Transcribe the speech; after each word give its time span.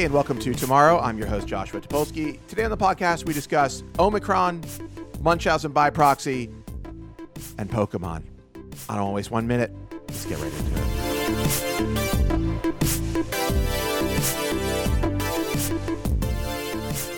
Hey, 0.00 0.04
and 0.04 0.14
welcome 0.14 0.38
to 0.38 0.54
Tomorrow. 0.54 1.00
I'm 1.00 1.18
your 1.18 1.26
host, 1.26 1.48
Joshua 1.48 1.80
Topolsky. 1.80 2.38
Today 2.46 2.62
on 2.62 2.70
the 2.70 2.76
podcast, 2.76 3.26
we 3.26 3.34
discuss 3.34 3.82
Omicron, 3.98 4.62
Munchausen 5.20 5.72
by 5.72 5.90
proxy, 5.90 6.48
and 7.58 7.68
Pokemon. 7.68 8.29
I 8.88 8.94
don't 8.94 9.04
want 9.04 9.12
to 9.12 9.16
waste 9.16 9.30
one 9.30 9.46
minute. 9.46 9.72
Let's 10.08 10.24
get 10.24 10.38
right 10.38 10.52
into 10.52 10.80
it. 10.80 10.90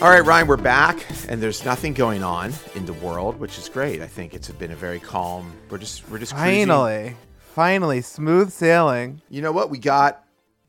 All 0.01 0.09
right, 0.09 0.25
Ryan, 0.25 0.47
we're 0.47 0.57
back, 0.57 1.05
and 1.29 1.41
there's 1.41 1.63
nothing 1.63 1.93
going 1.93 2.23
on 2.23 2.51
in 2.75 2.85
the 2.85 2.93
world, 2.93 3.39
which 3.39 3.57
is 3.57 3.69
great. 3.69 4.01
I 4.01 4.07
think 4.07 4.33
it's 4.33 4.49
been 4.49 4.71
a 4.71 4.75
very 4.75 4.99
calm. 4.99 5.53
We're 5.69 5.77
just 5.77 6.09
we're 6.09 6.19
just 6.19 6.33
cruising. 6.33 6.67
Finally, 6.67 7.15
finally, 7.53 8.01
smooth 8.01 8.51
sailing. 8.51 9.21
You 9.29 9.41
know 9.41 9.53
what? 9.53 9.69
We 9.69 9.79
got 9.79 10.23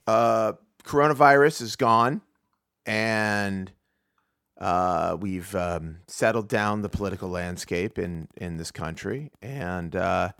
uh 0.06 0.52
coronavirus 0.84 1.62
is 1.62 1.74
gone, 1.74 2.20
and 2.86 3.72
uh, 4.58 5.16
we've 5.18 5.54
um, 5.56 5.98
settled 6.06 6.48
down 6.48 6.82
the 6.82 6.88
political 6.88 7.28
landscape 7.28 7.98
in 7.98 8.28
in 8.36 8.56
this 8.56 8.70
country, 8.70 9.32
and 9.42 9.96
uh, 9.96 10.30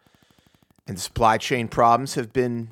and 0.86 0.98
supply 0.98 1.38
chain 1.38 1.68
problems 1.68 2.14
have 2.14 2.32
been 2.32 2.70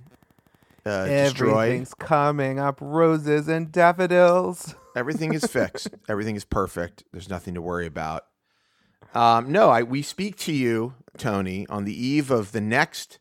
uh, 0.85 1.07
destroyed. 1.07 1.51
Everything's 1.67 1.95
coming 1.95 2.59
up 2.59 2.79
roses 2.81 3.49
and 3.49 3.71
daffodils. 3.73 4.75
Everything 4.97 5.33
is 5.33 5.45
fixed. 5.47 5.89
Everything 6.09 6.37
is 6.37 6.45
perfect. 6.45 7.05
There's 7.13 7.29
nothing 7.31 7.55
to 7.55 7.63
worry 7.63 7.87
about. 7.87 8.27
Um, 9.15 9.51
no, 9.53 9.69
I 9.71 9.83
we 9.83 10.03
speak 10.03 10.37
to 10.39 10.53
you, 10.53 10.95
Tony, 11.17 11.67
on 11.69 11.85
the 11.85 11.95
eve 11.95 12.31
of 12.31 12.53
the 12.53 12.61
next. 12.61 13.19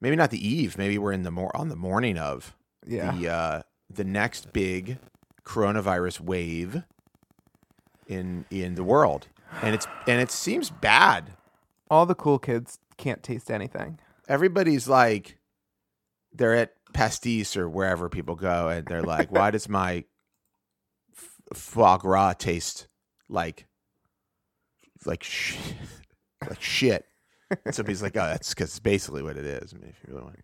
Maybe 0.00 0.16
not 0.16 0.30
the 0.30 0.44
eve. 0.46 0.78
Maybe 0.78 0.96
we're 0.98 1.12
in 1.12 1.22
the 1.22 1.30
more 1.30 1.54
on 1.56 1.68
the 1.68 1.76
morning 1.76 2.18
of 2.18 2.56
Yeah. 2.86 3.12
the 3.12 3.28
uh, 3.28 3.62
the 3.88 4.04
next 4.04 4.52
big 4.52 4.98
coronavirus 5.44 6.20
wave 6.20 6.82
in 8.06 8.44
in 8.50 8.74
the 8.74 8.84
world, 8.84 9.28
and 9.62 9.74
it's 9.74 9.86
and 10.06 10.20
it 10.20 10.30
seems 10.30 10.70
bad. 10.70 11.32
All 11.90 12.06
the 12.06 12.14
cool 12.14 12.38
kids 12.38 12.78
can't 13.00 13.22
taste 13.22 13.50
anything. 13.50 13.98
Everybody's 14.28 14.88
like, 14.88 15.38
they're 16.32 16.54
at 16.54 16.72
pastis 16.92 17.56
or 17.56 17.68
wherever 17.68 18.08
people 18.08 18.36
go, 18.36 18.68
and 18.68 18.86
they're 18.86 19.02
like, 19.02 19.32
"Why 19.32 19.50
does 19.50 19.68
my 19.80 20.04
f- 21.16 21.40
foie 21.54 21.96
gras 21.96 22.34
taste 22.34 22.86
like 23.28 23.66
like 25.04 25.24
sh- 25.24 25.56
like 26.48 26.60
shit?" 26.62 27.04
And 27.64 27.74
somebody's 27.74 28.02
like, 28.02 28.16
"Oh, 28.16 28.26
that's 28.26 28.50
because 28.50 28.68
it's 28.68 28.78
basically 28.78 29.22
what 29.22 29.36
it 29.36 29.44
is." 29.44 29.74
I 29.74 29.78
mean, 29.78 29.90
if 29.90 29.96
you 30.06 30.14
really 30.14 30.24
want, 30.24 30.36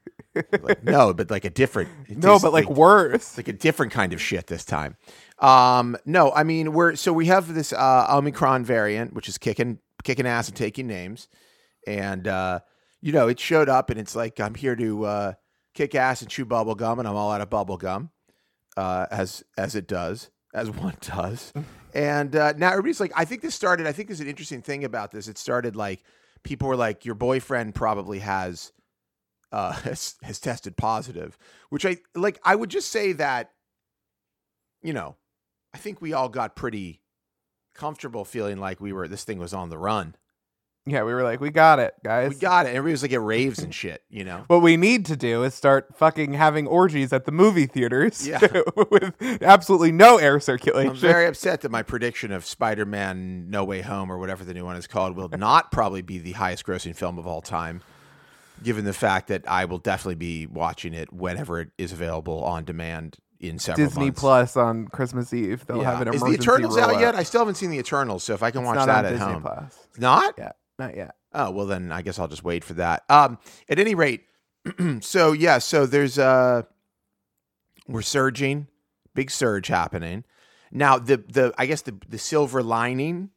to. 0.52 0.66
like, 0.66 0.82
no, 0.82 1.14
but 1.14 1.30
like 1.30 1.44
a 1.44 1.50
different. 1.50 1.88
No, 2.08 2.38
but 2.40 2.52
like 2.52 2.68
worse. 2.68 3.36
Like 3.36 3.48
a 3.48 3.52
different 3.52 3.92
kind 3.92 4.12
of 4.12 4.20
shit 4.20 4.48
this 4.48 4.64
time. 4.64 4.96
Um, 5.38 5.96
no, 6.04 6.32
I 6.32 6.42
mean 6.42 6.72
we're 6.72 6.96
so 6.96 7.12
we 7.12 7.26
have 7.26 7.54
this 7.54 7.72
uh, 7.72 8.06
Omicron 8.10 8.64
variant, 8.64 9.12
which 9.12 9.28
is 9.28 9.38
kicking 9.38 9.78
kicking 10.02 10.26
ass 10.26 10.48
and 10.48 10.56
taking 10.56 10.86
names, 10.88 11.28
and 11.86 12.26
uh, 12.26 12.60
you 13.00 13.12
know 13.12 13.28
it 13.28 13.40
showed 13.40 13.68
up, 13.68 13.90
and 13.90 13.98
it's 13.98 14.16
like 14.16 14.40
I'm 14.40 14.54
here 14.54 14.76
to 14.76 15.04
uh, 15.04 15.32
kick 15.74 15.94
ass 15.94 16.22
and 16.22 16.30
chew 16.30 16.44
bubble 16.44 16.74
gum, 16.74 16.98
and 16.98 17.06
I'm 17.06 17.16
all 17.16 17.32
out 17.32 17.40
of 17.40 17.50
bubble 17.50 17.76
gum, 17.76 18.10
uh, 18.76 19.06
as 19.10 19.44
as 19.56 19.74
it 19.74 19.86
does, 19.86 20.30
as 20.54 20.70
one 20.82 20.96
does, 21.00 21.52
and 21.94 22.34
uh, 22.34 22.52
now 22.56 22.70
everybody's 22.70 23.00
like, 23.00 23.12
I 23.16 23.24
think 23.24 23.42
this 23.42 23.54
started. 23.54 23.86
I 23.86 23.92
think 23.92 24.08
there's 24.08 24.20
an 24.20 24.28
interesting 24.28 24.62
thing 24.62 24.84
about 24.84 25.12
this. 25.12 25.28
It 25.28 25.38
started 25.38 25.76
like 25.76 26.02
people 26.42 26.68
were 26.68 26.76
like, 26.76 27.04
your 27.04 27.14
boyfriend 27.14 27.74
probably 27.74 28.20
has 28.20 28.72
uh, 29.52 29.72
has, 29.82 30.16
has 30.22 30.38
tested 30.38 30.76
positive, 30.76 31.38
which 31.70 31.86
I 31.86 31.98
like. 32.14 32.38
I 32.44 32.54
would 32.54 32.70
just 32.70 32.90
say 32.90 33.12
that, 33.12 33.52
you 34.82 34.92
know, 34.92 35.16
I 35.74 35.78
think 35.78 36.00
we 36.00 36.12
all 36.12 36.28
got 36.28 36.56
pretty 36.56 37.02
comfortable 37.74 38.24
feeling 38.24 38.58
like 38.58 38.80
we 38.80 38.92
were 38.92 39.08
this 39.08 39.24
thing 39.24 39.38
was 39.38 39.54
on 39.54 39.70
the 39.70 39.78
run. 39.78 40.14
Yeah, 40.88 41.02
we 41.02 41.12
were 41.14 41.24
like, 41.24 41.40
we 41.40 41.50
got 41.50 41.80
it, 41.80 41.94
guys. 42.04 42.30
We 42.30 42.36
got 42.36 42.66
it. 42.66 42.68
Everybody 42.68 42.92
was 42.92 43.02
like 43.02 43.12
at 43.12 43.20
raves 43.20 43.58
and 43.58 43.74
shit, 43.74 44.02
you 44.08 44.22
know. 44.24 44.44
what 44.46 44.62
we 44.62 44.76
need 44.76 45.04
to 45.06 45.16
do 45.16 45.42
is 45.42 45.52
start 45.52 45.88
fucking 45.96 46.34
having 46.34 46.68
orgies 46.68 47.12
at 47.12 47.24
the 47.24 47.32
movie 47.32 47.66
theaters 47.66 48.24
Yeah. 48.26 48.38
with 48.90 49.14
absolutely 49.42 49.90
no 49.90 50.18
air 50.18 50.38
circulation. 50.38 50.90
I'm 50.92 50.96
very 50.96 51.26
upset 51.26 51.62
that 51.62 51.72
my 51.72 51.82
prediction 51.82 52.30
of 52.30 52.44
Spider-Man: 52.46 53.50
No 53.50 53.64
Way 53.64 53.80
Home 53.82 54.12
or 54.12 54.18
whatever 54.18 54.44
the 54.44 54.54
new 54.54 54.64
one 54.64 54.76
is 54.76 54.86
called 54.86 55.16
will 55.16 55.28
not 55.36 55.72
probably 55.72 56.02
be 56.02 56.18
the 56.18 56.32
highest-grossing 56.32 56.94
film 56.94 57.18
of 57.18 57.26
all 57.26 57.42
time, 57.42 57.82
given 58.62 58.84
the 58.84 58.92
fact 58.92 59.26
that 59.26 59.42
I 59.48 59.64
will 59.64 59.78
definitely 59.78 60.14
be 60.14 60.46
watching 60.46 60.94
it 60.94 61.12
whenever 61.12 61.58
it 61.60 61.70
is 61.78 61.90
available 61.90 62.44
on 62.44 62.64
demand 62.64 63.16
in 63.40 63.58
several 63.58 63.84
months. 63.86 63.94
Disney 63.94 64.04
months. 64.06 64.20
Plus 64.20 64.56
on 64.56 64.86
Christmas 64.88 65.34
Eve. 65.34 65.66
They'll 65.66 65.82
have 65.82 66.00
an 66.00 66.14
Is 66.14 66.22
the 66.22 66.30
Eternals 66.30 66.78
out 66.78 67.00
yet? 67.00 67.14
I 67.16 67.24
still 67.24 67.40
haven't 67.40 67.56
seen 67.56 67.70
the 67.70 67.78
Eternals, 67.78 68.22
so 68.22 68.34
if 68.34 68.42
I 68.44 68.50
can 68.52 68.60
It's 68.62 68.66
watch 68.68 68.86
that 68.86 69.04
at 69.04 69.10
Disney 69.10 69.26
home, 69.32 69.42
Plus. 69.42 69.88
Not. 69.98 70.34
Yeah, 70.38 70.52
not 70.78 70.96
yet. 70.96 71.16
Oh 71.32 71.50
well, 71.50 71.66
then 71.66 71.92
I 71.92 72.02
guess 72.02 72.18
I'll 72.18 72.28
just 72.28 72.44
wait 72.44 72.64
for 72.64 72.74
that. 72.74 73.04
Um, 73.08 73.38
at 73.68 73.78
any 73.78 73.94
rate, 73.94 74.24
so 75.00 75.32
yeah, 75.32 75.58
so 75.58 75.86
there's 75.86 76.18
uh, 76.18 76.62
we're 77.88 78.02
surging, 78.02 78.68
big 79.14 79.30
surge 79.30 79.68
happening. 79.68 80.24
Now 80.70 80.98
the 80.98 81.16
the 81.16 81.54
I 81.58 81.66
guess 81.66 81.82
the 81.82 81.96
the 82.08 82.18
silver 82.18 82.62
lining, 82.62 83.30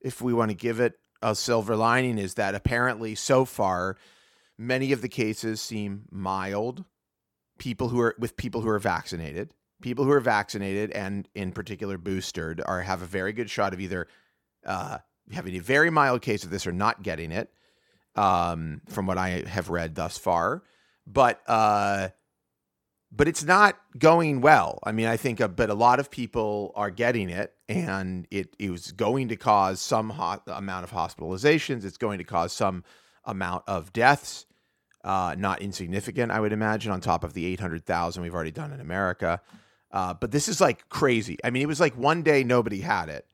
if 0.00 0.20
we 0.20 0.32
want 0.32 0.50
to 0.50 0.56
give 0.56 0.80
it 0.80 0.94
a 1.22 1.34
silver 1.34 1.76
lining, 1.76 2.18
is 2.18 2.34
that 2.34 2.54
apparently 2.54 3.14
so 3.14 3.44
far, 3.44 3.96
many 4.58 4.92
of 4.92 5.02
the 5.02 5.08
cases 5.08 5.60
seem 5.60 6.04
mild. 6.10 6.84
People 7.58 7.88
who 7.88 8.00
are 8.00 8.14
with 8.18 8.36
people 8.36 8.60
who 8.62 8.68
are 8.68 8.80
vaccinated, 8.80 9.54
people 9.80 10.04
who 10.04 10.10
are 10.10 10.20
vaccinated 10.20 10.90
and 10.90 11.28
in 11.34 11.52
particular 11.52 11.98
boosted, 11.98 12.60
are 12.64 12.82
have 12.82 13.00
a 13.00 13.06
very 13.06 13.32
good 13.32 13.48
shot 13.48 13.72
of 13.72 13.80
either 13.80 14.08
uh, 14.66 14.98
having 15.32 15.56
a 15.56 15.60
very 15.60 15.90
mild 15.90 16.22
case 16.22 16.44
of 16.44 16.50
this 16.50 16.66
or 16.66 16.72
not 16.72 17.02
getting 17.02 17.32
it, 17.32 17.50
um, 18.16 18.80
from 18.88 19.06
what 19.06 19.18
I 19.18 19.44
have 19.46 19.70
read 19.70 19.94
thus 19.94 20.18
far. 20.18 20.62
But 21.06 21.40
uh, 21.46 22.08
but 23.12 23.28
it's 23.28 23.44
not 23.44 23.76
going 23.98 24.40
well. 24.40 24.80
I 24.82 24.92
mean, 24.92 25.06
I 25.06 25.16
think, 25.16 25.40
uh, 25.40 25.48
but 25.48 25.70
a 25.70 25.74
lot 25.74 26.00
of 26.00 26.10
people 26.10 26.72
are 26.74 26.90
getting 26.90 27.30
it, 27.30 27.54
and 27.68 28.26
it 28.30 28.54
it 28.58 28.70
was 28.70 28.92
going 28.92 29.28
to 29.28 29.36
cause 29.36 29.80
some 29.80 30.10
ho- 30.10 30.40
amount 30.46 30.84
of 30.84 30.90
hospitalizations. 30.90 31.84
It's 31.84 31.98
going 31.98 32.18
to 32.18 32.24
cause 32.24 32.52
some 32.52 32.82
amount 33.24 33.64
of 33.66 33.92
deaths, 33.92 34.46
uh, 35.04 35.34
not 35.38 35.62
insignificant, 35.62 36.32
I 36.32 36.40
would 36.40 36.52
imagine, 36.52 36.92
on 36.92 37.00
top 37.00 37.24
of 37.24 37.34
the 37.34 37.46
eight 37.46 37.60
hundred 37.60 37.84
thousand 37.84 38.22
we've 38.22 38.34
already 38.34 38.50
done 38.50 38.72
in 38.72 38.80
America. 38.80 39.40
Uh, 39.90 40.12
but 40.12 40.32
this 40.32 40.48
is 40.48 40.60
like 40.60 40.88
crazy. 40.88 41.38
I 41.44 41.50
mean, 41.50 41.62
it 41.62 41.68
was 41.68 41.80
like 41.80 41.96
one 41.96 42.22
day 42.22 42.42
nobody 42.42 42.80
had 42.80 43.08
it, 43.08 43.26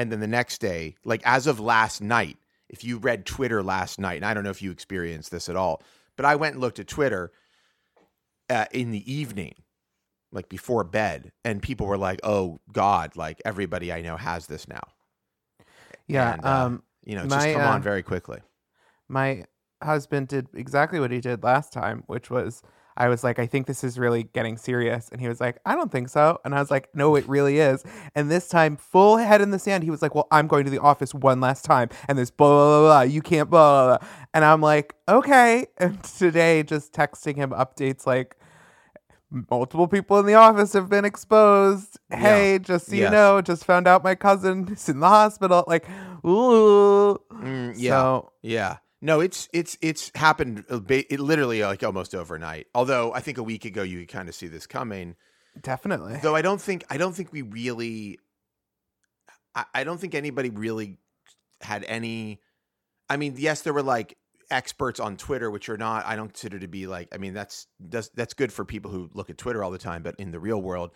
and 0.00 0.10
then 0.10 0.20
the 0.20 0.26
next 0.26 0.62
day, 0.62 0.96
like 1.04 1.20
as 1.24 1.46
of 1.46 1.60
last 1.60 2.00
night, 2.00 2.38
if 2.70 2.84
you 2.84 2.96
read 2.96 3.26
Twitter 3.26 3.62
last 3.62 4.00
night, 4.00 4.16
and 4.16 4.24
I 4.24 4.32
don't 4.32 4.44
know 4.44 4.50
if 4.50 4.62
you 4.62 4.70
experienced 4.70 5.30
this 5.30 5.48
at 5.50 5.56
all, 5.56 5.82
but 6.16 6.24
I 6.24 6.36
went 6.36 6.54
and 6.54 6.60
looked 6.62 6.78
at 6.78 6.86
Twitter 6.86 7.32
uh, 8.48 8.64
in 8.72 8.92
the 8.92 9.12
evening, 9.12 9.54
like 10.32 10.48
before 10.48 10.84
bed, 10.84 11.32
and 11.44 11.60
people 11.60 11.86
were 11.86 11.98
like, 11.98 12.20
"Oh 12.24 12.60
God!" 12.72 13.14
Like 13.14 13.42
everybody 13.44 13.92
I 13.92 14.00
know 14.00 14.16
has 14.16 14.46
this 14.46 14.66
now. 14.66 14.88
Yeah. 16.06 16.32
And, 16.34 16.44
uh, 16.44 16.48
um, 16.48 16.82
You 17.04 17.16
know, 17.16 17.24
it's 17.24 17.34
just 17.34 17.52
come 17.52 17.62
uh, 17.62 17.74
on 17.74 17.82
very 17.82 18.02
quickly. 18.02 18.40
my 19.08 19.44
husband 19.82 20.28
did 20.28 20.48
exactly 20.54 20.98
what 21.00 21.10
he 21.10 21.20
did 21.20 21.42
last 21.42 21.72
time, 21.72 22.04
which 22.06 22.30
was 22.30 22.62
I 23.00 23.08
was 23.08 23.24
like, 23.24 23.38
I 23.38 23.46
think 23.46 23.66
this 23.66 23.82
is 23.82 23.98
really 23.98 24.24
getting 24.24 24.58
serious. 24.58 25.08
And 25.10 25.22
he 25.22 25.26
was 25.26 25.40
like, 25.40 25.58
I 25.64 25.74
don't 25.74 25.90
think 25.90 26.10
so. 26.10 26.38
And 26.44 26.54
I 26.54 26.60
was 26.60 26.70
like, 26.70 26.94
no, 26.94 27.16
it 27.16 27.26
really 27.26 27.58
is. 27.58 27.82
And 28.14 28.30
this 28.30 28.46
time, 28.46 28.76
full 28.76 29.16
head 29.16 29.40
in 29.40 29.50
the 29.52 29.58
sand, 29.58 29.84
he 29.84 29.90
was 29.90 30.02
like, 30.02 30.14
Well, 30.14 30.28
I'm 30.30 30.46
going 30.46 30.64
to 30.66 30.70
the 30.70 30.80
office 30.80 31.14
one 31.14 31.40
last 31.40 31.64
time. 31.64 31.88
And 32.08 32.18
this 32.18 32.30
blah, 32.30 32.48
blah, 32.48 32.66
blah, 32.66 32.80
blah. 32.88 33.00
You 33.14 33.22
can't 33.22 33.48
blah, 33.48 33.86
blah, 33.86 33.98
blah. 33.98 34.08
And 34.34 34.44
I'm 34.44 34.60
like, 34.60 34.94
Okay. 35.08 35.66
And 35.78 36.02
today, 36.04 36.62
just 36.62 36.92
texting 36.92 37.36
him 37.36 37.50
updates 37.50 38.06
like, 38.06 38.36
Multiple 39.50 39.86
people 39.88 40.18
in 40.18 40.26
the 40.26 40.34
office 40.34 40.72
have 40.74 40.90
been 40.90 41.04
exposed. 41.06 41.98
Yeah. 42.10 42.18
Hey, 42.18 42.58
just 42.58 42.86
so 42.86 42.96
Yes. 42.96 43.04
you 43.04 43.10
know, 43.10 43.40
just 43.40 43.64
found 43.64 43.86
out 43.88 44.04
my 44.04 44.14
cousin 44.16 44.68
is 44.72 44.88
in 44.90 45.00
the 45.00 45.08
hospital. 45.08 45.64
Like, 45.66 45.88
ooh. 46.26 47.16
Mm, 47.32 47.74
yeah. 47.76 47.90
So 47.90 48.32
Yeah. 48.42 48.76
No, 49.02 49.20
it's 49.20 49.48
it's 49.52 49.78
it's 49.80 50.10
happened 50.14 50.64
uh, 50.70 50.80
it 50.88 51.20
literally 51.20 51.62
like 51.62 51.82
almost 51.82 52.14
overnight. 52.14 52.66
Although 52.74 53.14
I 53.14 53.20
think 53.20 53.38
a 53.38 53.42
week 53.42 53.64
ago 53.64 53.82
you 53.82 54.00
could 54.00 54.08
kind 54.08 54.28
of 54.28 54.34
see 54.34 54.46
this 54.46 54.66
coming. 54.66 55.16
definitely. 55.60 56.18
Though 56.22 56.34
I 56.34 56.42
don't 56.42 56.60
think 56.60 56.84
I 56.90 56.98
don't 56.98 57.14
think 57.14 57.32
we 57.32 57.42
really 57.42 58.18
I, 59.54 59.64
I 59.74 59.84
don't 59.84 59.98
think 59.98 60.14
anybody 60.14 60.50
really 60.50 60.98
had 61.62 61.84
any 61.84 62.40
I 63.08 63.16
mean, 63.16 63.34
yes, 63.36 63.62
there 63.62 63.72
were 63.72 63.82
like 63.82 64.16
experts 64.50 65.00
on 65.00 65.16
Twitter, 65.16 65.50
which 65.50 65.68
are 65.68 65.76
not, 65.76 66.06
I 66.06 66.16
don't 66.16 66.28
consider 66.28 66.58
to 66.58 66.68
be 66.68 66.86
like, 66.86 67.08
I 67.12 67.18
mean, 67.18 67.34
that's 67.34 67.66
that's 67.80 68.08
that's 68.10 68.34
good 68.34 68.52
for 68.52 68.64
people 68.64 68.90
who 68.90 69.10
look 69.14 69.30
at 69.30 69.38
Twitter 69.38 69.64
all 69.64 69.70
the 69.70 69.78
time, 69.78 70.02
but 70.02 70.14
in 70.18 70.30
the 70.30 70.40
real 70.40 70.60
world, 70.60 70.90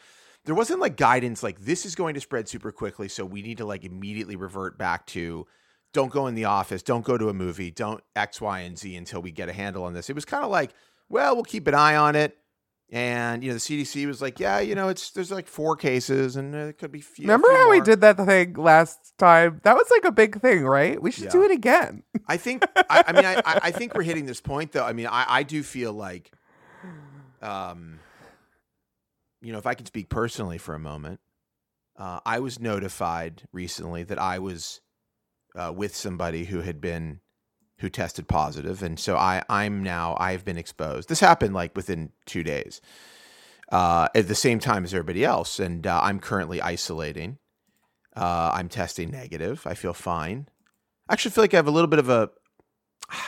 there 0.44 0.54
wasn't 0.54 0.80
like 0.80 0.96
guidance 0.96 1.42
like 1.42 1.60
this 1.60 1.86
is 1.86 1.94
going 1.94 2.14
to 2.14 2.20
spread 2.20 2.48
super 2.48 2.70
quickly, 2.70 3.08
so 3.08 3.24
we 3.24 3.42
need 3.42 3.58
to 3.58 3.64
like 3.64 3.84
immediately 3.84 4.36
revert 4.36 4.78
back 4.78 5.06
to 5.06 5.46
don't 5.94 6.12
go 6.12 6.26
in 6.26 6.34
the 6.34 6.44
office, 6.44 6.82
don't 6.82 7.04
go 7.04 7.16
to 7.16 7.30
a 7.30 7.32
movie, 7.32 7.70
don't 7.70 8.02
X, 8.14 8.40
Y, 8.40 8.60
and 8.60 8.76
Z 8.76 8.94
until 8.94 9.22
we 9.22 9.30
get 9.30 9.48
a 9.48 9.52
handle 9.54 9.84
on 9.84 9.94
this. 9.94 10.10
It 10.10 10.14
was 10.14 10.26
kind 10.26 10.44
of 10.44 10.50
like, 10.50 10.74
well, 11.08 11.34
we'll 11.34 11.44
keep 11.44 11.66
an 11.66 11.74
eye 11.74 11.96
on 11.96 12.16
it. 12.16 12.36
And 12.90 13.42
you 13.42 13.48
know 13.48 13.54
the 13.54 13.60
CDC 13.60 14.06
was 14.06 14.20
like, 14.20 14.38
yeah, 14.38 14.60
you 14.60 14.74
know, 14.74 14.88
it's 14.88 15.10
there's 15.10 15.30
like 15.30 15.48
four 15.48 15.74
cases, 15.74 16.36
and 16.36 16.54
it 16.54 16.78
could 16.78 16.92
be. 16.92 17.00
Few, 17.00 17.22
Remember 17.22 17.48
few 17.48 17.56
how 17.56 17.70
we 17.70 17.80
did 17.80 18.02
that 18.02 18.18
thing 18.18 18.52
last 18.54 19.14
time? 19.18 19.60
That 19.64 19.74
was 19.74 19.86
like 19.90 20.04
a 20.04 20.12
big 20.12 20.40
thing, 20.40 20.64
right? 20.64 21.00
We 21.00 21.10
should 21.10 21.30
do 21.30 21.42
it 21.44 21.50
again. 21.50 22.02
I 22.28 22.36
think. 22.36 22.62
I, 22.90 23.04
I 23.06 23.12
mean, 23.12 23.24
I, 23.24 23.34
I 23.36 23.60
I 23.64 23.70
think 23.70 23.94
we're 23.94 24.02
hitting 24.02 24.26
this 24.26 24.42
point, 24.42 24.72
though. 24.72 24.84
I 24.84 24.92
mean, 24.92 25.06
I, 25.06 25.24
I 25.26 25.42
do 25.44 25.62
feel 25.62 25.92
like, 25.94 26.30
um, 27.40 28.00
you 29.40 29.50
know, 29.50 29.58
if 29.58 29.66
I 29.66 29.74
can 29.74 29.86
speak 29.86 30.10
personally 30.10 30.58
for 30.58 30.74
a 30.74 30.78
moment, 30.78 31.20
uh, 31.96 32.20
I 32.26 32.40
was 32.40 32.60
notified 32.60 33.44
recently 33.50 34.02
that 34.04 34.18
I 34.20 34.38
was 34.40 34.82
uh, 35.54 35.72
with 35.74 35.94
somebody 35.94 36.44
who 36.44 36.60
had 36.60 36.80
been 36.80 37.20
who 37.78 37.88
tested 37.90 38.28
positive, 38.28 38.82
and 38.82 38.98
so 38.98 39.16
I 39.16 39.42
I'm 39.48 39.82
now 39.82 40.16
I've 40.18 40.44
been 40.44 40.58
exposed. 40.58 41.08
This 41.08 41.20
happened 41.20 41.54
like 41.54 41.76
within 41.76 42.12
two 42.26 42.42
days, 42.42 42.80
uh, 43.70 44.08
at 44.14 44.28
the 44.28 44.34
same 44.34 44.58
time 44.58 44.84
as 44.84 44.94
everybody 44.94 45.24
else, 45.24 45.58
and 45.58 45.86
uh, 45.86 46.00
I'm 46.02 46.20
currently 46.20 46.60
isolating. 46.62 47.38
Uh, 48.16 48.52
I'm 48.54 48.68
testing 48.68 49.10
negative. 49.10 49.66
I 49.66 49.74
feel 49.74 49.92
fine. 49.92 50.48
I 51.08 51.14
actually 51.14 51.32
feel 51.32 51.42
like 51.42 51.54
I 51.54 51.58
have 51.58 51.66
a 51.66 51.72
little 51.72 51.88
bit 51.88 51.98
of 51.98 52.08
a 52.08 52.30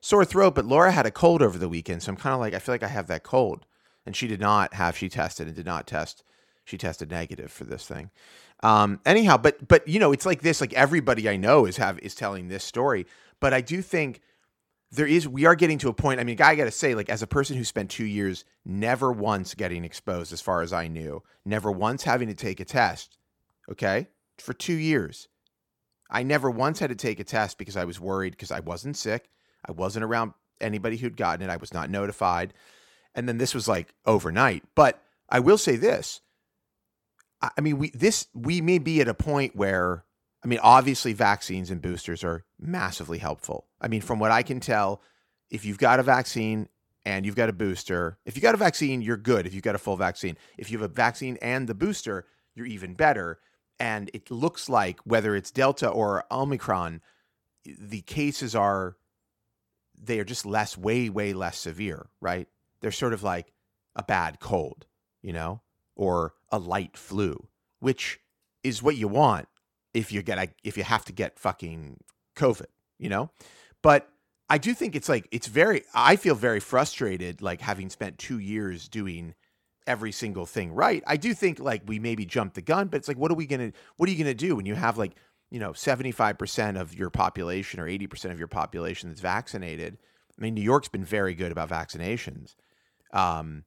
sore 0.00 0.24
throat, 0.24 0.54
but 0.54 0.64
Laura 0.64 0.92
had 0.92 1.06
a 1.06 1.10
cold 1.10 1.42
over 1.42 1.58
the 1.58 1.68
weekend, 1.68 2.02
so 2.02 2.10
I'm 2.10 2.16
kind 2.16 2.34
of 2.34 2.40
like 2.40 2.54
I 2.54 2.58
feel 2.58 2.74
like 2.74 2.84
I 2.84 2.88
have 2.88 3.08
that 3.08 3.24
cold, 3.24 3.66
and 4.04 4.14
she 4.14 4.28
did 4.28 4.40
not 4.40 4.74
have. 4.74 4.96
She 4.96 5.08
tested 5.08 5.46
and 5.46 5.56
did 5.56 5.66
not 5.66 5.86
test. 5.86 6.22
She 6.64 6.78
tested 6.78 7.10
negative 7.10 7.52
for 7.52 7.64
this 7.64 7.86
thing. 7.86 8.10
Um, 8.62 9.00
anyhow, 9.04 9.36
but 9.36 9.66
but 9.66 9.86
you 9.86 9.98
know, 10.00 10.12
it's 10.12 10.26
like 10.26 10.42
this. 10.42 10.60
Like 10.60 10.72
everybody 10.72 11.28
I 11.28 11.36
know 11.36 11.66
is 11.66 11.76
have 11.76 11.98
is 12.00 12.14
telling 12.14 12.48
this 12.48 12.64
story, 12.64 13.06
but 13.40 13.52
I 13.52 13.60
do 13.60 13.82
think 13.82 14.20
there 14.90 15.06
is. 15.06 15.28
We 15.28 15.44
are 15.44 15.54
getting 15.54 15.78
to 15.78 15.88
a 15.88 15.94
point. 15.94 16.20
I 16.20 16.24
mean, 16.24 16.40
I 16.40 16.54
got 16.54 16.64
to 16.64 16.70
say, 16.70 16.94
like 16.94 17.10
as 17.10 17.22
a 17.22 17.26
person 17.26 17.56
who 17.56 17.64
spent 17.64 17.90
two 17.90 18.06
years 18.06 18.44
never 18.64 19.12
once 19.12 19.54
getting 19.54 19.84
exposed, 19.84 20.32
as 20.32 20.40
far 20.40 20.62
as 20.62 20.72
I 20.72 20.88
knew, 20.88 21.22
never 21.44 21.70
once 21.70 22.04
having 22.04 22.28
to 22.28 22.34
take 22.34 22.60
a 22.60 22.64
test. 22.64 23.18
Okay, 23.70 24.08
for 24.38 24.52
two 24.52 24.74
years. 24.74 25.28
I 26.10 26.22
never 26.22 26.50
once 26.50 26.78
had 26.78 26.90
to 26.90 26.96
take 26.96 27.18
a 27.18 27.24
test 27.24 27.58
because 27.58 27.76
I 27.76 27.84
was 27.84 28.00
worried 28.00 28.32
because 28.32 28.52
I 28.52 28.60
wasn't 28.60 28.96
sick. 28.96 29.28
I 29.66 29.72
wasn't 29.72 30.04
around 30.04 30.34
anybody 30.60 30.96
who'd 30.96 31.16
gotten 31.16 31.48
it. 31.48 31.52
I 31.52 31.56
was 31.56 31.74
not 31.74 31.90
notified. 31.90 32.54
And 33.14 33.28
then 33.28 33.38
this 33.38 33.54
was 33.54 33.66
like 33.66 33.92
overnight. 34.04 34.62
But 34.74 35.02
I 35.28 35.40
will 35.40 35.58
say 35.58 35.76
this. 35.76 36.20
I 37.40 37.60
mean, 37.60 37.78
we 37.78 37.90
this 37.90 38.28
we 38.34 38.60
may 38.60 38.78
be 38.78 39.00
at 39.00 39.08
a 39.08 39.14
point 39.14 39.54
where 39.54 40.04
I 40.44 40.48
mean, 40.48 40.60
obviously 40.62 41.12
vaccines 41.12 41.70
and 41.70 41.82
boosters 41.82 42.22
are 42.22 42.44
massively 42.58 43.18
helpful. 43.18 43.66
I 43.80 43.88
mean, 43.88 44.00
from 44.00 44.18
what 44.18 44.30
I 44.30 44.42
can 44.42 44.60
tell, 44.60 45.02
if 45.50 45.64
you've 45.64 45.78
got 45.78 45.98
a 45.98 46.04
vaccine 46.04 46.68
and 47.04 47.26
you've 47.26 47.36
got 47.36 47.48
a 47.48 47.52
booster, 47.52 48.18
if 48.24 48.36
you 48.36 48.42
got 48.42 48.54
a 48.54 48.58
vaccine, 48.58 49.02
you're 49.02 49.16
good. 49.16 49.46
If 49.46 49.54
you've 49.54 49.64
got 49.64 49.74
a 49.74 49.78
full 49.78 49.96
vaccine, 49.96 50.36
if 50.56 50.70
you 50.70 50.78
have 50.78 50.90
a 50.90 50.94
vaccine 50.94 51.36
and 51.42 51.66
the 51.66 51.74
booster, 51.74 52.26
you're 52.54 52.66
even 52.66 52.94
better. 52.94 53.40
And 53.78 54.10
it 54.14 54.30
looks 54.30 54.68
like 54.68 55.00
whether 55.00 55.34
it's 55.34 55.50
Delta 55.50 55.88
or 55.88 56.24
Omicron, 56.30 57.00
the 57.64 58.02
cases 58.02 58.54
are 58.54 58.96
they 59.98 60.20
are 60.20 60.24
just 60.24 60.46
less, 60.46 60.76
way, 60.76 61.08
way 61.08 61.32
less 61.32 61.58
severe, 61.58 62.08
right? 62.20 62.48
They're 62.80 62.92
sort 62.92 63.14
of 63.14 63.22
like 63.22 63.52
a 63.94 64.02
bad 64.02 64.40
cold, 64.40 64.86
you 65.22 65.32
know, 65.32 65.62
or 65.94 66.34
a 66.56 66.58
light 66.58 66.96
flu, 66.96 67.48
which 67.80 68.18
is 68.64 68.82
what 68.82 68.96
you 68.96 69.08
want 69.08 69.46
if 69.94 70.12
you 70.12 70.22
get 70.22 70.54
if 70.64 70.76
you 70.76 70.84
have 70.84 71.04
to 71.04 71.12
get 71.12 71.38
fucking 71.38 71.98
COVID, 72.36 72.66
you 72.98 73.08
know? 73.08 73.30
But 73.82 74.08
I 74.48 74.58
do 74.58 74.74
think 74.74 74.94
it's 74.96 75.08
like 75.08 75.28
it's 75.30 75.46
very 75.46 75.82
I 75.94 76.16
feel 76.16 76.34
very 76.34 76.60
frustrated 76.60 77.42
like 77.42 77.60
having 77.60 77.90
spent 77.90 78.18
2 78.18 78.38
years 78.38 78.88
doing 78.88 79.34
every 79.86 80.12
single 80.12 80.46
thing 80.46 80.72
right. 80.72 81.02
I 81.06 81.16
do 81.16 81.32
think 81.34 81.60
like 81.60 81.82
we 81.86 81.98
maybe 81.98 82.26
jumped 82.26 82.54
the 82.54 82.62
gun, 82.62 82.88
but 82.88 82.98
it's 82.98 83.08
like 83.08 83.18
what 83.18 83.30
are 83.30 83.34
we 83.34 83.46
to 83.46 83.72
what 83.96 84.08
are 84.08 84.12
you 84.12 84.24
to 84.24 84.34
do 84.34 84.56
when 84.56 84.66
you 84.66 84.74
have 84.74 84.98
like, 84.98 85.12
you 85.50 85.60
know, 85.60 85.70
75% 85.70 86.80
of 86.80 86.94
your 86.94 87.10
population 87.10 87.78
or 87.78 87.86
80% 87.86 88.32
of 88.32 88.38
your 88.38 88.48
population 88.48 89.08
that's 89.08 89.20
vaccinated? 89.20 89.98
I 90.38 90.42
mean, 90.42 90.54
New 90.54 90.62
York's 90.62 90.88
been 90.88 91.04
very 91.04 91.34
good 91.34 91.52
about 91.52 91.70
vaccinations. 91.70 92.54
Um 93.12 93.64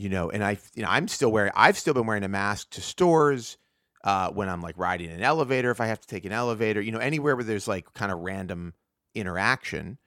you 0.00 0.08
know, 0.08 0.30
and 0.30 0.42
I 0.42 0.58
you 0.74 0.82
know, 0.82 0.88
I'm 0.88 1.08
still 1.08 1.30
wearing 1.30 1.52
I've 1.54 1.76
still 1.78 1.94
been 1.94 2.06
wearing 2.06 2.24
a 2.24 2.28
mask 2.28 2.70
to 2.70 2.80
stores 2.80 3.58
uh, 4.02 4.30
when 4.30 4.48
I'm 4.48 4.62
like 4.62 4.78
riding 4.78 5.10
an 5.10 5.22
elevator, 5.22 5.70
if 5.70 5.80
I 5.80 5.86
have 5.86 6.00
to 6.00 6.08
take 6.08 6.24
an 6.24 6.32
elevator, 6.32 6.80
you 6.80 6.92
know, 6.92 6.98
anywhere 6.98 7.36
where 7.36 7.44
there's 7.44 7.68
like 7.68 7.92
kind 7.92 8.10
of 8.10 8.20
random 8.20 8.72
interaction. 9.14 9.98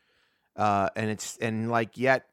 Uh, 0.56 0.90
and 0.96 1.10
it's, 1.10 1.38
and 1.38 1.70
like, 1.70 1.98
yet, 1.98 2.26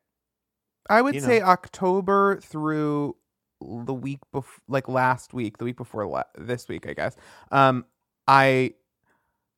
I 0.89 1.03
would 1.03 1.21
say 1.23 1.41
October 1.41 2.41
through 2.41 3.17
the 3.61 3.95
week 3.95 4.21
before, 4.33 4.63
like 4.69 4.89
last 4.89 5.35
week, 5.35 5.59
the 5.59 5.65
week 5.65 5.77
before 5.77 6.07
la- 6.07 6.23
this 6.37 6.67
week, 6.69 6.87
I 6.89 6.95
guess. 6.95 7.17
Um, 7.53 7.85
I 8.27 8.75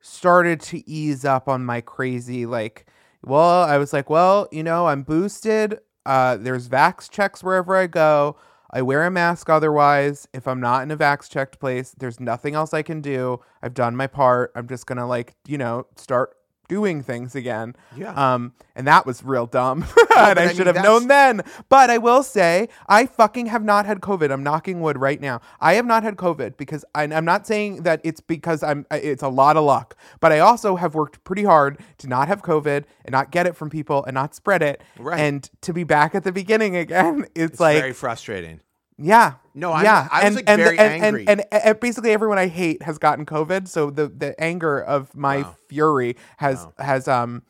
started 0.01 0.61
to 0.61 0.89
ease 0.89 1.25
up 1.25 1.49
on 1.49 1.65
my 1.65 1.81
crazy, 1.81 2.47
like, 2.47 2.87
well, 3.25 3.63
I 3.63 3.79
was 3.79 3.93
like, 3.93 4.11
well, 4.11 4.49
you 4.51 4.65
know, 4.65 4.89
I'm 4.89 5.05
boosted. 5.05 5.79
Uh, 6.05 6.37
there's 6.37 6.69
vax 6.69 7.11
checks 7.11 7.43
wherever 7.43 7.77
I 7.77 7.87
go. 7.87 8.37
I 8.71 8.83
wear 8.83 9.05
a 9.05 9.11
mask 9.11 9.51
otherwise. 9.51 10.27
If 10.33 10.49
I'm 10.49 10.61
not 10.61 10.83
in 10.83 10.91
a 10.91 10.97
vax 10.97 11.29
checked 11.29 11.61
place, 11.61 11.95
there's 11.99 12.19
nothing 12.19 12.55
else 12.55 12.73
I 12.73 12.83
can 12.83 13.01
do. 13.01 13.41
I've 13.63 13.75
done 13.75 13.95
my 13.97 14.07
part. 14.07 14.51
I'm 14.57 14.67
just 14.67 14.87
gonna 14.87 15.07
like, 15.07 15.35
you 15.47 15.59
know, 15.59 15.87
start 15.97 16.37
doing 16.69 17.03
things 17.03 17.35
again. 17.35 17.75
yeah. 17.97 18.13
Um, 18.15 18.53
and 18.75 18.87
that 18.87 19.05
was 19.05 19.23
real 19.23 19.47
dumb. 19.47 19.83
and 20.17 20.39
I, 20.39 20.45
I 20.45 20.49
should 20.49 20.59
mean, 20.59 20.67
have 20.67 20.75
that's- 20.77 20.85
known 20.85 21.09
then. 21.09 21.43
But 21.69 21.91
I 21.91 21.99
will 21.99 22.23
say, 22.23 22.69
I 22.89 23.05
fucking 23.07 23.47
have 23.47 23.63
not 23.63 23.85
had 23.85 24.01
COVID. 24.01 24.31
I'm 24.31 24.43
knocking 24.43 24.81
wood 24.81 24.97
right 24.99 25.21
now. 25.21 25.41
I 25.61 25.75
have 25.75 25.85
not 25.85 26.03
had 26.03 26.17
COVID 26.17 26.57
because 26.57 26.85
I, 26.95 27.05
I'm 27.05 27.25
not 27.25 27.47
saying 27.47 27.83
that 27.83 28.01
it's 28.05 28.21
because 28.21 28.63
I'm. 28.63 28.87
It's 28.91 29.23
a 29.23 29.29
lot 29.29 29.57
of 29.57 29.65
luck. 29.65 29.97
But 30.21 30.33
I 30.33 30.39
also 30.39 30.77
have 30.77 30.95
worked 30.95 31.23
pretty 31.25 31.45
hard 31.45 31.79
to 31.99 32.09
not 32.09 32.29
have 32.29 32.43
COVID 32.43 32.85
and 33.05 33.13
not 33.13 33.31
get 33.31 33.47
it 33.47 33.57
from 33.57 33.69
people 33.69 34.05
and 34.05 34.15
not 34.15 34.35
spread 34.35 34.63
it. 34.63 34.83
Right. 34.99 35.21
And 35.21 35.49
to 35.63 35.73
be 35.73 35.85
back 35.85 36.15
at 36.15 36.25
the 36.25 36.33
beginning 36.33 36.77
again, 36.77 37.27
it's, 37.35 37.53
it's 37.53 37.61
like 37.61 37.79
very 37.79 37.93
frustrating. 37.93 38.61
Yeah. 38.99 39.35
No, 39.55 39.73
I'm- 39.73 39.85
yeah. 39.85 40.09
I 40.11 40.19
was, 40.21 40.27
and, 40.27 40.35
like, 40.37 40.45
and, 40.49 40.63
very 40.63 40.79
and, 40.79 41.05
angry. 41.05 41.25
And, 41.29 41.45
and, 41.53 41.63
and 41.65 41.81
basically 41.81 42.11
everyone 42.13 42.39
I 42.39 42.47
hate 42.47 42.83
has 42.83 42.99
gotten 42.99 43.27
COVID. 43.27 43.69
So 43.69 43.91
the, 43.91 44.09
the 44.09 44.39
anger 44.41 44.81
of 44.81 45.15
my 45.15 45.43
Wow. 45.43 45.57
fury 45.69 46.17
has 46.39 46.67
has 46.79 47.09
um 47.09 47.43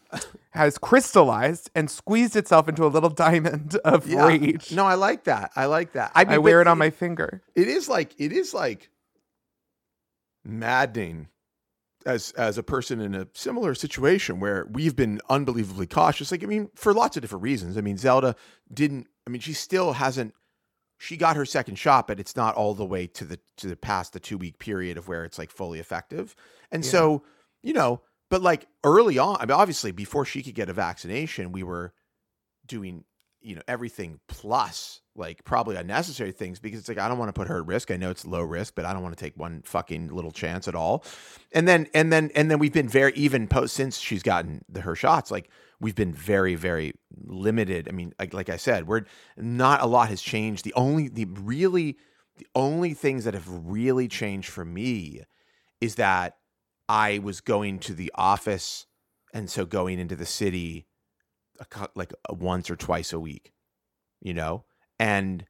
has 0.50 0.76
crystallized 0.78 1.70
and 1.74 1.90
squeezed 1.90 2.36
itself 2.36 2.68
into 2.68 2.84
a 2.84 2.88
little 2.88 3.08
diamond 3.24 3.76
of 3.84 4.06
Yeah. 4.08 4.26
rage. 4.26 4.72
No, 4.72 4.84
I 4.84 4.94
like 4.94 5.24
that. 5.24 5.50
I 5.56 5.66
like 5.66 5.92
that. 5.92 6.12
I, 6.14 6.24
mean, 6.24 6.34
I 6.34 6.38
wear 6.38 6.60
it 6.60 6.66
on 6.66 6.78
my 6.78 6.90
finger. 6.90 7.42
it 7.54 7.68
is 7.68 7.88
like 7.88 8.14
it 8.18 8.32
is 8.32 8.52
like 8.52 8.90
maddening 10.44 11.28
as 12.04 12.32
as 12.32 12.58
a 12.58 12.62
person 12.64 13.00
in 13.00 13.14
a 13.14 13.28
similar 13.32 13.74
situation 13.76 14.40
where 14.40 14.66
we've 14.72 14.96
been 14.96 15.20
unbelievably 15.30 15.86
cautious 15.86 16.32
like 16.32 16.42
i 16.42 16.46
mean 16.46 16.68
for 16.74 16.92
lots 16.92 17.16
of 17.16 17.20
different 17.22 17.44
reasons 17.44 17.78
i 17.78 17.80
mean 17.80 17.96
zelda 17.96 18.34
didn't 18.74 19.06
i 19.24 19.30
mean 19.30 19.40
she 19.40 19.52
still 19.52 19.92
hasn't 19.92 20.34
she 21.02 21.16
got 21.16 21.34
her 21.36 21.44
second 21.44 21.74
shot 21.76 22.06
but 22.06 22.20
it's 22.20 22.36
not 22.36 22.54
all 22.54 22.74
the 22.74 22.84
way 22.84 23.06
to 23.08 23.24
the 23.24 23.38
to 23.56 23.66
the 23.66 23.76
past 23.76 24.12
the 24.12 24.20
two 24.20 24.38
week 24.38 24.58
period 24.58 24.96
of 24.96 25.08
where 25.08 25.24
it's 25.24 25.38
like 25.38 25.50
fully 25.50 25.80
effective 25.80 26.34
and 26.70 26.84
Yeah. 26.84 26.90
so 26.90 27.22
you 27.62 27.72
know 27.72 28.00
but 28.30 28.40
like 28.40 28.66
early 28.84 29.18
on 29.18 29.36
i 29.40 29.44
mean 29.44 29.50
obviously 29.52 29.90
before 29.90 30.24
she 30.24 30.42
could 30.42 30.54
get 30.54 30.68
a 30.68 30.72
vaccination 30.72 31.50
we 31.52 31.62
were 31.64 31.92
doing 32.66 33.04
you 33.42 33.54
know 33.54 33.62
everything 33.68 34.20
plus 34.28 35.00
like 35.14 35.44
probably 35.44 35.76
unnecessary 35.76 36.32
things 36.32 36.58
because 36.58 36.80
it's 36.80 36.88
like 36.88 36.98
I 36.98 37.08
don't 37.08 37.18
want 37.18 37.28
to 37.28 37.32
put 37.32 37.48
her 37.48 37.58
at 37.58 37.66
risk. 37.66 37.90
I 37.90 37.96
know 37.96 38.10
it's 38.10 38.24
low 38.24 38.40
risk, 38.40 38.74
but 38.74 38.84
I 38.84 38.92
don't 38.92 39.02
want 39.02 39.16
to 39.16 39.22
take 39.22 39.36
one 39.36 39.62
fucking 39.62 40.08
little 40.08 40.30
chance 40.30 40.68
at 40.68 40.74
all. 40.74 41.04
And 41.52 41.68
then 41.68 41.86
and 41.94 42.12
then 42.12 42.30
and 42.34 42.50
then 42.50 42.58
we've 42.58 42.72
been 42.72 42.88
very 42.88 43.12
even 43.14 43.46
post 43.46 43.74
since 43.74 43.98
she's 43.98 44.22
gotten 44.22 44.64
the, 44.68 44.80
her 44.80 44.94
shots. 44.94 45.30
Like 45.30 45.50
we've 45.80 45.94
been 45.94 46.14
very 46.14 46.54
very 46.54 46.94
limited. 47.24 47.88
I 47.88 47.92
mean, 47.92 48.14
like, 48.18 48.32
like 48.32 48.48
I 48.48 48.56
said, 48.56 48.86
we're 48.86 49.04
not 49.36 49.82
a 49.82 49.86
lot 49.86 50.08
has 50.08 50.22
changed. 50.22 50.64
The 50.64 50.74
only 50.74 51.08
the 51.08 51.26
really 51.26 51.98
the 52.36 52.46
only 52.54 52.94
things 52.94 53.24
that 53.24 53.34
have 53.34 53.48
really 53.48 54.08
changed 54.08 54.48
for 54.48 54.64
me 54.64 55.22
is 55.80 55.96
that 55.96 56.36
I 56.88 57.18
was 57.18 57.40
going 57.40 57.80
to 57.80 57.94
the 57.94 58.10
office 58.14 58.86
and 59.34 59.50
so 59.50 59.66
going 59.66 59.98
into 59.98 60.16
the 60.16 60.26
city 60.26 60.86
a, 61.62 61.88
like 61.94 62.12
once 62.30 62.70
or 62.70 62.76
twice 62.76 63.12
a 63.12 63.20
week, 63.20 63.52
you 64.20 64.34
know, 64.34 64.64
and 64.98 65.46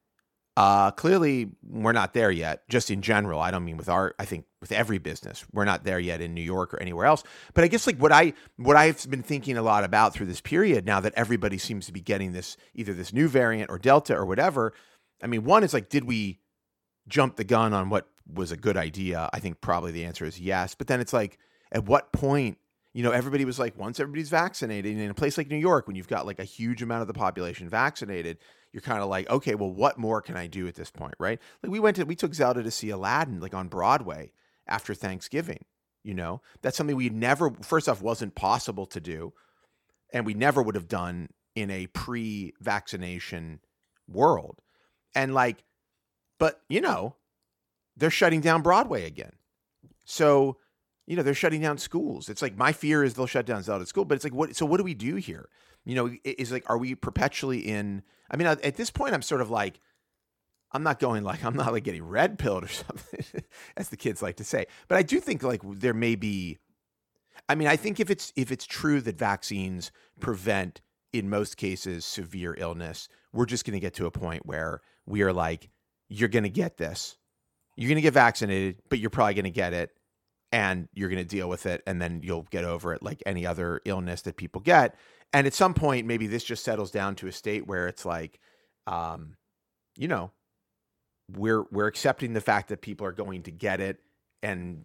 Uh, 0.55 0.91
clearly, 0.91 1.49
we're 1.63 1.95
not 1.95 2.13
there 2.13 2.31
yet. 2.31 2.69
Just 2.69 2.91
in 2.91 3.01
general, 3.01 3.41
I 3.41 3.51
don't 3.51 3.65
mean 3.65 3.79
with 3.79 3.89
our. 3.89 4.15
I 4.19 4.27
think 4.27 4.45
with 4.61 4.71
every 4.71 4.99
business, 4.99 5.47
we're 5.51 5.65
not 5.65 5.85
there 5.85 5.99
yet 5.99 6.21
in 6.21 6.35
New 6.35 6.43
York 6.43 6.75
or 6.75 6.83
anywhere 6.83 7.07
else. 7.07 7.25
But 7.55 7.65
I 7.65 7.69
guess 7.69 7.87
like 7.87 7.97
what 7.97 8.13
I 8.13 8.35
what 8.57 8.77
I've 8.77 9.09
been 9.09 9.23
thinking 9.23 9.57
a 9.57 9.63
lot 9.63 9.83
about 9.83 10.13
through 10.13 10.27
this 10.27 10.43
period 10.43 10.85
now 10.85 11.01
that 11.01 11.15
everybody 11.17 11.57
seems 11.57 11.87
to 11.87 11.93
be 11.93 12.03
getting 12.03 12.33
this 12.33 12.59
either 12.75 12.93
this 12.93 13.15
new 13.15 13.29
variant 13.29 13.71
or 13.71 13.79
Delta 13.79 14.15
or 14.15 14.27
whatever. 14.27 14.75
I 15.23 15.27
mean, 15.27 15.45
one 15.45 15.65
is 15.65 15.73
like, 15.73 15.89
did 15.89 16.05
we 16.05 16.41
jump 17.09 17.37
the 17.37 17.45
gun 17.45 17.73
on 17.73 17.89
what 17.89 18.09
was 18.27 18.53
a 18.53 18.57
good 18.59 18.77
idea? 18.77 19.31
I 19.33 19.41
think 19.41 19.63
probably 19.63 19.93
the 19.93 20.05
answer 20.05 20.27
is 20.27 20.39
yes. 20.39 20.75
But 20.75 20.87
then 20.87 21.01
it's 21.01 21.15
like, 21.15 21.39
at 21.71 21.87
what 21.87 22.13
point 22.13 22.59
you 22.93 23.03
know, 23.03 23.11
everybody 23.11 23.45
was 23.45 23.59
like, 23.59 23.79
once 23.79 23.99
everybody's 23.99 24.29
vaccinated, 24.29 24.99
in 24.99 25.11
a 25.11 25.15
place 25.15 25.39
like 25.39 25.49
New 25.49 25.57
York, 25.57 25.87
when 25.87 25.97
you've 25.97 26.09
got 26.09 26.27
like 26.27 26.39
a 26.39 26.45
huge 26.45 26.83
amount 26.83 27.03
of 27.03 27.09
the 27.09 27.15
population 27.15 27.69
vaccinated, 27.69 28.39
you're 28.73 28.83
kind 28.83 29.03
of 29.03 29.09
like, 29.09 29.29
okay, 29.31 29.55
well, 29.55 29.73
what 29.73 29.99
more 29.99 30.21
can 30.21 30.37
I 30.37 30.47
do 30.47 30.69
at 30.69 30.75
this 30.75 30.91
point, 30.91 31.15
right? 31.19 31.41
Like 31.63 31.73
we 31.73 31.81
went 31.81 31.97
to, 31.97 32.05
we 32.05 32.17
took 32.17 32.35
Zelda 32.35 32.63
to 32.63 32.71
see 32.71 32.91
Aladdin, 32.91 33.41
like 33.41 33.55
on 33.55 33.69
Broadway 33.69 34.33
after 34.67 34.95
Thanksgiving. 34.95 35.65
You 36.05 36.15
know, 36.15 36.43
that's 36.63 36.77
something 36.77 36.97
we 36.97 37.09
never, 37.09 37.53
first 37.63 37.89
off, 37.89 38.03
wasn't 38.03 38.35
possible 38.35 38.87
to 38.87 39.01
do, 39.01 39.33
and 40.13 40.27
we 40.27 40.35
never 40.35 40.61
would 40.61 40.75
have 40.75 40.89
done 40.89 41.29
in 41.55 41.71
a 41.71 41.87
pre-vaccination 41.87 43.61
world. 44.09 44.59
And 45.15 45.33
like, 45.33 45.65
but 46.39 46.61
you 46.69 46.81
know, 46.81 47.15
they're 47.97 48.11
shutting 48.11 48.41
down 48.41 48.63
Broadway 48.63 49.07
again. 49.07 49.33
So 50.05 50.57
you 51.07 51.17
know 51.17 51.23
they're 51.23 51.35
shutting 51.35 51.61
down 51.61 51.79
schools. 51.79 52.29
It's 52.29 52.43
like 52.43 52.57
my 52.57 52.73
fear 52.73 53.05
is 53.05 53.15
they'll 53.15 53.27
shut 53.27 53.47
down 53.47 53.63
zelda 53.63 53.87
school 53.87 54.05
but 54.05 54.15
it's 54.15 54.25
like 54.25 54.35
what 54.35 54.57
so 54.57 54.67
what 54.67 54.79
do 54.79 54.85
we 54.85 54.95
do 54.95 55.17
here? 55.17 55.49
You 55.85 55.95
know 55.97 56.11
is 56.25 56.53
like 56.53 56.65
are 56.69 56.79
we 56.79 56.95
perpetually 56.95 57.61
in 57.61 58.03
i 58.31 58.37
mean 58.37 58.47
at 58.47 58.77
this 58.77 58.91
point 58.91 59.15
i'm 59.15 59.23
sort 59.23 59.41
of 59.41 59.51
like 59.51 59.81
i'm 60.71 60.85
not 60.85 61.01
going 61.01 61.25
like 61.25 61.45
i'm 61.45 61.57
not 61.57 61.73
like 61.73 61.83
getting 61.83 62.05
red 62.05 62.39
pilled 62.39 62.65
or 62.65 62.69
something 62.69 63.43
as 63.77 63.89
the 63.89 63.97
kids 63.97 64.23
like 64.23 64.37
to 64.37 64.45
say. 64.45 64.67
But 64.89 64.99
i 64.99 65.03
do 65.03 65.19
think 65.21 65.43
like 65.43 65.61
there 65.65 65.95
may 65.95 66.15
be 66.15 66.59
i 67.49 67.55
mean 67.55 67.69
i 67.69 67.77
think 67.77 67.99
if 67.99 68.11
it's 68.11 68.33
if 68.37 68.53
it's 68.53 68.65
true 68.65 69.01
that 69.01 69.19
vaccines 69.19 69.91
prevent 70.21 70.81
in 71.13 71.29
most 71.29 71.57
cases 71.57 72.05
severe 72.05 72.55
illness 72.59 73.09
we're 73.33 73.47
just 73.47 73.65
going 73.67 73.75
to 73.75 73.81
get 73.81 73.95
to 73.95 74.07
a 74.07 74.11
point 74.11 74.47
where 74.47 74.81
we 75.05 75.23
are 75.23 75.33
like 75.33 75.69
you're 76.13 76.29
going 76.29 76.43
to 76.43 76.51
get 76.51 76.77
this. 76.77 77.17
You're 77.77 77.89
going 77.89 77.97
to 77.97 78.03
get 78.03 78.15
vaccinated 78.15 78.77
but 78.89 78.99
you're 78.99 79.11
probably 79.11 79.35
going 79.35 79.45
to 79.45 79.51
get 79.51 79.73
it 79.73 79.91
and 80.53 80.89
you're 80.93 81.09
going 81.09 81.23
to 81.23 81.29
deal 81.29 81.49
with 81.49 81.67
it 81.67 81.83
and 81.87 82.01
then 82.01 82.21
you'll 82.23 82.47
get 82.51 82.65
over 82.65 82.93
it 82.93 83.03
like 83.03 83.23
any 83.27 83.47
other 83.47 83.81
illness 83.85 84.23
that 84.23 84.37
people 84.37 84.61
get. 84.61 84.95
And 85.33 85.47
at 85.47 85.55
some 85.55 85.75
point 85.75 86.07
maybe 86.07 86.27
this 86.27 86.45
just 86.45 86.63
settles 86.63 86.91
down 86.91 87.17
to 87.17 87.27
a 87.27 87.33
state 87.33 87.67
where 87.67 87.89
it's 87.89 88.05
like 88.05 88.39
um 88.87 89.37
you 89.97 90.09
know 90.09 90.31
we're 91.37 91.65
we're 91.71 91.87
accepting 91.87 92.35
the 92.35 92.41
fact 92.41 92.69
that 92.69 92.83
people 92.83 93.07
are 93.07 93.13
going 93.13 93.43
to 93.45 93.51
get 93.51 93.81
it 93.81 94.01
and, 94.43 94.85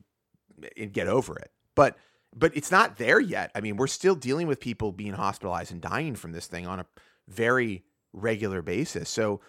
and 0.78 0.94
get 0.94 1.08
over 1.08 1.38
it. 1.38 1.52
But 1.76 1.98
but 2.36 2.56
it's 2.56 2.72
not 2.72 2.98
there 2.98 3.20
yet. 3.20 3.52
I 3.54 3.62
mean 3.62 3.76
we're 3.76 3.88
still 3.88 4.16
dealing 4.16 4.48
with 4.48 4.60
people 4.60 4.92
being 4.92 5.14
hospitalized 5.14 5.72
and 5.72 5.82
dying 5.82 6.16
from 6.16 6.32
this 6.32 6.48
thing 6.48 6.66
on 6.66 6.80
a 6.80 6.86
very 7.28 7.84
regular 8.14 8.62
basis. 8.62 9.10
So 9.10 9.42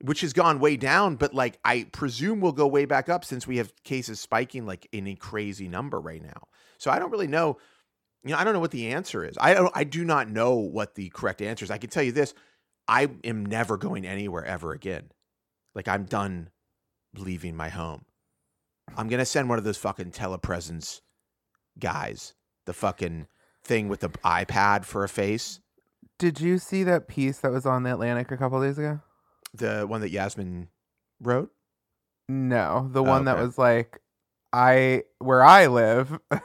which 0.00 0.20
has 0.20 0.32
gone 0.32 0.60
way 0.60 0.76
down, 0.76 1.16
but 1.16 1.34
like 1.34 1.58
I 1.64 1.86
presume 1.92 2.40
will 2.40 2.52
go 2.52 2.66
way 2.66 2.84
back 2.84 3.08
up 3.08 3.24
since 3.24 3.46
we 3.46 3.56
have 3.56 3.72
cases 3.84 4.20
spiking 4.20 4.66
like 4.66 4.88
in 4.92 5.06
a 5.08 5.14
crazy 5.14 5.68
number 5.68 6.00
right 6.00 6.22
now. 6.22 6.48
So 6.78 6.90
I 6.90 6.98
don't 6.98 7.10
really 7.10 7.26
know. 7.26 7.58
You 8.24 8.32
know, 8.32 8.38
I 8.38 8.44
don't 8.44 8.52
know 8.52 8.60
what 8.60 8.70
the 8.70 8.88
answer 8.92 9.24
is. 9.24 9.36
I 9.40 9.54
don't. 9.54 9.72
I 9.74 9.84
do 9.84 10.04
not 10.04 10.28
know 10.28 10.54
what 10.54 10.94
the 10.94 11.08
correct 11.10 11.42
answer 11.42 11.64
is. 11.64 11.70
I 11.70 11.78
can 11.78 11.90
tell 11.90 12.02
you 12.02 12.12
this: 12.12 12.34
I 12.86 13.08
am 13.24 13.46
never 13.46 13.76
going 13.76 14.06
anywhere 14.06 14.44
ever 14.44 14.72
again. 14.72 15.10
Like 15.74 15.88
I'm 15.88 16.04
done 16.04 16.50
leaving 17.16 17.56
my 17.56 17.68
home. 17.68 18.04
I'm 18.96 19.08
gonna 19.08 19.24
send 19.24 19.48
one 19.48 19.58
of 19.58 19.64
those 19.64 19.78
fucking 19.78 20.12
telepresence 20.12 21.00
guys 21.78 22.34
the 22.68 22.72
fucking 22.74 23.26
thing 23.64 23.88
with 23.88 24.00
the 24.00 24.10
iPad 24.10 24.84
for 24.84 25.02
a 25.02 25.08
face. 25.08 25.58
Did 26.18 26.38
you 26.40 26.58
see 26.58 26.84
that 26.84 27.08
piece 27.08 27.38
that 27.38 27.50
was 27.50 27.64
on 27.64 27.82
the 27.82 27.92
Atlantic 27.92 28.30
a 28.30 28.36
couple 28.36 28.60
days 28.60 28.78
ago? 28.78 29.00
The 29.54 29.86
one 29.86 30.00
that 30.02 30.10
Yasmin 30.10 30.68
wrote? 31.20 31.50
No, 32.28 32.88
the 32.92 33.02
one 33.02 33.24
that 33.24 33.38
was 33.38 33.56
like, 33.56 34.00
I 34.52 35.04
where 35.18 35.42
I 35.42 35.66
live. 35.66 36.18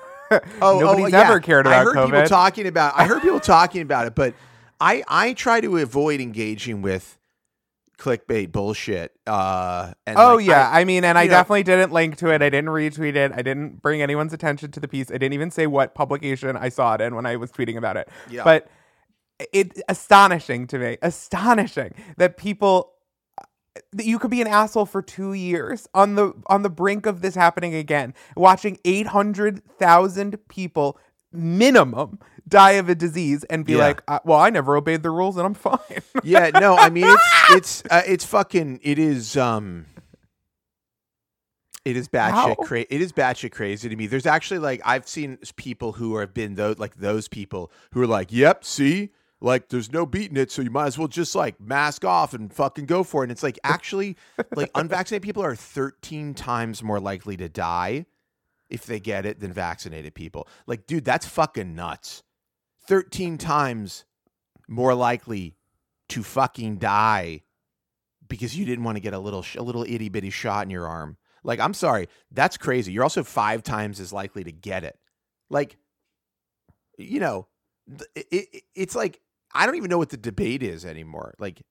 Oh, 0.63 0.79
nobody's 0.79 1.13
oh, 1.13 1.17
yeah. 1.17 1.29
ever 1.29 1.39
cared 1.39 1.67
about 1.67 1.81
I 1.81 1.83
heard 1.83 1.95
COVID. 1.95 2.05
people 2.05 2.23
talking 2.23 2.65
about. 2.65 2.93
I 2.97 3.05
heard 3.05 3.21
people 3.21 3.39
talking 3.41 3.83
about 3.83 4.07
it, 4.07 4.15
but 4.15 4.33
I 4.79 5.03
I 5.07 5.33
try 5.33 5.61
to 5.61 5.77
avoid 5.77 6.21
engaging 6.21 6.81
with 6.81 7.19
clickbait 7.97 8.51
bullshit. 8.51 9.13
Uh, 9.27 9.93
and 10.05 10.17
oh 10.17 10.35
like, 10.35 10.45
yeah, 10.45 10.69
I, 10.69 10.81
I, 10.81 10.85
mean, 10.85 11.03
and 11.03 11.17
I 11.17 11.25
know- 11.25 11.31
definitely 11.31 11.63
didn't 11.63 11.91
link 11.91 12.17
to 12.17 12.29
it. 12.29 12.41
I 12.41 12.49
didn't 12.49 12.69
retweet 12.69 13.15
it. 13.15 13.31
I 13.31 13.41
didn't 13.41 13.81
bring 13.81 14.01
anyone's 14.01 14.33
attention 14.33 14.71
to 14.71 14.79
the 14.79 14.87
piece. 14.87 15.09
I 15.09 15.13
didn't 15.13 15.33
even 15.33 15.51
say 15.51 15.67
what 15.67 15.95
publication 15.95 16.57
I 16.57 16.69
saw 16.69 16.95
it 16.95 17.01
in 17.01 17.15
when 17.15 17.25
I 17.25 17.35
was 17.35 17.51
tweeting 17.51 17.77
about 17.77 17.97
it. 17.97 18.09
Yeah. 18.29 18.43
But 18.43 18.67
it 19.51 19.79
astonishing 19.89 20.67
to 20.67 20.79
me, 20.79 20.97
astonishing 21.01 21.93
that 22.17 22.37
people 22.37 22.92
you 23.97 24.19
could 24.19 24.31
be 24.31 24.41
an 24.41 24.47
asshole 24.47 24.85
for 24.85 25.01
two 25.01 25.33
years 25.33 25.87
on 25.93 26.15
the 26.15 26.33
on 26.47 26.61
the 26.63 26.69
brink 26.69 27.05
of 27.05 27.21
this 27.21 27.35
happening 27.35 27.73
again, 27.73 28.13
watching 28.35 28.77
eight 28.85 29.07
hundred 29.07 29.63
thousand 29.77 30.37
people 30.47 30.97
minimum 31.31 32.19
die 32.47 32.73
of 32.73 32.89
a 32.89 32.95
disease 32.95 33.43
and 33.45 33.65
be 33.65 33.73
Yeah. 33.73 33.79
like, 33.79 34.03
uh, 34.07 34.19
"Well, 34.25 34.39
I 34.39 34.49
never 34.51 34.75
obeyed 34.75 35.01
the 35.01 35.09
rules 35.09 35.37
and 35.37 35.45
I'm 35.45 35.53
fine." 35.55 35.79
yeah, 36.23 36.51
no, 36.53 36.75
I 36.77 36.89
mean 36.89 37.05
it's 37.07 37.23
it's 37.51 37.83
uh, 37.89 38.01
it's 38.05 38.25
fucking 38.25 38.79
it 38.83 38.99
is 38.99 39.35
um 39.37 39.87
it 41.85 41.97
is 41.97 42.07
batshit 42.07 42.57
crazy. 42.65 42.87
It 42.89 43.01
is 43.01 43.11
batshit 43.11 43.51
crazy 43.51 43.89
to 43.89 43.95
me. 43.95 44.07
There's 44.07 44.25
actually 44.25 44.59
like 44.59 44.81
I've 44.85 45.07
seen 45.07 45.37
people 45.57 45.93
who 45.93 46.17
have 46.17 46.33
been 46.33 46.55
those 46.55 46.79
like 46.79 46.95
those 46.95 47.27
people 47.27 47.71
who 47.91 48.01
are 48.01 48.07
like, 48.07 48.31
"Yep, 48.31 48.63
see, 48.63 49.09
like 49.43 49.69
there's 49.69 49.91
no 49.91 50.05
beating 50.05 50.37
it, 50.37 50.51
so 50.51 50.61
you 50.61 50.71
might 50.71 50.87
as 50.87 50.97
well 50.97 51.07
just 51.07 51.35
like 51.35 51.59
mask 51.59 52.05
off 52.05 52.33
and 52.33 52.51
fucking 52.51 52.85
go 52.85 53.03
for 53.03 53.21
it." 53.21 53.25
And 53.25 53.31
it's 53.31 53.43
like 53.43 53.59
actually, 53.63 54.17
like 54.55 54.71
unvaccinated 54.75 55.21
people 55.21 55.43
are 55.43 55.55
13 55.55 56.33
times 56.33 56.81
more 56.81 56.99
likely 56.99 57.37
to 57.37 57.49
die 57.49 58.05
if 58.69 58.85
they 58.85 58.99
get 58.99 59.25
it 59.25 59.39
than 59.39 59.53
vaccinated 59.53 60.15
people. 60.15 60.47
Like, 60.65 60.87
dude, 60.87 61.05
that's 61.05 61.27
fucking 61.27 61.75
nuts. 61.75 62.23
13 62.87 63.37
times 63.37 64.05
more 64.67 64.95
likely 64.95 65.57
to 66.09 66.23
fucking 66.23 66.77
die 66.77 67.41
because 68.27 68.57
you 68.57 68.65
didn't 68.65 68.83
want 68.83 68.95
to 68.95 69.01
get 69.01 69.13
a 69.13 69.19
little 69.19 69.41
sh- 69.41 69.57
a 69.57 69.61
little 69.61 69.83
itty 69.83 70.09
bitty 70.09 70.29
shot 70.29 70.65
in 70.65 70.69
your 70.69 70.87
arm. 70.87 71.17
Like, 71.43 71.59
I'm 71.59 71.73
sorry, 71.73 72.07
that's 72.31 72.57
crazy. 72.57 72.93
You're 72.93 73.03
also 73.03 73.23
five 73.23 73.61
times 73.61 73.99
as 73.99 74.13
likely 74.13 74.43
to 74.45 74.51
get 74.51 74.83
it. 74.83 74.97
Like, 75.49 75.77
you 76.97 77.19
know, 77.19 77.47
it, 78.15 78.27
it, 78.31 78.63
it's 78.73 78.95
like 78.95 79.19
I 79.53 79.65
don't 79.65 79.75
even 79.75 79.89
know 79.89 79.97
what 79.97 80.09
the 80.09 80.17
debate 80.17 80.63
is 80.63 80.85
anymore. 80.85 81.33
Like, 81.39 81.61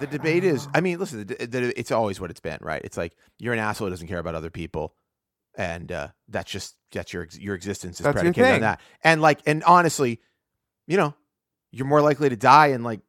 the 0.00 0.06
debate 0.08 0.42
is, 0.42 0.66
I 0.74 0.80
mean, 0.80 0.98
listen, 0.98 1.24
the, 1.26 1.46
the, 1.46 1.78
it's 1.78 1.92
always 1.92 2.20
what 2.20 2.30
it's 2.30 2.40
been, 2.40 2.58
right? 2.60 2.80
It's 2.82 2.96
like 2.96 3.14
you're 3.38 3.52
an 3.52 3.60
asshole 3.60 3.86
who 3.86 3.90
doesn't 3.90 4.08
care 4.08 4.18
about 4.18 4.34
other 4.34 4.50
people, 4.50 4.94
and 5.56 5.92
uh, 5.92 6.08
that's 6.28 6.50
just 6.50 6.74
that's 6.90 7.12
your 7.12 7.28
your 7.38 7.54
existence 7.54 8.00
is 8.00 8.04
That's 8.04 8.14
predicated 8.14 8.54
on 8.54 8.60
that. 8.62 8.80
And 9.04 9.22
like, 9.22 9.40
and 9.46 9.62
honestly, 9.62 10.20
you 10.88 10.96
know, 10.96 11.14
you're 11.70 11.86
more 11.86 12.02
likely 12.02 12.28
to 12.28 12.36
die 12.36 12.68
in 12.68 12.82
like 12.82 13.00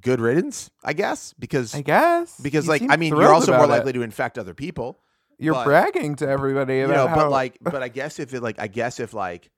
good 0.00 0.20
riddance, 0.20 0.70
I 0.82 0.94
guess, 0.94 1.34
because 1.38 1.74
I 1.74 1.82
guess 1.82 2.40
because 2.40 2.64
You 2.64 2.70
like 2.70 2.82
I 2.88 2.96
mean, 2.96 3.14
you're 3.14 3.32
also 3.32 3.52
more 3.52 3.64
about 3.64 3.74
it. 3.74 3.76
likely 3.78 3.92
to 3.92 4.02
infect 4.02 4.38
other 4.38 4.54
people. 4.54 5.00
You're 5.38 5.52
but- 5.52 5.64
bragging 5.64 6.16
to 6.16 6.28
everybody 6.28 6.76
You 6.78 6.84
about 6.86 6.94
know, 6.96 7.08
how 7.08 7.16
but 7.16 7.30
like, 7.30 7.58
but 7.60 7.82
I 7.82 7.88
guess 7.88 8.18
if 8.18 8.32
it 8.32 8.42
like, 8.42 8.58
I 8.58 8.68
guess 8.68 9.00
if 9.00 9.12
like, 9.12 9.50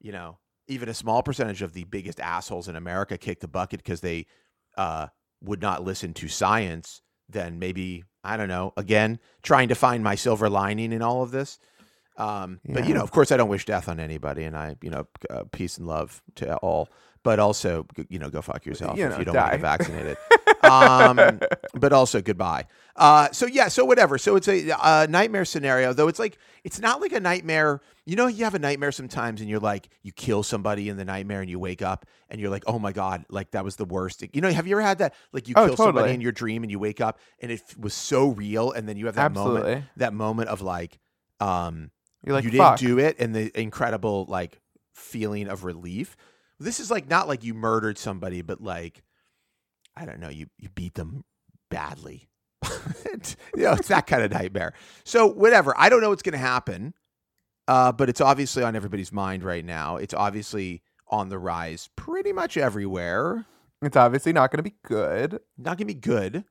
you 0.00 0.12
know, 0.12 0.38
even 0.68 0.88
a 0.88 0.94
small 0.94 1.22
percentage 1.22 1.62
of 1.62 1.72
the 1.72 1.84
biggest 1.84 2.20
assholes 2.20 2.68
in 2.68 2.76
America 2.76 3.18
kicked 3.18 3.40
the 3.42 3.48
bucket 3.48 3.82
because 3.82 4.00
they 4.00 4.26
uh, 4.76 5.08
would 5.42 5.60
not 5.62 5.84
listen 5.84 6.14
to 6.14 6.28
science, 6.28 7.02
then 7.28 7.58
maybe 7.58 8.04
I 8.22 8.36
don't 8.36 8.48
know. 8.48 8.72
Again, 8.76 9.18
trying 9.42 9.68
to 9.68 9.74
find 9.74 10.02
my 10.02 10.14
silver 10.14 10.48
lining 10.48 10.92
in 10.92 11.02
all 11.02 11.22
of 11.22 11.30
this. 11.30 11.58
Um, 12.16 12.60
But 12.66 12.86
you 12.86 12.94
know, 12.94 13.02
of 13.02 13.10
course, 13.10 13.32
I 13.32 13.36
don't 13.36 13.48
wish 13.48 13.64
death 13.66 13.88
on 13.88 13.98
anybody, 14.00 14.44
and 14.44 14.56
I, 14.56 14.76
you 14.82 14.90
know, 14.90 15.06
uh, 15.28 15.44
peace 15.52 15.78
and 15.78 15.86
love 15.86 16.22
to 16.36 16.56
all. 16.56 16.88
But 17.22 17.38
also, 17.38 17.86
you 18.08 18.18
know, 18.18 18.28
go 18.30 18.40
fuck 18.42 18.66
yourself 18.66 18.98
You 18.98 19.06
if 19.06 19.12
know, 19.12 19.18
you 19.18 19.24
don't 19.24 19.34
want 19.34 19.52
to 19.52 19.58
die. 19.58 19.62
get 19.62 19.78
vaccinated. 19.78 20.16
um, 20.64 21.40
but 21.74 21.92
also 21.92 22.20
goodbye. 22.20 22.66
Uh, 22.96 23.28
so 23.32 23.46
yeah, 23.46 23.68
so 23.68 23.84
whatever. 23.84 24.18
So 24.18 24.36
it's 24.36 24.46
a, 24.48 24.70
a 24.70 25.06
nightmare 25.08 25.44
scenario, 25.44 25.92
though. 25.92 26.08
It's 26.08 26.18
like 26.18 26.38
it's 26.62 26.78
not 26.80 27.00
like 27.00 27.12
a 27.12 27.20
nightmare. 27.20 27.80
You 28.06 28.16
know, 28.16 28.26
you 28.26 28.44
have 28.44 28.54
a 28.54 28.58
nightmare 28.58 28.92
sometimes, 28.92 29.40
and 29.40 29.50
you're 29.50 29.60
like, 29.60 29.88
you 30.02 30.12
kill 30.12 30.42
somebody 30.42 30.88
in 30.88 30.96
the 30.96 31.04
nightmare, 31.04 31.40
and 31.40 31.50
you 31.50 31.58
wake 31.58 31.82
up, 31.82 32.06
and 32.28 32.40
you're 32.40 32.50
like, 32.50 32.64
oh 32.66 32.78
my 32.78 32.92
god, 32.92 33.24
like 33.28 33.50
that 33.50 33.64
was 33.64 33.76
the 33.76 33.84
worst. 33.84 34.22
You 34.32 34.40
know, 34.40 34.50
have 34.50 34.66
you 34.66 34.76
ever 34.76 34.82
had 34.82 34.98
that? 34.98 35.14
Like 35.32 35.48
you 35.48 35.54
Oh, 35.56 35.66
kill 35.66 35.76
somebody 35.76 36.12
in 36.14 36.20
your 36.20 36.32
dream, 36.32 36.62
and 36.62 36.70
you 36.70 36.78
wake 36.78 37.00
up, 37.00 37.18
and 37.40 37.50
it 37.50 37.62
was 37.78 37.94
so 37.94 38.28
real, 38.28 38.70
and 38.70 38.88
then 38.88 38.96
you 38.96 39.06
have 39.06 39.16
that 39.16 39.32
moment, 39.32 39.84
that 39.96 40.14
moment 40.14 40.48
of 40.50 40.60
like, 40.62 40.98
um, 41.40 41.90
you're 42.24 42.34
like, 42.34 42.44
you 42.44 42.52
fuck. 42.52 42.78
didn't 42.78 42.88
do 42.90 42.98
it, 43.00 43.16
and 43.18 43.34
the 43.34 43.60
incredible 43.60 44.26
like 44.28 44.60
feeling 44.92 45.48
of 45.48 45.64
relief. 45.64 46.16
This 46.60 46.78
is 46.78 46.90
like 46.90 47.08
not 47.10 47.26
like 47.26 47.42
you 47.42 47.52
murdered 47.54 47.98
somebody, 47.98 48.40
but 48.40 48.60
like 48.62 49.02
I 49.96 50.04
don't 50.04 50.20
know, 50.20 50.28
you 50.28 50.46
you 50.58 50.68
beat 50.68 50.94
them 50.94 51.24
badly. 51.70 52.28
you 53.54 53.62
know, 53.64 53.72
it's 53.72 53.88
that 53.88 54.06
kind 54.06 54.22
of 54.22 54.30
nightmare. 54.30 54.72
So 55.04 55.26
whatever. 55.26 55.74
I 55.76 55.88
don't 55.88 56.00
know 56.00 56.10
what's 56.10 56.22
going 56.22 56.32
to 56.32 56.38
happen, 56.38 56.94
uh, 57.68 57.92
but 57.92 58.08
it's 58.08 58.20
obviously 58.20 58.62
on 58.62 58.74
everybody's 58.76 59.12
mind 59.12 59.44
right 59.44 59.64
now. 59.64 59.96
It's 59.96 60.14
obviously 60.14 60.82
on 61.08 61.28
the 61.28 61.38
rise 61.38 61.90
pretty 61.96 62.32
much 62.32 62.56
everywhere. 62.56 63.46
It's 63.82 63.96
obviously 63.96 64.32
not 64.32 64.50
going 64.50 64.58
to 64.58 64.70
be 64.70 64.76
good. 64.84 65.40
Not 65.58 65.76
going 65.76 65.86
to 65.88 65.94
be 65.94 65.94
good. 65.94 66.44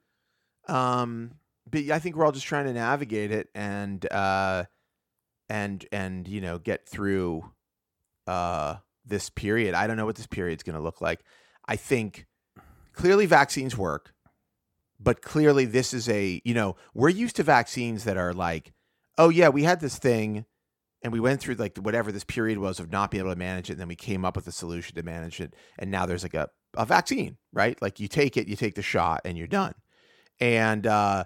Um, 0.67 1.31
but 1.69 1.89
I 1.89 1.99
think 1.99 2.15
we're 2.15 2.25
all 2.25 2.31
just 2.31 2.45
trying 2.45 2.65
to 2.65 2.73
navigate 2.73 3.31
it 3.31 3.49
and 3.55 4.05
uh, 4.11 4.65
and 5.49 5.85
and 5.91 6.27
you 6.27 6.41
know 6.41 6.59
get 6.59 6.87
through 6.87 7.49
uh, 8.27 8.75
this 9.05 9.29
period. 9.29 9.73
I 9.73 9.87
don't 9.87 9.97
know 9.97 10.05
what 10.05 10.15
this 10.15 10.27
period's 10.27 10.63
going 10.63 10.75
to 10.75 10.81
look 10.81 11.01
like. 11.01 11.21
I 11.67 11.75
think 11.75 12.27
clearly 12.93 13.25
vaccines 13.25 13.77
work, 13.77 14.13
but 14.99 15.21
clearly 15.21 15.65
this 15.65 15.93
is 15.93 16.07
a, 16.09 16.41
you 16.45 16.53
know, 16.53 16.75
we're 16.93 17.09
used 17.09 17.35
to 17.37 17.43
vaccines 17.43 18.03
that 18.05 18.17
are 18.17 18.33
like, 18.33 18.73
oh 19.17 19.29
yeah, 19.29 19.49
we 19.49 19.63
had 19.63 19.79
this 19.79 19.97
thing 19.97 20.45
and 21.01 21.11
we 21.11 21.19
went 21.19 21.41
through 21.41 21.55
like 21.55 21.77
whatever 21.77 22.11
this 22.11 22.23
period 22.23 22.57
was 22.57 22.79
of 22.79 22.91
not 22.91 23.11
being 23.11 23.23
able 23.23 23.33
to 23.33 23.39
manage 23.39 23.69
it 23.69 23.73
and 23.73 23.81
then 23.81 23.87
we 23.87 23.95
came 23.95 24.23
up 24.23 24.35
with 24.35 24.47
a 24.47 24.51
solution 24.51 24.95
to 24.95 25.03
manage 25.03 25.41
it 25.41 25.53
and 25.77 25.91
now 25.91 26.05
there's 26.05 26.23
like 26.23 26.33
a, 26.33 26.49
a 26.77 26.85
vaccine, 26.85 27.37
right? 27.51 27.79
Like 27.81 27.99
you 27.99 28.07
take 28.07 28.37
it, 28.37 28.47
you 28.47 28.55
take 28.55 28.75
the 28.75 28.81
shot 28.81 29.21
and 29.25 29.37
you're 29.37 29.47
done. 29.47 29.73
And 30.39 30.87
uh 30.87 31.25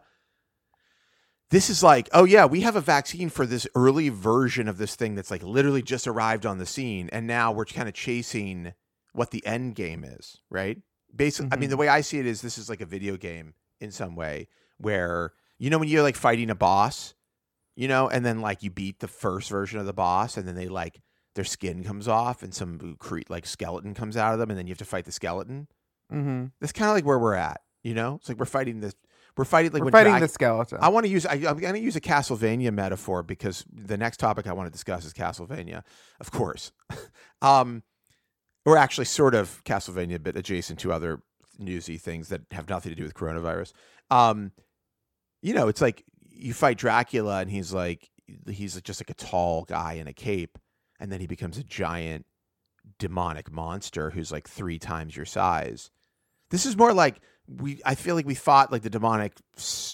this 1.50 1.70
is 1.70 1.82
like, 1.82 2.10
oh 2.12 2.26
yeah, 2.26 2.46
we 2.46 2.62
have 2.62 2.76
a 2.76 2.82
vaccine 2.82 3.30
for 3.30 3.46
this 3.46 3.68
early 3.74 4.10
version 4.10 4.68
of 4.68 4.78
this 4.78 4.96
thing 4.96 5.16
that's 5.16 5.32
like 5.32 5.44
literally 5.44 5.82
just 5.82 6.08
arrived 6.08 6.46
on 6.46 6.58
the 6.58 6.66
scene, 6.66 7.10
and 7.12 7.26
now 7.26 7.52
we're 7.52 7.66
kind 7.66 7.88
of 7.88 7.94
chasing 7.94 8.74
what 9.14 9.32
the 9.32 9.46
end 9.46 9.76
game 9.76 10.04
is, 10.04 10.42
right? 10.50 10.80
Basically, 11.16 11.50
I 11.52 11.58
mean, 11.58 11.70
the 11.70 11.78
way 11.78 11.88
I 11.88 12.02
see 12.02 12.20
it 12.20 12.26
is 12.26 12.42
this 12.42 12.58
is 12.58 12.70
like 12.70 12.82
a 12.82 12.86
video 12.86 13.18
game 13.18 13.54
in 13.80 13.92
some 13.92 14.16
way 14.16 14.48
where 14.78 15.34
you 15.58 15.70
know 15.70 15.78
when 15.78 15.88
you're 15.88 16.04
like 16.04 16.16
fighting 16.16 16.50
a 16.50 16.56
boss, 16.56 17.14
you 17.76 17.88
know, 17.88 18.10
and 18.10 18.26
then 18.26 18.42
like 18.42 18.64
you 18.64 18.70
beat 18.70 19.00
the 19.00 19.08
first 19.08 19.50
version 19.50 19.80
of 19.80 19.86
the 19.86 19.94
boss, 19.94 20.38
and 20.38 20.48
then 20.48 20.56
they 20.56 20.68
like 20.68 21.02
their 21.36 21.46
skin 21.46 21.84
comes 21.84 22.08
off 22.08 22.42
and 22.44 22.54
some 22.54 22.96
cre- 23.00 23.20
like 23.30 23.46
skeleton 23.46 23.94
comes 23.94 24.18
out 24.18 24.34
of 24.34 24.40
them, 24.40 24.50
and 24.50 24.60
then 24.60 24.68
you 24.68 24.72
have 24.72 24.80
to 24.80 24.86
fight 24.86 25.06
the 25.06 25.12
skeleton. 25.12 25.68
Mm-hmm. 26.12 26.46
That's 26.60 26.74
kind 26.74 26.90
of 26.90 26.96
like 26.96 27.06
where 27.06 27.20
we're 27.20 27.36
at, 27.36 27.62
you 27.84 27.94
know. 27.94 28.16
It's 28.16 28.30
like 28.30 28.40
we're 28.40 28.46
fighting 28.46 28.80
this. 28.80 28.96
We're 29.36 29.46
fighting 29.46 29.72
like 29.72 29.84
We're 29.84 29.92
fighting 29.92 30.14
Drag- 30.14 30.24
the 30.24 30.28
skeleton. 30.28 30.80
I 30.82 30.90
want 30.90 31.06
to 31.06 31.12
use. 31.12 31.26
I, 31.26 31.34
I'm 31.34 31.60
going 31.60 31.74
to 31.76 31.80
use 31.80 31.96
a 31.96 32.02
Castlevania 32.02 32.74
metaphor 32.74 33.22
because 33.22 33.64
the 33.72 33.98
next 33.98 34.18
topic 34.18 34.48
I 34.48 34.54
want 34.54 34.68
to 34.68 34.72
discuss 34.72 35.06
is 35.06 35.14
Castlevania, 35.14 35.84
of 36.20 36.32
course, 36.32 36.72
um, 37.44 37.84
or 38.68 38.78
actually 38.78 39.06
sort 39.06 39.34
of 39.34 39.64
Castlevania, 39.64 40.22
but 40.22 40.36
adjacent 40.36 40.78
to 40.80 40.92
other 40.92 41.22
newsy 41.58 41.98
things 41.98 42.28
that 42.28 42.42
have 42.52 42.68
nothing 42.68 42.90
to 42.92 42.96
do 42.98 43.04
with 43.04 43.14
coronavirus. 43.14 43.72
Um, 44.12 44.52
you 45.42 45.54
know, 45.54 45.70
it's 45.70 45.80
like 45.80 46.04
you 46.30 46.54
fight 46.54 46.78
Dracula, 46.78 47.40
and 47.40 47.50
he's 47.50 47.72
like 47.72 48.10
he's 48.46 48.80
just 48.82 49.00
like 49.00 49.10
a 49.10 49.14
tall 49.14 49.64
guy 49.64 49.94
in 49.94 50.08
a 50.10 50.14
cape, 50.14 50.58
and 51.00 51.10
then 51.10 51.22
he 51.22 51.28
becomes 51.28 51.58
a 51.58 51.64
giant 51.64 52.26
demonic 53.00 53.50
monster 53.50 54.10
who's 54.10 54.34
like 54.34 54.50
three 54.50 54.80
times 54.80 55.16
your 55.16 55.26
size. 55.26 55.90
This 56.50 56.66
is 56.66 56.76
more 56.76 56.94
like 56.94 57.22
we. 57.48 57.80
I 57.86 57.96
feel 57.96 58.16
like 58.16 58.26
we 58.26 58.36
fought 58.36 58.70
like 58.70 58.82
the 58.82 58.90
demonic 58.90 59.32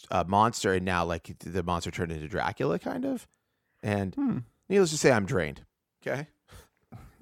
uh, 0.09 0.23
monster, 0.27 0.73
and 0.73 0.83
now 0.83 1.05
like 1.05 1.31
the 1.39 1.61
monster 1.61 1.91
turned 1.91 2.11
into 2.11 2.27
Dracula, 2.27 2.79
kind 2.79 3.05
of. 3.05 3.27
And 3.83 4.15
Hmm. 4.15 4.37
needless 4.67 4.89
to 4.89 4.97
say, 4.97 5.11
I'm 5.11 5.27
drained. 5.27 5.61
Okay, 6.01 6.25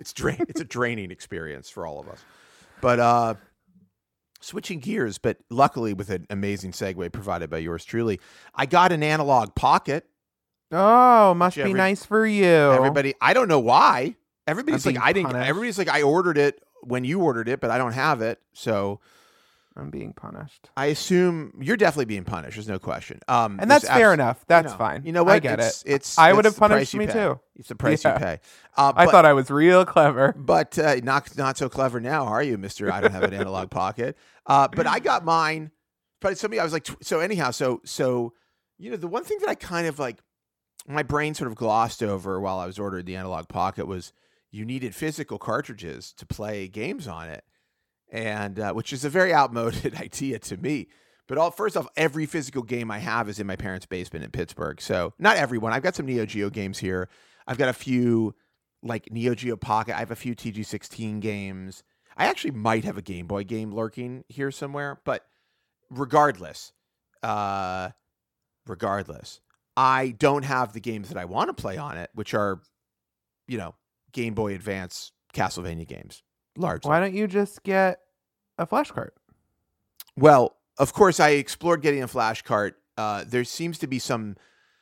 it's 0.01 0.11
drain. 0.13 0.37
it's 0.49 0.59
a 0.59 0.65
draining 0.65 1.11
experience 1.11 1.69
for 1.69 1.87
all 1.87 1.99
of 1.99 2.09
us. 2.09 2.19
But 2.81 2.99
uh, 2.99 3.35
switching 4.41 4.79
gears, 4.79 5.17
but 5.17 5.37
luckily 5.49 5.93
with 5.93 6.09
an 6.09 6.25
amazing 6.29 6.71
segue 6.71 7.11
provided 7.13 7.49
by 7.49 7.59
yours 7.59 7.85
truly, 7.85 8.19
I 8.53 8.65
got 8.65 8.91
an 8.91 9.03
analog 9.03 9.55
pocket. 9.55 10.05
Oh, 10.71 11.33
must 11.33 11.55
be 11.55 11.61
every- 11.63 11.73
nice 11.73 12.03
for 12.03 12.25
you. 12.25 12.45
Everybody, 12.45 13.13
I 13.21 13.33
don't 13.33 13.47
know 13.47 13.59
why. 13.59 14.15
Everybody's 14.47 14.85
I'm 14.85 14.95
like, 14.95 15.03
I 15.03 15.13
didn't. 15.13 15.27
punished. 15.31 15.47
Everybody's 15.49 15.77
like, 15.77 15.89
I 15.89 16.01
ordered 16.01 16.37
it 16.37 16.61
when 16.81 17.03
you 17.05 17.21
ordered 17.21 17.47
it, 17.47 17.59
but 17.61 17.69
I 17.71 17.77
don't 17.77 17.93
have 17.93 18.21
it. 18.21 18.39
So 18.53 18.99
I'm 19.77 19.89
being 19.89 20.11
punished. 20.13 20.69
I 20.75 20.87
assume 20.87 21.53
you're 21.61 21.77
definitely 21.77 22.05
being 22.05 22.25
punished. 22.25 22.55
There's 22.57 22.67
no 22.67 22.77
question. 22.79 23.19
Um, 23.29 23.57
And 23.59 23.71
that's 23.71 23.87
fair 23.87 24.09
abs- 24.11 24.13
enough. 24.15 24.37
you 24.39 24.45
That's 24.47 24.71
know, 24.73 24.77
fine. 24.77 25.05
You 25.05 25.13
know 25.13 25.23
what? 25.23 25.33
I 25.35 25.39
get 25.39 25.59
it's, 25.61 25.83
it. 25.83 25.91
It's 25.93 26.17
I 26.17 26.33
would 26.33 26.43
have 26.45 26.57
punished 26.57 26.93
me 26.93 27.07
pay. 27.07 27.13
too. 27.13 27.39
It's 27.55 27.69
the 27.69 27.75
price 27.75 28.03
Yeah. 28.03 28.13
you 28.13 28.19
pay. 28.19 28.39
Uh, 28.77 28.93
I 28.95 29.05
thought 29.07 29.25
I 29.25 29.33
was 29.33 29.49
real 29.51 29.83
clever. 29.85 30.33
but 30.37 30.79
uh, 30.79 30.95
not 31.03 31.37
not 31.37 31.57
so 31.57 31.67
clever 31.67 31.99
now, 31.99 32.25
are 32.25 32.41
you, 32.41 32.57
Mister? 32.57 32.91
I 32.91 33.01
don't 33.01 33.11
have 33.11 33.23
an 33.23 33.33
analog 33.33 33.69
pocket. 33.81 34.17
Uh, 34.45 34.67
but 34.73 34.87
I 34.87 34.99
got 34.99 35.25
mine. 35.25 35.71
But 36.21 36.37
somebody, 36.37 36.59
I 36.59 36.63
was 36.63 36.71
like, 36.73 36.87
so 37.01 37.19
anyhow, 37.19 37.51
so 37.51 37.81
so 37.83 38.33
you 38.77 38.89
know, 38.91 38.95
the 38.97 39.07
one 39.09 39.23
thing 39.25 39.37
that 39.41 39.49
I 39.49 39.55
kind 39.55 39.87
of 39.87 39.99
like, 39.99 40.19
my 40.87 41.03
brain 41.03 41.33
sort 41.33 41.49
of 41.51 41.55
glossed 41.55 42.01
over 42.01 42.39
while 42.39 42.59
I 42.59 42.65
was 42.65 42.79
ordering 42.79 43.05
the 43.05 43.15
analog 43.17 43.47
pocket 43.49 43.87
was 43.87 44.13
you 44.51 44.63
needed 44.65 44.95
physical 44.95 45.37
cartridges 45.37 46.13
to 46.13 46.25
play 46.25 46.67
games 46.67 47.07
on 47.07 47.29
it, 47.29 47.43
and 48.11 48.59
uh, 48.59 48.73
which 48.73 48.93
is 48.93 49.05
a 49.05 49.09
very 49.09 49.33
outmoded 49.33 49.95
idea 49.99 50.39
to 50.39 50.57
me. 50.57 50.87
But 51.27 51.37
all 51.37 51.49
first 51.49 51.77
off, 51.77 51.87
every 51.95 52.25
physical 52.25 52.61
game 52.61 52.91
I 52.91 52.99
have 52.99 53.29
is 53.29 53.39
in 53.39 53.47
my 53.47 53.55
parents' 53.55 53.85
basement 53.85 54.25
in 54.25 54.31
Pittsburgh. 54.31 54.81
So 54.81 55.13
not 55.17 55.37
everyone. 55.37 55.71
I've 55.71 55.83
got 55.83 55.95
some 55.95 56.05
Neo 56.05 56.25
Geo 56.25 56.49
games 56.49 56.79
here. 56.79 57.07
I've 57.47 57.57
got 57.57 57.69
a 57.69 57.73
few 57.73 58.35
like 58.83 59.11
Neo 59.11 59.33
Geo 59.33 59.55
Pocket. 59.55 59.95
I 59.95 59.99
have 59.99 60.11
a 60.11 60.15
few 60.15 60.35
TG16 60.35 61.21
games. 61.21 61.83
I 62.17 62.25
actually 62.25 62.51
might 62.51 62.83
have 62.83 62.97
a 62.97 63.01
Game 63.01 63.27
Boy 63.27 63.45
game 63.45 63.71
lurking 63.71 64.25
here 64.27 64.51
somewhere, 64.51 64.99
but 65.05 65.25
regardless, 65.89 66.73
uh, 67.23 67.89
regardless, 68.67 69.39
I 69.77 70.09
don't 70.09 70.43
have 70.43 70.73
the 70.73 70.81
games 70.81 71.09
that 71.09 71.17
I 71.17 71.25
want 71.25 71.47
to 71.47 71.53
play 71.53 71.77
on 71.77 71.97
it, 71.97 72.09
which 72.13 72.33
are, 72.33 72.61
you 73.47 73.57
know, 73.57 73.75
Game 74.11 74.33
Boy 74.33 74.53
Advance 74.53 75.13
Castlevania 75.33 75.87
games, 75.87 76.23
largely. 76.57 76.89
Why 76.89 76.99
don't 76.99 77.13
you 77.13 77.27
just 77.27 77.63
get 77.63 77.99
a 78.57 78.65
flash 78.65 78.91
cart? 78.91 79.15
Well, 80.17 80.55
of 80.77 80.93
course, 80.93 81.19
I 81.19 81.29
explored 81.31 81.81
getting 81.81 82.03
a 82.03 82.07
flash 82.07 82.41
cart. 82.41 82.77
Uh, 82.97 83.23
there 83.27 83.43
seems 83.43 83.77
to 83.79 83.87
be 83.87 83.99
some 83.99 84.35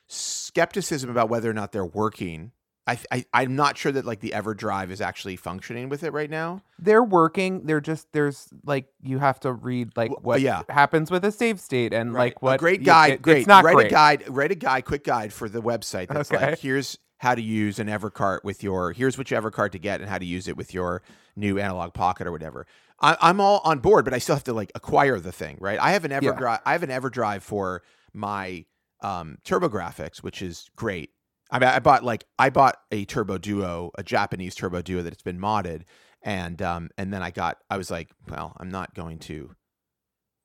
skepticism 0.07 1.09
about 1.09 1.29
whether 1.29 1.49
or 1.49 1.53
not 1.53 1.71
they're 1.71 1.85
working. 1.85 2.51
I, 2.87 2.97
I 3.11 3.25
I'm 3.35 3.55
not 3.55 3.77
sure 3.77 3.91
that 3.91 4.03
like 4.05 4.19
the 4.19 4.31
EverDrive 4.31 4.89
is 4.89 4.99
actually 4.99 5.35
functioning 5.35 5.89
with 5.89 6.03
it 6.03 6.11
right 6.11 6.29
now. 6.29 6.63
They're 6.79 7.03
working. 7.03 7.65
They're 7.67 7.81
just 7.81 8.11
there's 8.13 8.47
like 8.65 8.87
you 9.03 9.19
have 9.19 9.39
to 9.41 9.53
read 9.53 9.95
like 9.95 10.09
Well, 10.09 10.19
what 10.23 10.41
yeah. 10.41 10.63
happens 10.69 11.11
with 11.11 11.23
a 11.23 11.31
save 11.31 11.59
state 11.59 11.93
and 11.93 12.13
Right. 12.13 12.33
like 12.33 12.41
what 12.41 12.55
a 12.55 12.57
great 12.57 12.83
guide. 12.83 13.13
it- 13.13 13.21
great. 13.21 13.37
It's 13.39 13.47
not 13.47 13.63
write 13.63 13.75
great. 13.75 13.87
a 13.87 13.89
guide. 13.91 14.23
Write 14.27 14.51
a 14.51 14.55
guide. 14.55 14.85
Quick 14.85 15.03
guide 15.03 15.31
for 15.31 15.47
the 15.47 15.61
website. 15.61 16.07
That's 16.07 16.31
Okay. 16.31 16.43
like 16.51 16.59
here's 16.59 16.97
how 17.19 17.35
to 17.35 17.41
use 17.41 17.79
an 17.79 17.87
Evercart 17.87 18.43
with 18.43 18.63
your 18.63 18.91
here's 18.93 19.17
which 19.17 19.31
Evercart 19.31 19.71
to 19.71 19.79
get 19.79 20.01
and 20.01 20.09
how 20.09 20.17
to 20.17 20.25
use 20.25 20.47
it 20.47 20.57
with 20.57 20.73
your 20.73 21.01
new 21.35 21.59
analog 21.59 21.93
pocket 21.93 22.27
or 22.27 22.31
whatever. 22.31 22.65
I, 23.01 23.17
I'm 23.21 23.39
all 23.39 23.61
on 23.63 23.79
board, 23.79 24.05
but 24.05 24.13
I 24.13 24.17
still 24.17 24.35
have 24.35 24.43
to 24.45 24.53
like 24.53 24.71
acquire 24.75 25.19
the 25.19 25.31
thing, 25.31 25.57
right? 25.59 25.79
I 25.79 25.91
have 25.91 26.05
an 26.05 26.11
Yeah. 26.11 26.57
I 26.65 26.71
have 26.73 26.83
an 26.83 26.89
EverDrive 26.89 27.41
for 27.41 27.83
my 28.13 28.65
um, 29.01 29.37
TurboGrafx, 29.45 30.17
which 30.23 30.41
is 30.41 30.69
great. 30.75 31.11
I 31.51 31.59
mean, 31.59 31.69
I 31.69 31.79
bought 31.79 32.03
like 32.03 32.25
I 32.37 32.49
bought 32.49 32.77
a 32.91 33.05
Turbo 33.05 33.37
Duo, 33.37 33.91
a 33.95 34.03
Japanese 34.03 34.55
Turbo 34.55 34.81
Duo 34.81 35.01
that's 35.01 35.21
been 35.21 35.39
modded, 35.39 35.83
and 36.21 36.61
um, 36.61 36.89
and 36.97 37.11
then 37.13 37.23
I 37.23 37.31
got 37.31 37.57
I 37.69 37.77
was 37.77 37.89
like, 37.89 38.09
well, 38.29 38.55
I'm 38.59 38.69
not 38.69 38.93
going 38.93 39.19
to, 39.19 39.55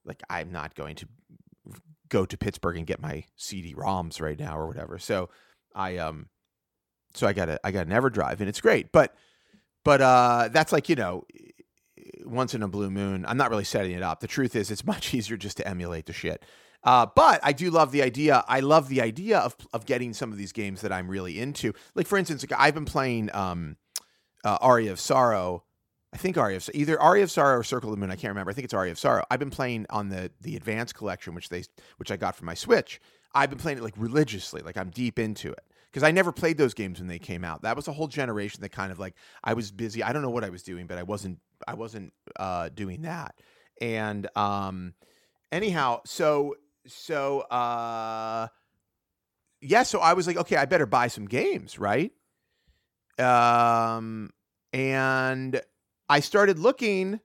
like, 0.04 0.22
I'm 0.30 0.50
not 0.50 0.74
going 0.74 0.96
to 0.96 1.08
go 2.08 2.24
to 2.24 2.38
Pittsburgh 2.38 2.76
and 2.78 2.86
get 2.86 3.00
my 3.00 3.24
CD-ROMs 3.36 4.20
right 4.20 4.38
now 4.38 4.58
or 4.58 4.66
whatever. 4.66 4.98
So 4.98 5.30
I 5.74 5.98
um, 5.98 6.28
so 7.14 7.26
I 7.26 7.32
gotta 7.32 7.58
I 7.64 7.70
got 7.70 7.86
an 7.86 7.92
EverDrive 7.92 8.40
and 8.40 8.48
it's 8.48 8.60
great, 8.60 8.92
but 8.92 9.14
but 9.84 10.00
uh, 10.00 10.48
that's 10.52 10.72
like 10.72 10.88
you 10.88 10.96
know, 10.96 11.24
once 12.24 12.54
in 12.54 12.62
a 12.62 12.68
blue 12.68 12.90
moon. 12.90 13.24
I'm 13.26 13.36
not 13.36 13.50
really 13.50 13.64
setting 13.64 13.92
it 13.92 14.02
up. 14.02 14.20
The 14.20 14.26
truth 14.26 14.56
is, 14.56 14.70
it's 14.70 14.84
much 14.86 15.14
easier 15.14 15.36
just 15.36 15.56
to 15.58 15.68
emulate 15.68 16.06
the 16.06 16.12
shit. 16.12 16.44
Uh, 16.82 17.06
but 17.14 17.40
I 17.42 17.52
do 17.52 17.70
love 17.70 17.92
the 17.92 18.02
idea. 18.02 18.44
I 18.46 18.60
love 18.60 18.88
the 18.88 19.00
idea 19.00 19.38
of 19.38 19.56
of 19.72 19.86
getting 19.86 20.12
some 20.12 20.32
of 20.32 20.38
these 20.38 20.52
games 20.52 20.82
that 20.82 20.92
I'm 20.92 21.08
really 21.08 21.40
into. 21.40 21.72
Like 21.94 22.06
for 22.06 22.18
instance, 22.18 22.44
like 22.48 22.58
I've 22.58 22.74
been 22.74 22.84
playing 22.84 23.34
um, 23.34 23.76
uh, 24.44 24.58
Aria 24.60 24.92
of 24.92 25.00
Sorrow. 25.00 25.64
I 26.12 26.16
think 26.16 26.36
Aria 26.36 26.56
of 26.58 26.70
either 26.74 27.00
Aria 27.00 27.24
of 27.24 27.30
Sorrow 27.30 27.58
or 27.58 27.64
Circle 27.64 27.90
of 27.90 27.96
the 27.96 28.00
Moon. 28.00 28.10
I 28.10 28.16
can't 28.16 28.30
remember. 28.30 28.50
I 28.50 28.54
think 28.54 28.66
it's 28.66 28.74
Aria 28.74 28.92
of 28.92 28.98
Sorrow. 28.98 29.24
I've 29.30 29.40
been 29.40 29.50
playing 29.50 29.86
on 29.90 30.10
the 30.10 30.30
the 30.42 30.56
Advance 30.56 30.92
Collection, 30.92 31.34
which 31.34 31.48
they 31.48 31.64
which 31.96 32.10
I 32.10 32.16
got 32.16 32.36
for 32.36 32.44
my 32.44 32.54
Switch. 32.54 33.00
I've 33.34 33.50
been 33.50 33.58
playing 33.58 33.78
it 33.78 33.84
like 33.84 33.94
religiously, 33.96 34.60
like 34.60 34.76
I'm 34.76 34.90
deep 34.90 35.18
into 35.18 35.50
it 35.50 35.64
because 35.94 36.02
I 36.02 36.10
never 36.10 36.32
played 36.32 36.58
those 36.58 36.74
games 36.74 36.98
when 36.98 37.06
they 37.08 37.20
came 37.20 37.44
out. 37.44 37.62
That 37.62 37.76
was 37.76 37.86
a 37.86 37.92
whole 37.92 38.08
generation 38.08 38.62
that 38.62 38.70
kind 38.70 38.90
of 38.90 38.98
like 38.98 39.14
I 39.44 39.54
was 39.54 39.70
busy. 39.70 40.02
I 40.02 40.12
don't 40.12 40.22
know 40.22 40.30
what 40.30 40.42
I 40.44 40.50
was 40.50 40.64
doing, 40.64 40.88
but 40.88 40.98
I 40.98 41.04
wasn't 41.04 41.38
I 41.68 41.74
wasn't 41.74 42.12
uh, 42.36 42.70
doing 42.74 43.02
that. 43.02 43.36
And 43.80 44.28
um, 44.36 44.94
anyhow, 45.52 46.00
so 46.04 46.56
so 46.88 47.42
uh, 47.42 48.48
yeah, 49.60 49.84
so 49.84 50.00
I 50.00 50.14
was 50.14 50.26
like, 50.26 50.36
okay, 50.38 50.56
I 50.56 50.64
better 50.66 50.86
buy 50.86 51.08
some 51.08 51.26
games, 51.26 51.78
right? 51.78 52.12
Um, 53.18 54.30
and 54.72 55.60
I 56.08 56.20
started 56.20 56.58
looking 56.58 57.20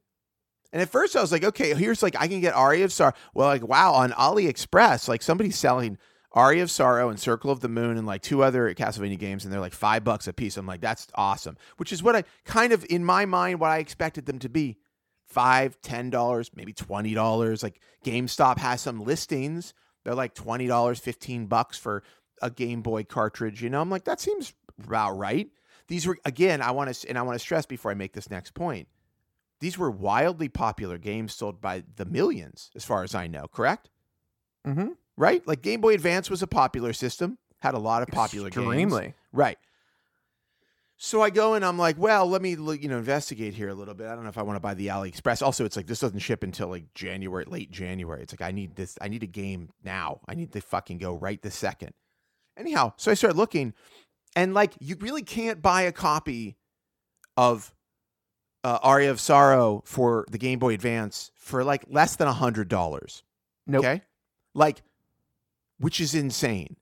And 0.71 0.81
at 0.81 0.89
first 0.89 1.15
I 1.15 1.21
was 1.21 1.31
like, 1.31 1.43
okay, 1.43 1.73
here's 1.73 2.03
like 2.03 2.15
I 2.19 2.27
can 2.27 2.41
get 2.41 2.53
Aria 2.55 2.85
of 2.85 2.93
Sorrow. 2.93 3.13
Well, 3.33 3.47
like 3.47 3.67
wow, 3.67 3.93
on 3.93 4.11
AliExpress, 4.11 5.07
like 5.07 5.23
somebody's 5.23 5.57
selling 5.57 5.97
Aria 6.31 6.63
of 6.63 6.69
Sorrow 6.69 7.09
and 7.09 7.19
Circle 7.19 7.49
of 7.51 7.59
the 7.59 7.69
Moon 7.69 7.97
and 7.97 8.05
like 8.05 8.21
two 8.21 8.43
other 8.43 8.73
Castlevania 8.75 9.17
games, 9.17 9.43
and 9.43 9.53
they're 9.53 9.59
like 9.59 9.73
five 9.73 10.03
bucks 10.03 10.27
a 10.27 10.33
piece. 10.33 10.57
I'm 10.57 10.67
like, 10.67 10.81
that's 10.81 11.07
awesome. 11.15 11.57
Which 11.77 11.91
is 11.91 12.03
what 12.03 12.15
I 12.15 12.23
kind 12.45 12.71
of 12.71 12.85
in 12.89 13.03
my 13.03 13.25
mind 13.25 13.59
what 13.59 13.71
I 13.71 13.79
expected 13.79 14.25
them 14.25 14.39
to 14.39 14.49
be. 14.49 14.77
Five, 15.25 15.79
ten 15.81 16.09
dollars, 16.09 16.51
maybe 16.55 16.73
twenty 16.73 17.13
dollars. 17.13 17.61
Like 17.61 17.79
GameStop 18.03 18.57
has 18.57 18.81
some 18.81 19.03
listings. 19.03 19.73
They're 20.03 20.15
like 20.15 20.33
twenty 20.33 20.67
dollars, 20.67 20.99
fifteen 20.99 21.45
bucks 21.45 21.77
for 21.77 22.03
a 22.41 22.49
Game 22.49 22.81
Boy 22.81 23.03
cartridge. 23.03 23.61
You 23.61 23.69
know, 23.69 23.81
I'm 23.81 23.89
like, 23.89 24.05
that 24.05 24.19
seems 24.19 24.53
about 24.83 25.17
right. 25.17 25.49
These 25.87 26.07
were 26.07 26.17
again, 26.25 26.61
I 26.61 26.71
want 26.71 26.93
to 26.93 27.09
and 27.09 27.17
I 27.17 27.21
want 27.23 27.35
to 27.35 27.39
stress 27.39 27.65
before 27.65 27.91
I 27.91 27.95
make 27.95 28.13
this 28.13 28.29
next 28.29 28.53
point. 28.53 28.87
These 29.59 29.77
were 29.77 29.91
wildly 29.91 30.47
popular 30.47 30.97
games 30.97 31.33
sold 31.33 31.59
by 31.59 31.83
the 31.95 32.05
millions, 32.05 32.71
as 32.75 32.85
far 32.85 33.03
as 33.03 33.13
I 33.13 33.27
know. 33.27 33.47
Correct? 33.47 33.89
Mm-hmm. 34.65 34.89
Right? 35.19 35.45
Like 35.45 35.61
Game 35.61 35.81
Boy 35.81 35.93
Advance 35.93 36.29
was 36.29 36.41
a 36.41 36.47
popular 36.47 36.93
system, 36.93 37.37
had 37.59 37.73
a 37.73 37.77
lot 37.77 38.01
of 38.01 38.07
popular 38.07 38.49
games. 38.49 38.65
Extremely. 38.65 39.13
Right. 39.33 39.57
So 40.95 41.21
I 41.21 41.29
go 41.29 41.55
and 41.55 41.65
I'm 41.65 41.77
like, 41.77 41.97
well, 41.97 42.25
let 42.25 42.41
me 42.41 42.51
you 42.51 42.87
know 42.87 42.97
investigate 42.97 43.53
here 43.53 43.67
a 43.67 43.73
little 43.73 43.93
bit. 43.93 44.07
I 44.07 44.15
don't 44.15 44.23
know 44.23 44.29
if 44.29 44.37
I 44.37 44.43
want 44.43 44.55
to 44.55 44.61
buy 44.61 44.75
the 44.75 44.87
AliExpress. 44.87 45.41
Also, 45.41 45.65
it's 45.65 45.75
like 45.75 45.87
this 45.87 45.99
doesn't 45.99 46.19
ship 46.19 46.41
until 46.41 46.69
like 46.69 46.93
January, 46.93 47.43
late 47.45 47.69
January. 47.69 48.23
It's 48.23 48.31
like 48.31 48.41
I 48.41 48.51
need 48.51 48.77
this. 48.77 48.97
I 49.01 49.09
need 49.09 49.23
a 49.23 49.27
game 49.27 49.71
now. 49.83 50.21
I 50.25 50.35
need 50.35 50.53
to 50.53 50.61
fucking 50.61 50.99
go 50.99 51.13
right 51.13 51.41
this 51.41 51.55
second. 51.55 51.93
Anyhow, 52.57 52.93
so 52.95 53.11
I 53.11 53.13
start 53.13 53.35
looking, 53.35 53.73
and 54.37 54.53
like 54.53 54.73
you 54.79 54.95
really 54.99 55.23
can't 55.23 55.61
buy 55.61 55.81
a 55.81 55.91
copy 55.91 56.55
of 57.35 57.73
uh, 58.63 58.79
Aria 58.81 59.11
of 59.11 59.19
Sorrow 59.19 59.81
for 59.85 60.25
the 60.31 60.37
Game 60.37 60.59
Boy 60.59 60.73
Advance 60.75 61.31
for 61.35 61.65
like 61.65 61.83
less 61.89 62.15
than 62.15 62.29
a 62.29 62.33
hundred 62.33 62.69
dollars. 62.69 63.23
Nope. 63.67 63.85
Okay. 63.85 64.01
Like, 64.53 64.81
which 65.79 65.99
is 65.99 66.13
insane. 66.13 66.75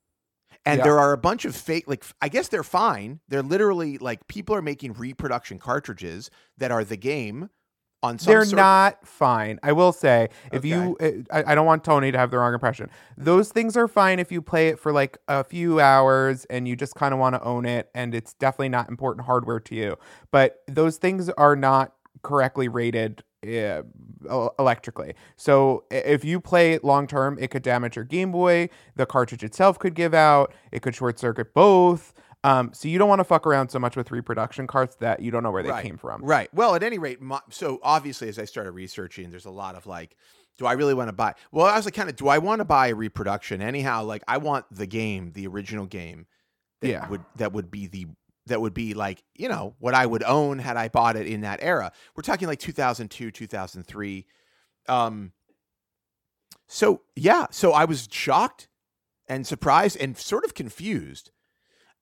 And 0.66 0.80
Yeah. 0.80 0.84
there 0.84 1.00
are 1.00 1.14
a 1.14 1.18
bunch 1.18 1.46
of 1.46 1.56
fake, 1.56 1.86
like, 1.88 2.04
I 2.22 2.28
guess 2.30 2.50
they're 2.50 2.64
fine. 2.64 3.22
They're 3.30 3.44
literally 3.44 3.98
like 3.98 4.28
people 4.28 4.54
are 4.56 4.62
making 4.62 4.94
reproduction 4.94 5.60
cartridges 5.60 6.30
that 6.58 6.72
are 6.72 6.84
the 6.84 6.98
game 6.98 7.50
on 8.04 8.20
some 8.20 8.32
They're 8.32 8.46
sort 8.46 8.58
not 8.58 9.08
fine. 9.08 9.60
I 9.64 9.72
will 9.72 9.92
say, 9.92 10.30
if 10.52 10.64
you, 10.66 10.98
eh, 11.00 11.24
I, 11.32 11.52
I 11.52 11.56
don't 11.56 11.66
want 11.66 11.84
Tony 11.84 12.12
to 12.12 12.18
have 12.18 12.32
the 12.32 12.38
wrong 12.38 12.54
impression. 12.54 12.90
Those 13.18 13.50
things 13.52 13.76
are 13.76 13.88
fine 13.88 14.20
if 14.20 14.32
you 14.32 14.42
play 14.42 14.68
it 14.68 14.78
for 14.78 14.92
like 14.92 15.18
a 15.28 15.44
few 15.44 15.80
hours 15.80 16.46
and 16.46 16.68
you 16.68 16.76
just 16.76 16.96
kind 16.96 17.14
of 17.14 17.20
want 17.20 17.36
to 17.36 17.44
own 17.44 17.66
it, 17.66 17.90
and 17.96 18.14
it's 18.14 18.34
definitely 18.34 18.70
not 18.70 18.90
important 18.90 19.26
hardware 19.26 19.60
to 19.62 19.76
you. 19.76 19.98
But 20.32 20.62
those 20.68 20.98
things 20.98 21.30
are 21.30 21.56
not 21.56 21.94
correctly 22.24 22.68
rated 22.68 23.24
uh, 23.46 23.82
electrically. 24.60 25.14
So 25.36 25.84
if 25.92 26.26
you 26.26 26.40
play 26.40 26.80
long 26.84 27.08
term, 27.08 27.38
it 27.40 27.50
could 27.52 27.64
damage 27.64 27.96
your 27.96 28.06
Game 28.06 28.32
Boy. 28.32 28.70
The 28.96 29.06
cartridge 29.06 29.44
itself 29.44 29.80
could 29.80 29.94
give 29.94 30.14
out. 30.14 30.54
It 30.72 30.82
could 30.82 30.96
short 30.96 31.20
circuit 31.20 31.54
both. 31.54 32.14
Um, 32.44 32.72
so 32.74 32.88
you 32.88 32.98
don't 33.00 33.10
want 33.10 33.20
to 33.20 33.24
fuck 33.26 33.46
around 33.48 33.70
so 33.70 33.80
much 33.80 33.96
with 33.98 34.12
reproduction 34.12 34.68
carts 34.68 34.96
that 34.98 35.20
you 35.22 35.32
don't 35.32 35.44
know 35.44 35.52
where 35.52 35.64
they 35.64 35.70
Right. 35.70 35.84
came 35.84 35.98
from. 35.98 36.24
Right. 36.24 36.54
Well, 36.54 36.76
at 36.76 36.84
any 36.84 36.98
rate, 37.00 37.20
my, 37.22 37.40
so 37.50 37.80
obviously, 37.84 38.30
as 38.30 38.40
I 38.40 38.46
started 38.46 38.72
researching, 38.72 39.32
there's 39.32 39.46
a 39.46 39.52
lot 39.52 39.76
of 39.76 39.86
like, 39.88 40.16
do 40.58 40.66
I 40.66 40.74
really 40.74 40.94
want 40.94 41.10
to 41.10 41.14
buy? 41.14 41.34
Well, 41.52 41.66
I 41.66 41.76
was 41.76 41.86
like, 41.86 41.94
kind 41.96 42.10
of, 42.10 42.16
do 42.16 42.28
I 42.30 42.38
want 42.38 42.60
to 42.60 42.66
buy 42.66 42.88
a 42.88 42.96
reproduction? 42.96 43.62
Anyhow, 43.62 44.04
like, 44.04 44.24
I 44.28 44.38
want 44.38 44.66
the 44.72 44.88
game, 44.88 45.32
the 45.34 45.46
original 45.48 45.86
game, 45.88 46.26
that 46.82 46.90
Yeah. 46.90 47.10
would 47.10 47.22
that 47.36 47.54
would 47.54 47.70
be 47.72 47.88
the 47.88 48.08
that 48.48 48.62
would 48.62 48.74
be 48.74 48.94
like 48.94 49.24
you 49.36 49.48
know 49.50 49.76
what 49.80 49.94
I 49.94 50.06
would 50.06 50.24
own 50.24 50.60
had 50.60 50.78
I 50.78 50.88
bought 50.90 51.16
it 51.16 51.28
in 51.28 51.42
that 51.42 51.60
era. 51.62 51.92
We're 52.16 52.24
talking 52.24 52.48
like 52.48 52.60
2002, 52.60 53.32
2003. 53.32 54.26
Um. 54.88 55.32
So 56.68 57.02
yeah, 57.16 57.48
so 57.52 57.72
I 57.74 57.86
was 57.86 58.08
shocked 58.12 58.68
and 59.28 59.46
surprised 59.48 59.98
and 60.00 60.18
sort 60.18 60.44
of 60.46 60.54
confused 60.54 61.32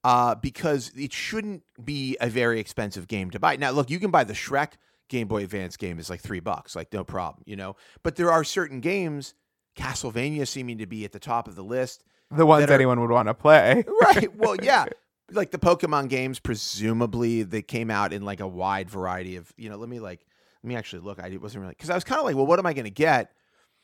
uh, 0.03 0.35
because 0.35 0.91
it 0.95 1.13
shouldn't 1.13 1.63
be 1.83 2.17
a 2.21 2.29
very 2.29 2.59
expensive 2.59 3.07
game 3.07 3.29
to 3.31 3.39
buy. 3.39 3.55
Now, 3.57 3.71
look, 3.71 3.89
you 3.89 3.99
can 3.99 4.11
buy 4.11 4.23
the 4.23 4.33
Shrek 4.33 4.73
Game 5.09 5.27
Boy 5.27 5.43
Advance 5.43 5.77
game 5.77 5.99
is 5.99 6.09
like 6.09 6.21
three 6.21 6.39
bucks, 6.39 6.75
like 6.75 6.91
no 6.93 7.03
problem, 7.03 7.43
you 7.45 7.55
know. 7.55 7.75
But 8.03 8.15
there 8.15 8.31
are 8.31 8.43
certain 8.43 8.79
games, 8.81 9.35
Castlevania 9.77 10.47
seeming 10.47 10.79
to 10.79 10.85
be 10.87 11.05
at 11.05 11.11
the 11.11 11.19
top 11.19 11.47
of 11.47 11.55
the 11.55 11.63
list. 11.63 12.03
The 12.31 12.45
ones 12.45 12.61
That 12.65 12.71
are- 12.71 12.75
anyone 12.75 12.99
would 13.01 13.11
want 13.11 13.27
to 13.27 13.33
play. 13.35 13.83
Right. 14.01 14.35
Well, 14.35 14.55
yeah. 14.61 14.85
Like 15.31 15.51
the 15.51 15.57
Pokemon 15.57 16.09
games, 16.09 16.39
presumably 16.39 17.43
they 17.43 17.61
came 17.61 17.89
out 17.89 18.13
in 18.13 18.23
like 18.23 18.39
a 18.39 18.47
wide 18.47 18.89
variety 18.89 19.37
of, 19.37 19.51
you 19.57 19.69
know, 19.69 19.77
let 19.77 19.89
me 19.89 19.99
like, 19.99 20.25
let 20.63 20.67
me 20.67 20.75
actually 20.75 21.01
look. 21.01 21.19
I 21.19 21.35
wasn't 21.37 21.63
really, 21.63 21.73
because 21.73 21.89
I 21.89 21.95
was 21.95 22.03
kind 22.03 22.19
of 22.19 22.25
like, 22.25 22.35
well, 22.35 22.45
what 22.45 22.59
am 22.59 22.65
I 22.65 22.73
going 22.73 22.85
to 22.85 22.91
get? 22.91 23.31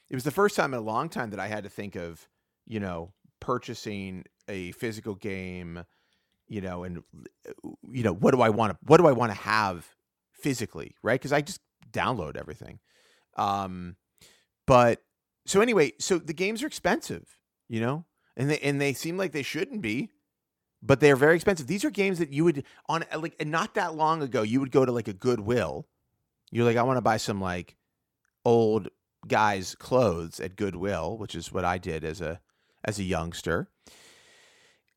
It 0.09 0.15
was 0.15 0.23
the 0.23 0.31
first 0.31 0.55
time 0.55 0.73
in 0.73 0.79
a 0.79 0.83
long 0.83 1.09
time 1.09 1.31
that 1.31 1.39
I 1.39 1.47
had 1.47 1.63
to 1.63 1.69
think 1.69 1.95
of, 1.95 2.27
you 2.67 2.79
know, 2.79 3.13
purchasing 3.39 4.25
a 4.47 4.71
physical 4.73 5.15
game, 5.15 5.83
you 6.47 6.61
know, 6.61 6.83
and, 6.83 7.03
you 7.89 8.03
know, 8.03 8.13
what 8.13 8.35
do 8.35 8.41
I 8.41 8.49
want 8.49 8.73
to, 8.73 8.77
what 8.85 8.97
do 8.97 9.07
I 9.07 9.13
want 9.13 9.31
to 9.31 9.37
have 9.37 9.87
physically, 10.33 10.95
right? 11.01 11.19
Because 11.19 11.33
I 11.33 11.41
just 11.41 11.61
download 11.91 12.37
everything. 12.37 12.79
Um, 13.35 13.95
but 14.67 15.01
so 15.45 15.61
anyway, 15.61 15.93
so 15.99 16.17
the 16.17 16.33
games 16.33 16.61
are 16.61 16.67
expensive, 16.67 17.37
you 17.67 17.79
know, 17.79 18.05
and 18.37 18.49
they 18.49 18.59
and 18.59 18.79
they 18.79 18.93
seem 18.93 19.17
like 19.17 19.31
they 19.31 19.43
shouldn't 19.43 19.81
be, 19.81 20.09
but 20.81 20.99
they're 20.99 21.15
very 21.15 21.35
expensive. 21.35 21.67
These 21.67 21.85
are 21.85 21.89
games 21.91 22.19
that 22.19 22.31
you 22.31 22.43
would 22.43 22.63
on 22.87 23.05
like 23.17 23.45
not 23.45 23.75
that 23.75 23.95
long 23.95 24.21
ago 24.21 24.41
you 24.41 24.59
would 24.59 24.71
go 24.71 24.85
to 24.85 24.91
like 24.91 25.07
a 25.07 25.13
Goodwill. 25.13 25.87
You're 26.51 26.65
like, 26.65 26.77
I 26.77 26.83
want 26.83 26.97
to 26.97 27.01
buy 27.01 27.17
some 27.17 27.39
like 27.39 27.75
old 28.43 28.89
guys' 29.27 29.75
clothes 29.75 30.39
at 30.39 30.55
Goodwill, 30.55 31.17
which 31.17 31.35
is 31.35 31.51
what 31.51 31.63
I 31.65 31.77
did 31.77 32.03
as 32.03 32.21
a 32.21 32.41
as 32.83 32.99
a 32.99 33.03
youngster. 33.03 33.69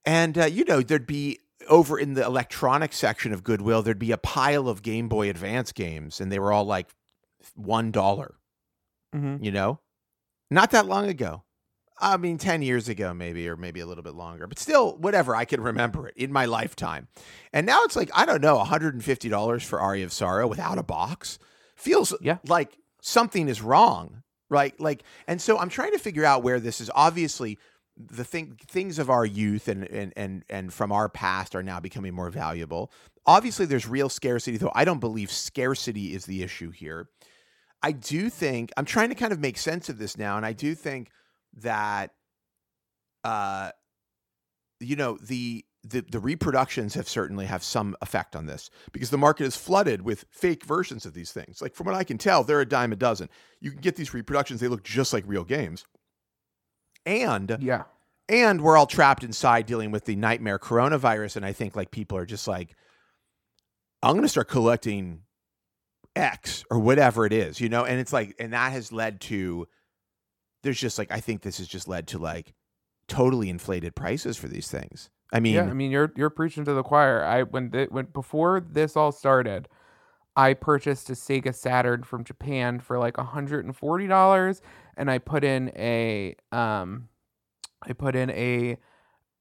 And 0.05 0.37
uh, 0.37 0.47
you 0.47 0.64
know, 0.64 0.81
there'd 0.83 1.07
be 1.07 1.38
over 1.68 1.99
in 1.99 2.14
the 2.14 2.25
electronic 2.25 2.92
section 2.92 3.33
of 3.33 3.44
Goodwill, 3.44 3.83
there'd 3.83 3.99
be 3.99 4.12
a 4.12 4.18
pile 4.18 4.68
of 4.68 4.83
Game 4.83 5.09
Boy 5.09 5.31
Advance 5.31 5.73
games, 5.73 6.20
and 6.20 6.31
they 6.31 6.38
were 6.38 6.53
all 6.53 6.64
like 6.64 6.88
one 7.55 7.90
dollar 7.90 8.37
hmm 9.12 9.37
you 9.40 9.53
know 9.53 9.79
not 10.51 10.70
that 10.70 10.87
long 10.87 11.07
ago 11.07 11.44
i 12.01 12.17
mean 12.17 12.39
10 12.39 12.63
years 12.63 12.89
ago 12.89 13.15
maybe 13.15 13.49
or 13.49 13.57
maybe 13.57 13.81
a 13.81 13.87
little 13.87 14.03
bit 14.05 14.15
longer 14.15 14.47
but 14.47 14.59
still 14.59 14.97
whatever 14.97 15.35
i 15.37 15.45
can 15.45 15.61
remember 15.61 16.09
it 16.09 16.17
in 16.17 16.33
my 16.33 16.45
lifetime. 16.47 17.09
And 17.53 17.67
now 17.67 17.83
it's 17.85 17.97
like 17.97 18.11
i 18.15 18.27
don't 18.27 18.41
know 18.43 18.59
$150 18.59 19.65
for 19.65 19.81
aria 19.81 20.05
of 20.05 20.13
sorrow 20.13 20.47
without 20.47 20.79
a 20.79 20.83
box 20.83 21.39
feels 21.77 22.15
Yeah. 22.21 22.39
like 22.47 22.77
something 23.01 23.49
is 23.49 23.63
wrong 23.63 24.23
right? 24.51 24.79
Like 24.79 25.03
and 25.27 25.41
so 25.41 25.59
i'm 25.59 25.69
trying 25.71 25.93
to 25.93 25.99
figure 25.99 26.25
out 26.25 26.43
where 26.43 26.61
this 26.61 26.81
is 26.81 26.91
obviously 26.95 27.59
the 27.97 28.25
thing 28.25 28.59
things 28.69 28.99
of 28.99 29.09
our 29.09 29.25
youth 29.25 29.69
and 29.69 29.85
and 29.89 30.13
and 30.17 30.45
and 30.51 30.73
from 30.73 30.91
our 30.93 31.09
past 31.09 31.55
are 31.55 31.63
now 31.63 31.79
becoming 31.81 32.13
more 32.15 32.29
valuable. 32.31 32.91
Obviously 33.25 33.67
there's 33.67 33.87
real 33.89 34.09
scarcity 34.09 34.57
though 34.57 34.73
i 34.75 34.85
don't 34.85 34.99
believe 35.01 35.31
scarcity 35.31 36.13
is 36.15 36.27
the 36.27 36.43
issue 36.43 36.71
here. 36.71 37.09
I 37.83 37.93
do 37.93 38.31
think 38.31 38.73
I'm 38.77 38.85
trying 38.85 39.11
to 39.11 39.15
kind 39.15 39.33
of 39.33 39.39
make 39.41 39.59
sense 39.59 39.89
of 39.89 39.99
this 39.99 40.17
now, 40.19 40.37
and 40.37 40.45
I 40.47 40.53
do 40.55 40.75
think 40.75 41.11
that, 41.59 42.12
uh, 43.25 43.71
you 44.81 44.97
know, 44.97 45.19
the 45.23 45.64
the 45.87 46.01
the 46.01 46.19
reproductions 46.19 46.95
have 46.95 47.09
certainly 47.09 47.47
have 47.47 47.62
some 47.62 47.95
effect 48.01 48.35
on 48.35 48.47
this 48.47 48.71
because 48.93 49.11
the 49.11 49.19
market 49.19 49.45
is 49.45 49.57
flooded 49.57 50.03
with 50.03 50.25
fake 50.31 50.64
versions 50.64 51.05
of 51.07 51.14
these 51.14 51.31
things. 51.33 51.61
Like 51.61 51.75
from 51.75 51.87
what 51.87 51.95
I 51.95 52.05
can 52.05 52.19
tell, 52.19 52.43
they're 52.43 52.61
a 52.61 52.67
dime 52.69 52.93
a 52.93 52.97
dozen. 52.97 53.29
You 53.61 53.71
can 53.71 53.81
get 53.81 53.97
these 53.97 54.14
reproductions; 54.14 54.61
they 54.61 54.69
look 54.69 54.83
just 54.83 55.12
like 55.12 55.25
real 55.27 55.45
games, 55.45 55.85
and 57.07 57.57
Yeah. 57.61 57.85
and 58.29 58.61
we're 58.62 58.77
all 58.77 58.87
trapped 58.87 59.25
inside 59.25 59.67
dealing 59.67 59.90
with 59.90 60.07
the 60.07 60.17
nightmare 60.17 60.59
coronavirus 60.59 61.37
and 61.37 61.45
i 61.45 61.53
think 61.53 61.77
like 61.77 61.90
people 61.90 62.17
are 62.17 62.25
just 62.25 62.49
like 62.49 62.75
i'm 64.03 64.12
going 64.12 64.23
to 64.23 64.29
start 64.29 64.49
collecting 64.49 65.21
x 66.17 66.64
or 66.71 66.79
whatever 66.79 67.27
it 67.27 67.33
is 67.35 67.61
you 67.61 67.69
know 67.69 67.85
and 67.85 68.01
it's 68.01 68.12
like 68.12 68.35
and 68.38 68.53
that 68.55 68.73
has 68.73 68.93
led 68.93 69.21
to 69.21 69.67
there's 70.64 70.81
just 70.81 70.98
like 70.98 71.12
i 71.12 71.20
think 71.20 71.42
this 71.42 71.59
has 71.59 71.68
just 71.68 71.87
led 71.87 72.09
to 72.09 72.18
like 72.18 72.55
totally 73.07 73.48
inflated 73.48 73.94
prices 73.94 74.37
for 74.37 74.48
these 74.48 74.68
things 74.68 75.11
i 75.33 75.38
mean 75.38 75.55
yeah, 75.55 75.64
I 75.64 75.72
mean 75.74 75.90
you're 75.90 76.12
you're 76.16 76.31
preaching 76.31 76.64
to 76.64 76.72
the 76.74 76.83
choir. 76.83 77.24
I 77.24 77.42
when 77.42 77.70
th- 77.70 77.90
when 77.90 78.07
before 78.07 78.61
this 78.61 78.96
all 78.96 79.11
started, 79.12 79.68
I 80.37 80.55
purchased 80.55 81.11
a 81.11 81.14
Sega 81.14 81.55
Saturn 81.55 82.03
from 82.03 82.24
Japan 82.24 82.81
for 82.81 82.98
like 82.98 83.16
hundred 83.16 83.64
and 83.64 83.77
forty 83.77 84.07
dollars, 84.07 84.62
and 84.96 85.11
I 85.11 85.18
put 85.18 85.44
in 85.44 85.72
a 85.77 86.35
um, 86.53 87.09
I 87.83 87.92
put 87.92 88.16
in 88.16 88.31
a 88.31 88.77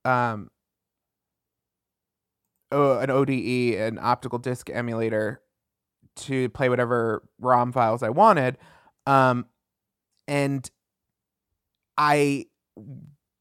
um, 0.05 0.49
uh, 2.71 2.99
an 2.99 3.09
ODE, 3.09 3.75
an 3.75 3.99
optical 4.01 4.39
disc 4.39 4.69
emulator, 4.71 5.41
to 6.17 6.49
play 6.49 6.69
whatever 6.69 7.23
ROM 7.39 7.71
files 7.71 8.03
I 8.03 8.09
wanted, 8.09 8.57
um, 9.05 9.45
and 10.27 10.69
I 11.97 12.45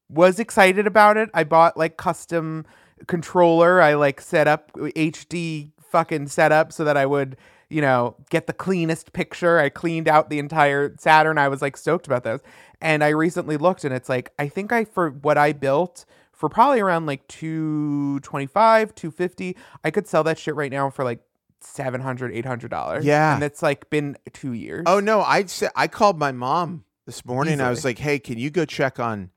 was 0.09 0.39
excited 0.39 0.87
about 0.87 1.17
it. 1.17 1.29
I 1.33 1.43
bought 1.43 1.77
like 1.77 1.97
custom 1.97 2.65
controller. 3.07 3.81
I 3.81 3.95
like 3.95 4.21
set 4.21 4.47
up 4.47 4.71
uh, 4.75 4.85
HD 4.95 5.71
fucking 5.89 6.27
setup 6.27 6.71
so 6.71 6.83
that 6.83 6.97
I 6.97 7.05
would 7.05 7.37
you 7.69 7.81
know, 7.81 8.15
get 8.29 8.45
the 8.45 8.53
cleanest 8.53 9.13
picture. 9.13 9.57
I 9.57 9.69
cleaned 9.69 10.07
out 10.07 10.29
the 10.29 10.37
entire 10.37 10.95
Saturn. 10.99 11.39
I 11.39 11.47
was 11.47 11.59
like 11.59 11.75
stoked 11.75 12.05
about 12.05 12.23
this. 12.23 12.39
And 12.81 13.03
I 13.03 13.09
recently 13.09 13.57
looked 13.57 13.83
and 13.83 13.91
it's 13.95 14.09
like, 14.09 14.31
I 14.37 14.47
think 14.47 14.71
I, 14.71 14.85
for 14.85 15.09
what 15.09 15.39
I 15.39 15.53
built, 15.53 16.05
for 16.33 16.49
probably 16.49 16.81
around 16.81 17.07
like 17.07 17.27
225 17.29 18.95
250 18.95 19.55
i 19.83 19.91
could 19.91 20.07
sell 20.07 20.23
that 20.23 20.37
shit 20.37 20.55
right 20.55 20.71
now 20.71 20.89
for 20.89 21.03
like 21.05 21.19
700 21.61 22.33
800 22.33 22.69
dollars 22.69 23.05
Yeah. 23.05 23.33
and 23.35 23.43
it's 23.43 23.61
like 23.61 23.89
been 23.89 24.17
two 24.33 24.51
years 24.53 24.83
Oh 24.85 24.99
no, 24.99 25.21
I 25.21 25.45
said 25.45 25.71
I 25.75 25.87
called 25.87 26.19
my 26.19 26.31
mom 26.33 26.83
this 27.05 27.25
morning. 27.25 27.61
I 27.61 27.69
was 27.69 27.83
like, 27.83 27.99
"Hey, 27.99 28.19
can 28.19 28.37
you 28.37 28.49
go 28.49 28.65
check 28.65 28.99
on 28.99 29.31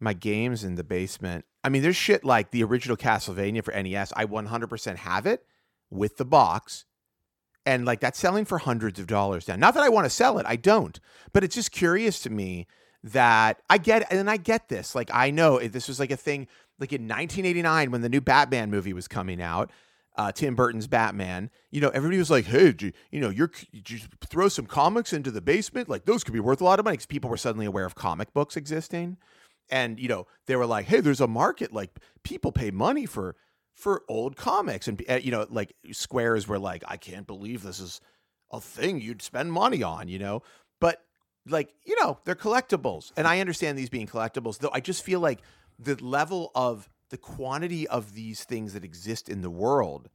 my 0.00 0.12
games 0.12 0.64
in 0.64 0.74
the 0.74 0.84
basement?" 0.84 1.44
I 1.64 1.68
mean, 1.68 1.82
there's 1.82 1.96
shit 1.96 2.24
like 2.24 2.50
the 2.50 2.64
original 2.64 2.96
Castlevania 2.96 3.64
for 3.64 3.72
NES. 3.72 4.12
I 4.16 4.24
100% 4.24 4.96
have 4.96 5.26
it 5.26 5.44
with 5.90 6.16
the 6.16 6.24
box, 6.24 6.84
and 7.64 7.84
like 7.84 8.00
that's 8.00 8.18
selling 8.18 8.44
for 8.44 8.58
hundreds 8.58 8.98
of 8.98 9.06
dollars 9.06 9.46
now. 9.46 9.56
Not 9.56 9.74
that 9.74 9.82
I 9.82 9.88
want 9.88 10.06
to 10.06 10.10
sell 10.10 10.38
it, 10.38 10.46
I 10.46 10.56
don't. 10.56 10.98
But 11.32 11.44
it's 11.44 11.54
just 11.54 11.70
curious 11.70 12.20
to 12.20 12.30
me 12.30 12.66
that 13.04 13.62
I 13.68 13.78
get, 13.78 14.12
and 14.12 14.30
I 14.30 14.36
get 14.36 14.68
this. 14.68 14.94
Like 14.94 15.10
I 15.12 15.30
know 15.30 15.58
eh, 15.58 15.68
this 15.68 15.88
was 15.88 16.00
like 16.00 16.10
a 16.10 16.16
thing, 16.16 16.48
like 16.78 16.92
in 16.92 17.02
1989 17.02 17.90
when 17.90 18.00
the 18.02 18.08
new 18.08 18.20
Batman 18.20 18.70
movie 18.70 18.92
was 18.92 19.08
coming 19.08 19.40
out 19.40 19.70
uh, 20.16 20.32
Tim 20.32 20.54
Burton's 20.54 20.86
Batman, 20.86 21.50
you 21.70 21.80
know, 21.80 21.88
everybody 21.90 22.18
was 22.18 22.30
like, 22.30 22.44
"Hey, 22.44 22.74
you, 22.78 22.92
you 23.10 23.20
know, 23.20 23.30
you're 23.30 23.50
you 23.72 23.98
throw 24.26 24.48
some 24.48 24.66
comics 24.66 25.12
into 25.12 25.30
the 25.30 25.40
basement? 25.40 25.88
Like 25.88 26.04
those 26.04 26.22
could 26.22 26.34
be 26.34 26.40
worth 26.40 26.60
a 26.60 26.64
lot 26.64 26.78
of 26.78 26.84
money." 26.84 26.94
Because 26.94 27.06
people 27.06 27.30
were 27.30 27.36
suddenly 27.36 27.66
aware 27.66 27.86
of 27.86 27.94
comic 27.94 28.32
books 28.34 28.56
existing, 28.56 29.16
and 29.70 29.98
you 29.98 30.08
know, 30.08 30.26
they 30.46 30.56
were 30.56 30.66
like, 30.66 30.86
"Hey, 30.86 31.00
there's 31.00 31.20
a 31.20 31.26
market. 31.26 31.72
Like 31.72 31.98
people 32.24 32.52
pay 32.52 32.70
money 32.70 33.06
for 33.06 33.36
for 33.74 34.02
old 34.08 34.36
comics," 34.36 34.86
and 34.86 35.02
uh, 35.08 35.14
you 35.14 35.30
know, 35.30 35.46
like 35.48 35.74
squares 35.92 36.46
were 36.46 36.58
like, 36.58 36.84
"I 36.86 36.98
can't 36.98 37.26
believe 37.26 37.62
this 37.62 37.80
is 37.80 38.00
a 38.52 38.60
thing 38.60 39.00
you'd 39.00 39.22
spend 39.22 39.52
money 39.52 39.82
on," 39.82 40.08
you 40.08 40.18
know, 40.18 40.42
but 40.78 41.02
like 41.46 41.74
you 41.86 41.98
know, 42.00 42.18
they're 42.24 42.34
collectibles, 42.34 43.12
and 43.16 43.26
I 43.26 43.40
understand 43.40 43.78
these 43.78 43.90
being 43.90 44.06
collectibles, 44.06 44.58
though. 44.58 44.70
I 44.72 44.80
just 44.80 45.04
feel 45.04 45.20
like 45.20 45.40
the 45.78 45.96
level 46.04 46.50
of 46.54 46.88
the 47.12 47.18
quantity 47.18 47.86
of 47.86 48.14
these 48.14 48.42
things 48.42 48.72
that 48.72 48.84
exist 48.84 49.28
in 49.28 49.42
the 49.42 49.50
world. 49.50 50.08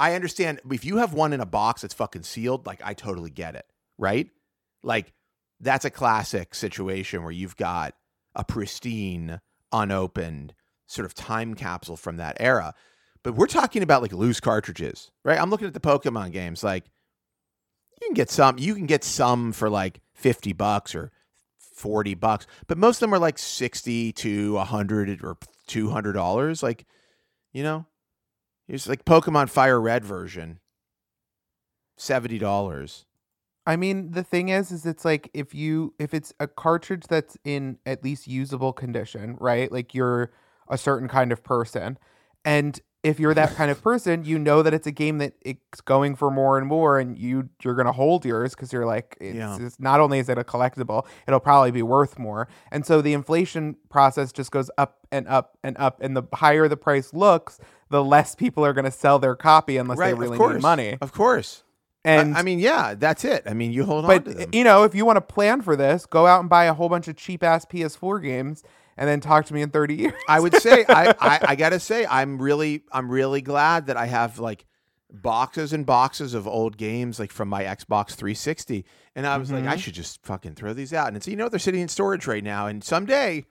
I 0.00 0.14
understand 0.14 0.60
if 0.68 0.84
you 0.84 0.96
have 0.96 1.14
one 1.14 1.32
in 1.32 1.40
a 1.40 1.46
box 1.46 1.82
that's 1.82 1.94
fucking 1.94 2.24
sealed, 2.24 2.66
like 2.66 2.82
I 2.84 2.92
totally 2.92 3.30
get 3.30 3.54
it, 3.54 3.64
right? 3.98 4.28
Like 4.82 5.12
that's 5.60 5.84
a 5.84 5.90
classic 5.90 6.56
situation 6.56 7.22
where 7.22 7.30
you've 7.30 7.56
got 7.56 7.94
a 8.34 8.44
pristine, 8.44 9.40
unopened 9.70 10.54
sort 10.88 11.06
of 11.06 11.14
time 11.14 11.54
capsule 11.54 11.96
from 11.96 12.16
that 12.16 12.36
era. 12.40 12.74
But 13.22 13.36
we're 13.36 13.46
talking 13.46 13.84
about 13.84 14.02
like 14.02 14.12
loose 14.12 14.40
cartridges, 14.40 15.12
right? 15.24 15.40
I'm 15.40 15.50
looking 15.50 15.68
at 15.68 15.74
the 15.74 15.78
Pokemon 15.78 16.32
games. 16.32 16.64
Like 16.64 16.84
you 18.00 18.08
can 18.08 18.14
get 18.14 18.28
some, 18.28 18.58
you 18.58 18.74
can 18.74 18.86
get 18.86 19.04
some 19.04 19.52
for 19.52 19.70
like 19.70 20.00
50 20.14 20.52
bucks 20.52 20.96
or 20.96 21.12
40 21.82 22.14
bucks, 22.14 22.46
but 22.68 22.78
most 22.78 22.96
of 22.96 23.00
them 23.00 23.14
are 23.14 23.18
like 23.18 23.38
60 23.38 24.12
to 24.12 24.54
100 24.54 25.24
or 25.24 25.36
200 25.66 26.12
dollars. 26.12 26.62
Like, 26.62 26.86
you 27.52 27.64
know, 27.64 27.86
it's 28.68 28.88
like 28.88 29.04
Pokemon 29.04 29.50
Fire 29.50 29.80
Red 29.80 30.04
version, 30.04 30.60
seventy 31.96 32.38
dollars. 32.38 33.04
I 33.66 33.76
mean, 33.76 34.12
the 34.12 34.22
thing 34.24 34.48
is, 34.48 34.70
is 34.70 34.86
it's 34.86 35.04
like 35.04 35.28
if 35.34 35.54
you 35.54 35.94
if 35.98 36.14
it's 36.14 36.32
a 36.38 36.46
cartridge 36.46 37.06
that's 37.08 37.36
in 37.44 37.78
at 37.84 38.04
least 38.04 38.28
usable 38.28 38.72
condition, 38.72 39.36
right? 39.40 39.70
Like 39.70 39.92
you're 39.92 40.32
a 40.68 40.78
certain 40.78 41.08
kind 41.08 41.32
of 41.32 41.42
person, 41.42 41.98
and 42.44 42.80
if 43.02 43.18
you're 43.18 43.34
that 43.34 43.56
kind 43.56 43.68
of 43.68 43.82
person, 43.82 44.24
you 44.24 44.38
know 44.38 44.62
that 44.62 44.72
it's 44.72 44.86
a 44.86 44.92
game 44.92 45.18
that 45.18 45.32
it's 45.40 45.80
going 45.80 46.14
for 46.14 46.30
more 46.30 46.56
and 46.56 46.68
more, 46.68 47.00
and 47.00 47.18
you 47.18 47.48
you're 47.64 47.74
gonna 47.74 47.90
hold 47.92 48.24
yours 48.24 48.54
because 48.54 48.72
you're 48.72 48.86
like, 48.86 49.16
it's, 49.20 49.36
Yeah. 49.36 49.58
it's 49.60 49.80
not 49.80 49.98
only 49.98 50.20
is 50.20 50.28
it 50.28 50.38
a 50.38 50.44
collectible, 50.44 51.04
it'll 51.26 51.40
probably 51.40 51.72
be 51.72 51.82
worth 51.82 52.16
more, 52.18 52.46
and 52.70 52.86
so 52.86 53.02
the 53.02 53.12
inflation 53.12 53.76
process 53.90 54.30
just 54.32 54.52
goes 54.52 54.70
up 54.78 55.00
and 55.10 55.26
up 55.26 55.58
and 55.64 55.76
up, 55.78 55.98
and 56.00 56.16
the 56.16 56.22
higher 56.32 56.68
the 56.68 56.76
price 56.76 57.12
looks, 57.12 57.58
the 57.90 58.04
less 58.04 58.36
people 58.36 58.64
are 58.64 58.72
gonna 58.72 58.90
sell 58.92 59.18
their 59.18 59.34
copy 59.34 59.76
unless 59.78 59.98
they 59.98 60.14
really 60.14 60.38
need 60.38 60.62
money. 60.62 60.96
Of 61.00 61.12
course. 61.12 61.64
And 62.04 62.36
I, 62.36 62.40
I 62.40 62.42
mean, 62.42 62.58
yeah, 62.58 62.94
that's 62.94 63.24
it. 63.24 63.44
I 63.46 63.54
mean, 63.54 63.72
you 63.72 63.84
hold 63.84 64.04
on 64.04 64.22
but 64.24 64.54
you 64.54 64.64
know, 64.64 64.82
if 64.82 64.92
you 64.94 65.04
want 65.04 65.16
to 65.18 65.20
plan 65.20 65.62
for 65.62 65.76
this, 65.76 66.04
go 66.06 66.26
out 66.26 66.40
and 66.40 66.48
buy 66.48 66.64
a 66.64 66.74
whole 66.74 66.88
bunch 66.88 67.06
of 67.06 67.16
cheap 67.16 67.44
ass 67.44 67.64
PS4 67.64 68.20
games, 68.22 68.64
and 68.96 69.08
then 69.08 69.20
talk 69.20 69.46
to 69.46 69.54
me 69.54 69.62
in 69.62 69.70
30 69.70 69.94
years. 69.94 70.12
I 70.28 70.40
would 70.40 70.54
say 70.56 70.84
I, 70.88 71.14
I 71.20 71.40
I 71.48 71.56
gotta 71.56 71.80
say 71.80 72.06
I'm 72.06 72.40
really 72.40 72.82
I'm 72.92 73.10
really 73.10 73.40
glad 73.42 73.86
that 73.86 73.96
I 73.96 74.06
have 74.06 74.38
like 74.38 74.64
boxes 75.12 75.72
and 75.72 75.84
boxes 75.84 76.32
of 76.34 76.46
old 76.48 76.76
games 76.78 77.18
like 77.18 77.30
from 77.30 77.48
my 77.48 77.64
Xbox 77.64 78.10
360, 78.14 78.84
and 79.14 79.26
I 79.26 79.36
was 79.36 79.50
like 79.50 79.64
I 79.66 79.76
Mhm. 79.76 79.78
should 79.80 79.94
just 79.94 80.24
fucking 80.24 80.54
throw 80.54 80.72
these 80.72 80.92
out. 80.94 81.08
And 81.08 81.16
it's 81.16 81.28
you 81.28 81.36
know 81.36 81.48
they're 81.48 81.58
sitting 81.58 81.80
in 81.82 81.88
storage 81.88 82.26
right 82.26 82.42
now, 82.44 82.66
and 82.66 82.82
someday, 82.82 83.44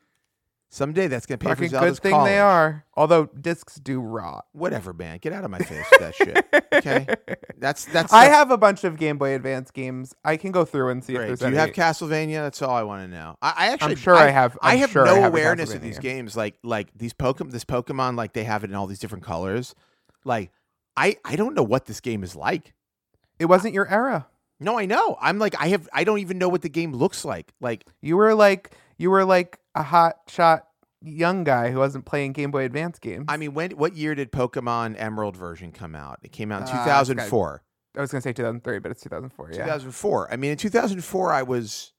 someday 0.72 1.08
that's 1.08 1.28
gonna 1.28 1.38
pay 1.38 1.50
Fucking 1.50 1.66
for 1.66 1.70
Zelda's 1.76 2.00
good 2.00 2.04
thing 2.04 2.12
college. 2.14 2.30
they 2.32 2.40
are. 2.40 2.86
Although 2.96 3.26
discs 3.28 3.76
do 3.76 4.02
rot. 4.02 4.46
Whatever, 4.54 4.94
man. 4.94 5.20
Get 5.20 5.34
out 5.34 5.44
of 5.44 5.52
my 5.52 5.60
face 5.60 5.86
with 5.92 6.00
that 6.00 6.16
shit. 6.16 6.46
Okay, 6.74 7.06
that's 7.60 7.86
that's. 7.86 8.12
I 8.12 8.26
that's 8.26 8.36
have 8.36 8.50
a 8.52 8.58
bunch 8.58 8.84
of 8.84 8.98
Game 8.98 9.18
Boy 9.20 9.36
Advance 9.36 9.70
games. 9.70 10.16
I 10.26 10.38
can 10.38 10.52
go 10.52 10.66
through 10.66 10.90
and 10.90 11.04
see 11.04 11.14
if 11.14 11.18
great. 11.20 11.28
there's 11.28 11.40
Do 11.40 11.46
you 11.46 11.52
any. 11.52 11.58
have 11.58 11.70
Castlevania? 11.76 12.42
That's 12.44 12.62
all 12.64 12.76
I 12.76 12.84
want 12.84 13.04
to 13.04 13.08
know. 13.08 13.36
I, 13.42 13.54
I 13.56 13.68
actually, 13.68 13.92
I'm 13.92 13.98
sure 13.98 14.16
I, 14.16 14.30
have. 14.30 14.58
I 14.62 14.74
I'm 14.74 14.80
have 14.80 14.90
sure 14.92 15.06
no 15.06 15.12
I 15.12 15.16
have 15.20 15.24
a 15.26 15.28
awareness 15.28 15.74
of 15.74 15.82
these 15.82 16.00
Castlevania. 16.00 16.02
games. 16.02 16.36
Like 16.38 16.56
like 16.64 16.88
these 16.98 17.14
Pokemon, 17.14 17.52
this 17.52 17.66
Pokemon, 17.66 18.18
like 18.18 18.34
they 18.34 18.46
have 18.46 18.64
it 18.64 18.70
in 18.72 18.76
all 18.76 18.88
these 18.88 19.00
different 19.00 19.24
colors. 19.24 19.76
Like 20.26 20.52
I 20.98 21.18
I 21.26 21.36
don't 21.36 21.54
know 21.56 21.64
what 21.64 21.86
this 21.86 22.00
game 22.02 22.24
is 22.24 22.36
like. 22.36 22.74
It 23.40 23.46
wasn't 23.46 23.74
your 23.74 23.88
era. 23.88 24.28
No, 24.60 24.78
I 24.78 24.86
know. 24.86 25.18
I'm 25.20 25.40
like 25.40 25.56
I 25.60 25.70
have 25.70 25.90
I 25.92 26.04
don't 26.04 26.20
even 26.20 26.38
know 26.38 26.48
what 26.50 26.62
the 26.62 26.70
game 26.70 26.94
looks 26.94 27.26
like. 27.26 27.52
Like 27.60 27.86
You 28.02 28.16
were 28.18 28.36
like 28.36 28.72
you 28.98 29.10
were 29.10 29.26
like 29.26 29.58
a 29.76 29.84
hot 29.84 30.16
shot 30.28 30.68
young 31.02 31.44
guy 31.44 31.72
who 31.72 31.80
wasn't 31.80 32.06
playing 32.06 32.34
Game 32.34 32.52
Boy 32.52 32.64
Advance 32.66 33.00
games. 33.00 33.26
I 33.28 33.38
mean, 33.38 33.54
when 33.54 33.72
what 33.72 33.96
year 33.96 34.14
did 34.16 34.32
Pokemon 34.32 34.96
Emerald 35.00 35.36
version 35.36 35.72
come 35.72 35.96
out? 35.96 36.20
It 36.24 36.32
came 36.32 36.52
out 36.52 36.58
in 36.58 36.64
Uh, 36.64 36.82
it's 37.00 37.08
2004. 37.10 37.64
I 37.98 38.02
was 38.02 38.12
gonna 38.12 38.22
say 38.22 38.34
2003, 38.34 38.80
but 38.80 38.92
it's 38.92 39.02
2004. 39.04 39.50
Yeah. 39.52 39.64
2004. 39.66 40.32
I 40.32 40.36
mean, 40.38 40.52
in 40.52 40.58
2004, 40.58 41.34
I 41.34 41.44
was 41.44 41.94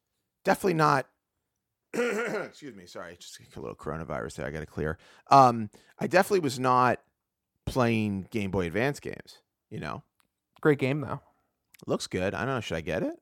definitely 0.45 0.75
not. 0.75 1.07
excuse 1.95 2.75
me. 2.75 2.87
Sorry, 2.87 3.17
just 3.21 3.39
a 3.57 3.61
little 3.61 3.77
coronavirus 3.77 4.37
there. 4.37 4.47
I 4.47 4.51
got 4.51 4.61
to 4.61 4.67
clear. 4.67 4.97
Um, 5.31 5.69
I 5.99 6.07
definitely 6.07 6.41
was 6.41 6.59
not 6.59 7.01
playing 7.67 8.29
Game 8.31 8.51
Boy 8.51 8.67
Advance 8.67 8.99
games. 9.01 9.41
You 9.71 9.81
know, 9.81 10.03
Great 10.61 10.79
game 10.79 11.01
though. 11.01 11.21
looks 11.87 12.07
good. 12.07 12.35
I 12.35 12.45
don't 12.45 12.55
know. 12.55 12.61
Should 12.61 12.77
I 12.77 12.81
get 12.83 13.03
it? 13.03 13.15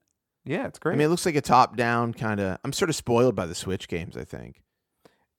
Yeah, 0.44 0.66
it's 0.66 0.78
great. 0.78 0.94
I 0.94 0.96
mean, 0.96 1.06
it 1.06 1.10
looks 1.10 1.26
like 1.26 1.36
a 1.36 1.40
top-down 1.40 2.14
kind 2.14 2.40
of. 2.40 2.58
I'm 2.64 2.72
sort 2.72 2.88
of 2.88 2.96
spoiled 2.96 3.34
by 3.34 3.46
the 3.46 3.54
Switch 3.54 3.88
games. 3.88 4.16
I 4.16 4.24
think. 4.24 4.62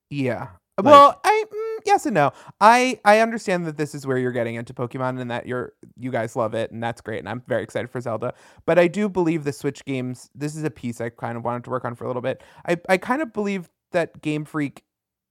Yeah. 0.10 0.50
Like- 0.78 0.86
well, 0.86 1.22
I 1.24 1.44
mm, 1.52 1.80
yes 1.86 2.06
and 2.06 2.16
no. 2.16 2.32
I 2.60 3.00
I 3.06 3.20
understand 3.20 3.66
that 3.68 3.78
this 3.78 3.94
is 3.94 4.08
where 4.08 4.18
you're 4.18 4.32
getting 4.32 4.56
into 4.56 4.74
Pokemon 4.74 5.20
and 5.22 5.30
that 5.30 5.46
you're 5.46 5.74
you 5.98 6.12
guys 6.12 6.36
love 6.36 6.54
it 6.56 6.72
and 6.72 6.82
that's 6.82 7.02
great 7.02 7.20
and 7.20 7.30
I'm 7.30 7.44
very 7.48 7.62
excited 7.62 7.90
for 7.90 8.02
Zelda. 8.02 8.34
But 8.66 8.80
I 8.80 8.88
do 8.88 9.08
believe 9.10 9.44
the 9.44 9.54
Switch 9.54 9.84
games. 9.86 10.30
This 10.34 10.56
is 10.56 10.64
a 10.64 10.72
piece 10.72 11.00
I 11.00 11.10
kind 11.10 11.38
of 11.38 11.44
wanted 11.44 11.66
to 11.66 11.70
work 11.70 11.86
on 11.86 11.94
for 11.94 12.06
a 12.06 12.08
little 12.08 12.22
bit. 12.22 12.42
I 12.68 12.78
I 12.90 12.98
kind 12.98 13.22
of 13.22 13.32
believe 13.34 13.70
that 13.92 14.22
Game 14.22 14.46
Freak 14.46 14.84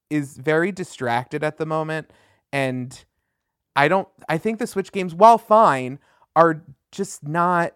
is 0.09 0.37
very 0.37 0.71
distracted 0.73 1.43
at 1.43 1.57
the 1.57 1.67
moment 1.67 2.13
and 2.53 3.05
I 3.75 3.89
don't 3.89 4.09
I 4.29 4.39
think 4.39 4.59
the 4.59 4.67
Switch 4.67 4.93
games 4.93 5.15
while 5.15 5.39
fine 5.39 5.99
are 6.37 6.63
just 6.93 7.27
not 7.27 7.75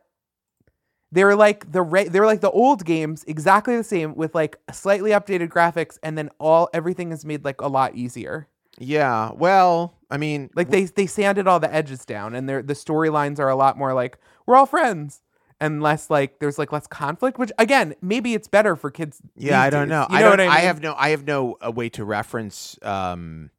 they're 1.14 1.36
like 1.36 1.70
the 1.72 1.80
re- 1.82 2.08
they're 2.08 2.26
like 2.26 2.40
the 2.42 2.50
old 2.50 2.84
games 2.84 3.24
exactly 3.26 3.76
the 3.76 3.84
same 3.84 4.14
with 4.16 4.34
like 4.34 4.56
slightly 4.72 5.12
updated 5.12 5.48
graphics 5.48 5.98
and 6.02 6.18
then 6.18 6.28
all 6.38 6.68
everything 6.74 7.12
is 7.12 7.24
made 7.24 7.44
like 7.44 7.60
a 7.60 7.68
lot 7.68 7.94
easier 7.94 8.48
Yeah. 8.78 9.30
Well, 9.44 9.94
I 10.10 10.16
mean, 10.18 10.50
like 10.56 10.70
they 10.70 10.84
they 10.84 11.06
sanded 11.06 11.46
all 11.46 11.60
the 11.60 11.72
edges 11.72 12.04
down 12.04 12.34
and 12.34 12.48
they're 12.48 12.62
the 12.62 12.74
storylines 12.74 13.38
are 13.38 13.48
a 13.48 13.56
lot 13.56 13.78
more 13.78 13.94
like 13.94 14.18
we're 14.46 14.56
all 14.56 14.66
friends 14.66 15.22
and 15.60 15.80
less 15.80 16.10
like 16.10 16.40
there's 16.40 16.58
like 16.58 16.72
less 16.72 16.86
conflict 16.88 17.38
which 17.38 17.52
again 17.58 17.94
maybe 18.02 18.34
it's 18.34 18.48
better 18.48 18.74
for 18.76 18.90
kids 18.90 19.22
Yeah, 19.36 19.60
I 19.62 19.70
don't 19.70 19.86
days. 19.88 19.90
know. 19.90 20.06
you 20.10 20.16
I 20.16 20.20
don't. 20.22 20.40
I, 20.40 20.46
I, 20.46 20.58
have 20.68 20.80
no. 20.82 20.94
I 20.98 21.10
have 21.10 21.24
no 21.24 21.56
a 21.60 21.70
way 21.70 21.88
to 21.90 22.04
reference. 22.04 22.76
Um, 22.82 23.50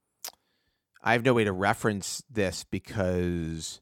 I 1.02 1.14
have 1.14 1.24
no 1.24 1.34
way 1.34 1.46
to 1.46 1.54
reference 1.54 2.24
this 2.30 2.66
because, 2.70 3.80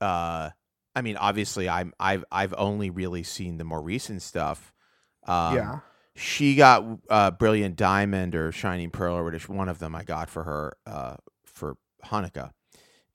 uh, 0.00 0.50
I 0.98 1.02
mean, 1.02 1.16
obviously, 1.16 1.68
I'm. 1.68 1.94
I've. 2.00 2.24
I've 2.30 2.54
only 2.58 2.90
really 2.90 3.22
seen 3.22 3.56
the 3.56 3.64
more 3.64 3.80
recent 3.80 4.20
stuff. 4.20 4.72
Um, 5.26 5.54
yeah 5.54 5.78
She 6.16 6.56
got 6.56 6.84
uh, 7.08 7.30
brilliant 7.30 7.76
diamond 7.76 8.34
or 8.34 8.50
shining 8.50 8.90
pearl 8.90 9.16
or 9.16 9.22
whatever. 9.24 9.52
One 9.52 9.68
of 9.68 9.78
them 9.78 9.94
I 9.94 10.02
got 10.02 10.28
for 10.28 10.42
her 10.42 10.76
uh, 10.86 11.16
for 11.44 11.76
Hanukkah. 12.04 12.50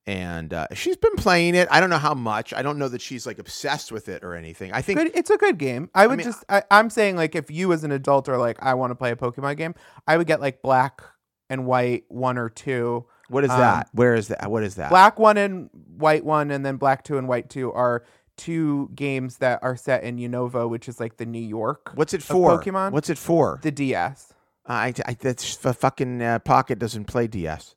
And 0.05 0.53
uh, 0.53 0.67
she's 0.73 0.97
been 0.97 1.15
playing 1.15 1.55
it. 1.55 1.67
I 1.71 1.79
don't 1.79 1.89
know 1.89 1.97
how 1.97 2.13
much. 2.13 2.53
I 2.53 2.61
don't 2.61 2.77
know 2.77 2.89
that 2.89 3.01
she's 3.01 3.25
like 3.25 3.39
obsessed 3.39 3.91
with 3.91 4.09
it 4.09 4.23
or 4.23 4.35
anything. 4.35 4.73
I 4.73 4.81
think 4.81 4.99
good 4.99 5.11
it's 5.15 5.29
a 5.29 5.37
good 5.37 5.57
game 5.57 5.89
i 5.95 6.05
would 6.07 6.17
mean, 6.17 6.25
just 6.25 6.43
I, 6.49 6.63
i'm 6.69 6.89
saying 6.89 7.15
like 7.15 7.35
if 7.35 7.49
you 7.49 7.71
as 7.71 7.85
an 7.85 7.91
adult 7.91 8.27
are 8.27 8.37
like 8.37 8.61
i 8.61 8.73
want 8.73 8.91
to 8.91 8.95
play 8.95 9.11
a 9.11 9.15
pokemon 9.15 9.55
game 9.55 9.75
i 10.07 10.17
would 10.17 10.27
get 10.27 10.41
like 10.41 10.61
black 10.61 11.01
and 11.49 11.65
white 11.65 12.03
one 12.09 12.37
or 12.37 12.49
two 12.49 13.05
What 13.29 13.43
is 13.43 13.49
Um, 13.51 13.59
that? 13.59 13.89
Where 13.93 14.15
is 14.15 14.27
that? 14.27 14.49
What 14.51 14.63
is 14.63 14.75
that? 14.75 14.89
Black 14.89 15.17
one 15.19 15.37
and 15.37 15.69
white 15.97 16.25
one, 16.25 16.51
and 16.51 16.65
then 16.65 16.77
black 16.77 17.03
two 17.03 17.17
and 17.17 17.27
white 17.27 17.49
two 17.49 17.71
are 17.73 18.03
two 18.35 18.89
games 18.95 19.37
that 19.37 19.59
are 19.63 19.75
set 19.77 20.03
in 20.03 20.17
Unova, 20.17 20.67
which 20.69 20.89
is 20.89 20.99
like 20.99 21.17
the 21.17 21.25
New 21.25 21.39
York, 21.41 21.91
What's 21.95 22.13
it 22.13 22.23
for? 22.23 22.59
Pokemon? 22.59 22.91
What's 22.91 23.09
it 23.09 23.17
for? 23.17 23.59
the 23.61 23.71
DS. 23.71 24.33
I, 24.65 24.93
I 25.05 25.13
that's 25.19 25.53
fucking 25.55 26.21
uh, 26.21 26.39
Pocket 26.39 26.79
doesn't 26.79 27.05
play 27.05 27.27
DS. 27.27 27.75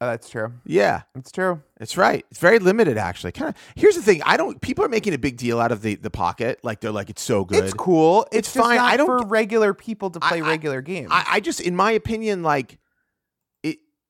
Oh, 0.00 0.06
that's 0.08 0.28
true. 0.28 0.52
Yeah, 0.66 1.02
It's 1.14 1.30
true. 1.30 1.62
it's 1.80 1.96
right. 1.96 2.26
It's 2.30 2.40
very 2.40 2.58
limited, 2.58 2.98
actually. 2.98 3.32
Kind 3.32 3.50
of. 3.50 3.54
Here's 3.76 3.94
the 3.94 4.02
thing: 4.02 4.22
I 4.24 4.36
don't. 4.36 4.60
People 4.60 4.84
are 4.84 4.88
making 4.88 5.14
a 5.14 5.18
big 5.18 5.36
deal 5.36 5.60
out 5.60 5.72
of 5.72 5.82
the 5.82 5.94
the 5.94 6.10
Pocket. 6.10 6.58
Like 6.62 6.80
they're 6.80 6.90
like 6.90 7.08
it's 7.10 7.22
so 7.22 7.44
good. 7.44 7.64
It's 7.64 7.72
cool. 7.72 8.26
It's 8.32 8.48
It's, 8.48 8.56
fine. 8.56 8.78
I 8.80 8.96
don't 8.96 9.06
for 9.22 9.26
regular 9.26 9.72
people 9.72 10.10
to 10.10 10.20
play 10.20 10.42
I- 10.42 10.46
regular 10.46 10.82
games. 10.82 11.08
I, 11.12 11.24
I 11.34 11.40
just, 11.40 11.60
in 11.60 11.76
my 11.76 11.92
opinion, 11.92 12.42
like. 12.42 12.78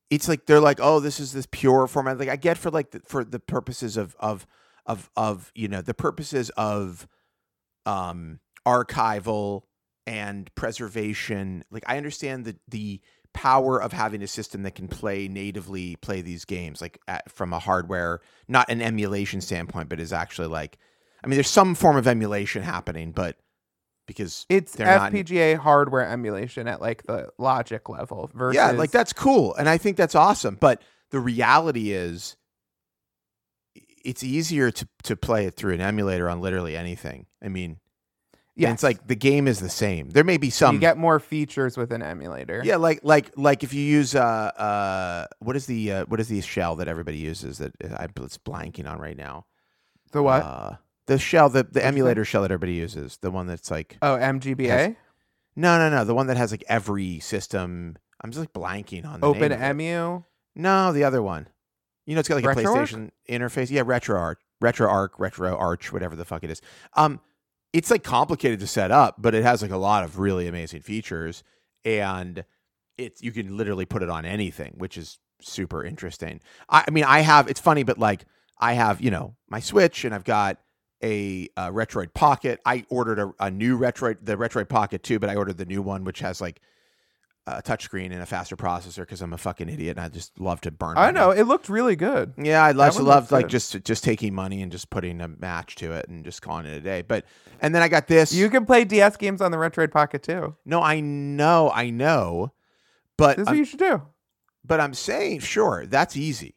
It's 0.09 0.27
like 0.27 0.45
they're 0.45 0.59
like, 0.59 0.79
oh, 0.81 0.99
this 0.99 1.19
is 1.19 1.33
this 1.33 1.47
pure 1.49 1.87
format. 1.87 2.19
Like 2.19 2.29
I 2.29 2.35
get 2.35 2.57
for 2.57 2.69
like 2.69 2.91
the, 2.91 2.99
for 3.01 3.23
the 3.23 3.39
purposes 3.39 3.97
of 3.97 4.15
of 4.19 4.45
of 4.85 5.09
of 5.15 5.51
you 5.55 5.67
know 5.67 5.81
the 5.81 5.93
purposes 5.93 6.49
of 6.51 7.07
um 7.85 8.39
archival 8.65 9.63
and 10.05 10.53
preservation. 10.55 11.63
Like 11.71 11.83
I 11.87 11.97
understand 11.97 12.45
the 12.45 12.55
the 12.67 13.01
power 13.35 13.81
of 13.81 13.91
having 13.91 14.23
a 14.23 14.27
system 14.27 14.63
that 14.63 14.75
can 14.75 14.87
play 14.87 15.27
natively 15.27 15.97
play 15.97 16.21
these 16.21 16.45
games 16.45 16.81
like 16.81 16.97
at, 17.09 17.29
from 17.29 17.51
a 17.51 17.59
hardware 17.59 18.21
not 18.47 18.69
an 18.69 18.81
emulation 18.81 19.41
standpoint 19.41 19.89
but 19.89 19.99
is 19.99 20.13
actually 20.13 20.47
like 20.47 20.77
i 21.21 21.27
mean 21.27 21.35
there's 21.35 21.49
some 21.49 21.75
form 21.75 21.97
of 21.97 22.07
emulation 22.07 22.63
happening 22.63 23.11
but 23.11 23.35
because 24.05 24.45
it's 24.49 24.73
they're 24.73 24.87
not- 24.87 25.11
FPGA 25.11 25.57
hardware 25.57 26.07
emulation 26.07 26.67
at 26.67 26.81
like 26.81 27.03
the 27.03 27.29
logic 27.37 27.89
level 27.89 28.29
versus 28.33 28.55
Yeah, 28.55 28.71
like 28.71 28.91
that's 28.91 29.13
cool. 29.13 29.55
And 29.55 29.67
I 29.67 29.77
think 29.77 29.97
that's 29.97 30.15
awesome. 30.15 30.57
But 30.59 30.81
the 31.11 31.19
reality 31.19 31.91
is 31.91 32.35
it's 34.03 34.23
easier 34.23 34.71
to, 34.71 34.87
to 35.03 35.15
play 35.15 35.45
it 35.45 35.55
through 35.55 35.73
an 35.73 35.81
emulator 35.81 36.29
on 36.29 36.39
literally 36.41 36.77
anything. 36.77 37.25
I 37.43 37.47
mean, 37.47 37.79
yeah, 38.55 38.71
it's 38.71 38.83
like 38.83 39.07
the 39.07 39.15
game 39.15 39.47
is 39.47 39.59
the 39.59 39.69
same. 39.69 40.11
There 40.11 40.23
may 40.23 40.37
be 40.37 40.49
some 40.49 40.75
you 40.75 40.81
get 40.81 40.97
more 40.97 41.19
features 41.19 41.75
with 41.75 41.91
an 41.91 42.01
emulator. 42.01 42.61
Yeah, 42.63 42.77
like 42.77 43.01
like 43.03 43.31
like 43.35 43.63
if 43.63 43.73
you 43.73 43.81
use 43.81 44.15
uh 44.15 44.19
uh 44.19 45.25
what 45.39 45.57
is 45.57 45.65
the 45.65 45.91
uh, 45.91 46.05
what 46.05 46.21
is 46.21 46.29
the 46.29 46.39
shell 46.41 46.77
that 46.77 46.87
everybody 46.87 47.17
uses 47.17 47.57
that 47.57 47.73
I 47.83 48.07
it's 48.21 48.37
blanking 48.37 48.89
on 48.89 48.99
right 48.99 49.17
now. 49.17 49.45
The 50.11 50.23
what? 50.23 50.43
Uh, 50.43 50.75
the 51.07 51.17
shell 51.17 51.49
the 51.49 51.63
the 51.63 51.83
emulator 51.83 52.25
shell 52.25 52.41
that 52.41 52.51
everybody 52.51 52.73
uses, 52.73 53.17
the 53.17 53.31
one 53.31 53.47
that's 53.47 53.69
like 53.71 53.97
oh, 54.01 54.17
MGBA. 54.17 54.67
has- 54.67 54.95
no, 55.55 55.77
no, 55.77 55.89
no, 55.89 56.03
the 56.03 56.13
one 56.13 56.27
that 56.27 56.37
has 56.37 56.51
like 56.51 56.63
every 56.67 57.19
system. 57.19 57.95
I'm 58.21 58.31
just 58.31 58.39
like 58.39 58.53
blanking 58.53 59.05
on 59.05 59.21
the 59.21 59.27
Open 59.27 59.41
name 59.41 59.51
of 59.53 59.61
it. 59.61 59.83
EMU. 59.83 60.23
No, 60.55 60.91
the 60.91 61.03
other 61.03 61.21
one. 61.21 61.47
You 62.05 62.15
know, 62.15 62.19
it's 62.19 62.29
got 62.29 62.35
like 62.35 62.45
a 62.45 62.61
RetroArch? 62.61 62.87
PlayStation 62.87 63.11
interface. 63.29 63.71
Yeah, 63.71 63.83
RetroArch, 63.83 64.35
Retro 64.61 64.87
RetroArch, 64.87 65.11
RetroArch, 65.11 65.57
RetroArch, 65.57 65.91
whatever 65.91 66.15
the 66.15 66.25
fuck 66.25 66.43
it 66.43 66.49
is. 66.49 66.61
Um, 66.93 67.19
it's 67.73 67.91
like 67.91 68.03
complicated 68.03 68.59
to 68.61 68.67
set 68.67 68.91
up, 68.91 69.15
but 69.17 69.35
it 69.35 69.43
has 69.43 69.61
like 69.61 69.71
a 69.71 69.77
lot 69.77 70.03
of 70.03 70.19
really 70.19 70.47
amazing 70.47 70.81
features, 70.81 71.43
and 71.83 72.45
it's 72.97 73.21
you 73.21 73.31
can 73.31 73.57
literally 73.57 73.85
put 73.85 74.03
it 74.03 74.09
on 74.09 74.25
anything, 74.25 74.73
which 74.77 74.97
is 74.97 75.19
super 75.41 75.83
interesting. 75.83 76.41
I, 76.69 76.85
I 76.87 76.91
mean, 76.91 77.03
I 77.03 77.19
have. 77.19 77.49
It's 77.49 77.59
funny, 77.59 77.83
but 77.83 77.97
like 77.97 78.25
I 78.59 78.73
have, 78.73 79.01
you 79.01 79.11
know, 79.11 79.35
my 79.49 79.59
Switch, 79.59 80.05
and 80.05 80.13
I've 80.13 80.23
got 80.23 80.57
a, 81.03 81.49
uh 81.57 81.69
Retroid 81.69 82.13
Pocket. 82.13 82.59
I 82.65 82.85
ordered 82.89 83.19
a, 83.19 83.33
a 83.39 83.51
new 83.51 83.77
Retroid, 83.77 84.17
the 84.23 84.35
Retroid 84.37 84.69
Pocket 84.69 85.03
too, 85.03 85.19
but 85.19 85.29
I 85.29 85.35
ordered 85.35 85.57
the 85.57 85.65
new 85.65 85.81
one, 85.81 86.03
which 86.03 86.19
has 86.19 86.41
like 86.41 86.61
a 87.47 87.61
touchscreen 87.61 88.05
and 88.11 88.23
a 88.23 88.25
faster 88.25 88.55
processor 88.55 89.01
because 89.01 89.21
I'm 89.21 89.31
a 89.31 89.37
fucking 89.37 89.69
idiot 89.69 89.97
and 89.97 90.05
I 90.05 90.09
just 90.09 90.39
love 90.39 90.61
to 90.61 90.71
burn. 90.71 90.97
I 90.97 91.11
money. 91.11 91.19
know 91.19 91.29
it 91.29 91.43
looked 91.43 91.69
really 91.69 91.95
good. 91.95 92.33
Yeah, 92.39 92.63
I 92.63 92.73
That 92.73 92.79
also 92.85 92.99
one 93.01 93.07
love 93.09 93.23
looks 93.25 93.31
like 93.33 93.43
good. 93.45 93.51
just 93.51 93.83
just 93.83 94.03
taking 94.03 94.33
money 94.33 94.63
and 94.63 94.71
just 94.71 94.89
putting 94.89 95.21
a 95.21 95.27
match 95.27 95.75
to 95.75 95.91
it 95.91 96.07
and 96.09 96.25
just 96.25 96.41
calling 96.41 96.65
it 96.65 96.75
a 96.75 96.81
day. 96.81 97.03
But 97.03 97.25
and 97.61 97.75
then 97.75 97.83
I 97.83 97.87
got 97.87 98.07
this. 98.07 98.33
You 98.33 98.49
can 98.49 98.65
play 98.65 98.83
DS 98.83 99.17
games 99.17 99.41
on 99.41 99.51
the 99.51 99.57
Retroid 99.57 99.91
Pocket 99.91 100.23
too. 100.23 100.55
no, 100.65 100.81
I 100.81 101.01
know, 101.01 101.69
I 101.71 101.91
know, 101.91 102.51
but 103.15 103.37
This 103.37 103.43
is 103.43 103.47
I'm, 103.49 103.53
what 103.53 103.59
you 103.59 103.65
should 103.65 103.79
do. 103.79 104.01
but 104.63 104.79
I'm 104.81 104.95
saying 104.95 105.41
sure 105.41 105.85
that's 105.85 106.17
easy. 106.17 106.55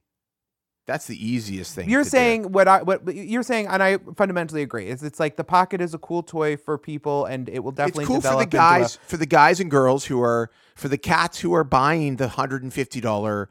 That's 0.89 1.07
the 1.07 1.23
easiest 1.23 1.75
thing. 1.75 1.91
You're 1.91 2.03
to 2.03 2.07
do. 2.07 2.17
saying 2.17 2.51
what 2.51 2.67
I 2.67 2.83
what 2.83 3.15
you're 3.15 3.43
saying, 3.43 3.67
and 3.67 3.83
I 3.83 3.99
fundamentally 4.17 4.63
agree. 4.63 4.89
Is 4.89 5.03
it's 5.03 5.21
like 5.21 5.37
the 5.37 5.45
Pocket 5.45 5.83
is 5.83 5.93
a 5.93 5.99
cool 5.99 6.23
toy 6.23 6.57
for 6.57 6.79
people, 6.79 7.27
and 7.27 7.47
it 7.51 7.63
will 7.63 7.73
definitely 7.73 8.05
it's 8.05 8.09
cool 8.09 8.23
for 8.23 8.39
the 8.39 8.47
develop 8.47 8.55
a- 8.55 8.57
guys 8.57 8.99
for 9.07 9.19
the 9.19 9.27
guys 9.27 9.61
and 9.61 9.71
girls 9.71 10.07
who 10.07 10.23
are 10.23 10.51
for 10.75 10.89
the 10.89 10.97
cats 10.97 11.41
who 11.41 11.53
are 11.53 11.63
buying 11.63 12.17
the 12.17 12.29
hundred 12.29 12.63
and 12.63 12.73
fifty 12.73 13.03
dollar 13.03 13.51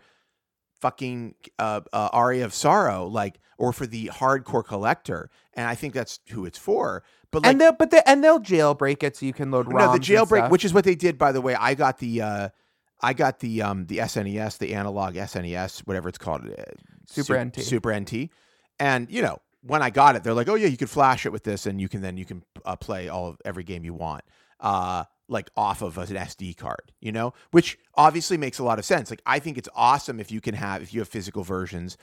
fucking 0.82 1.36
uh, 1.60 1.82
uh, 1.94 2.10
aria 2.12 2.44
of 2.44 2.56
sorrow 2.56 3.06
like 3.06 3.40
or 3.60 3.72
for 3.74 3.88
the 3.88 4.12
hardcore 4.14 4.64
collector 4.64 5.30
and 5.56 5.68
i 5.68 5.74
think 5.74 5.92
that's 5.92 6.20
who 6.30 6.46
it's 6.46 6.58
for 6.60 7.04
but 7.32 7.42
like 7.42 7.52
and 7.52 7.60
they'll 7.60 7.72
but 7.72 7.90
they 7.90 8.00
and 8.06 8.24
they'll 8.24 8.40
jailbreak 8.40 9.02
it 9.02 9.18
so 9.18 9.26
you 9.26 9.34
can 9.34 9.50
load 9.50 9.68
no 9.68 9.92
the 9.92 9.98
jailbreak 9.98 10.52
which 10.52 10.64
is 10.64 10.76
what 10.76 10.84
they 10.84 10.94
did 10.94 11.18
by 11.18 11.32
the 11.32 11.42
way 11.42 11.56
i 11.56 11.74
got 11.74 11.98
the 11.98 12.22
uh 12.22 12.50
i 13.02 13.14
got 13.14 13.40
the 13.40 13.62
um 13.62 13.86
the 13.88 13.98
snes 14.00 14.58
the 14.58 14.74
analog 14.74 15.16
snes 15.16 15.80
whatever 15.82 16.10
it's 16.10 16.18
called 16.18 16.42
uh, 16.48 16.64
Super 17.06 17.36
Sup- 17.36 17.48
NT. 17.48 17.62
super 17.62 18.00
nt 18.00 18.30
and 18.80 19.10
you 19.10 19.22
know 19.22 19.40
when 19.62 19.82
i 19.82 19.90
got 19.90 20.16
it 20.16 20.24
they're 20.24 20.34
like 20.34 20.50
oh 20.50 20.56
yeah 20.56 20.68
you 20.68 20.78
can 20.78 20.88
flash 20.88 21.26
it 21.26 21.32
with 21.32 21.44
this 21.44 21.66
and 21.66 21.80
you 21.82 21.90
can 21.90 22.02
then 22.02 22.18
you 22.18 22.26
can 22.26 22.44
uh, 22.66 22.76
play 22.76 23.10
all 23.10 23.28
of 23.28 23.38
every 23.46 23.64
game 23.64 23.84
you 23.84 23.94
want 23.94 24.24
uh 24.60 25.04
like 25.30 25.50
off 25.58 25.82
of 25.82 25.98
an 25.98 26.08
sd 26.08 26.56
card 26.56 26.92
you 27.02 27.12
know? 27.12 27.34
Which 27.52 27.78
obviously 27.96 28.38
makes 28.38 28.60
a 28.60 28.64
lot 28.64 28.80
of 28.80 28.86
sense. 28.86 29.10
Like 29.10 29.22
i 29.26 29.40
think 29.40 29.58
it's 29.58 29.70
awesome 29.76 30.20
if 30.20 30.32
you 30.32 30.42
can 30.42 30.56
have 30.56 30.82
if 30.82 30.94
you 30.94 31.02
have 31.02 31.08
physical 31.08 31.44
versions 31.44 31.98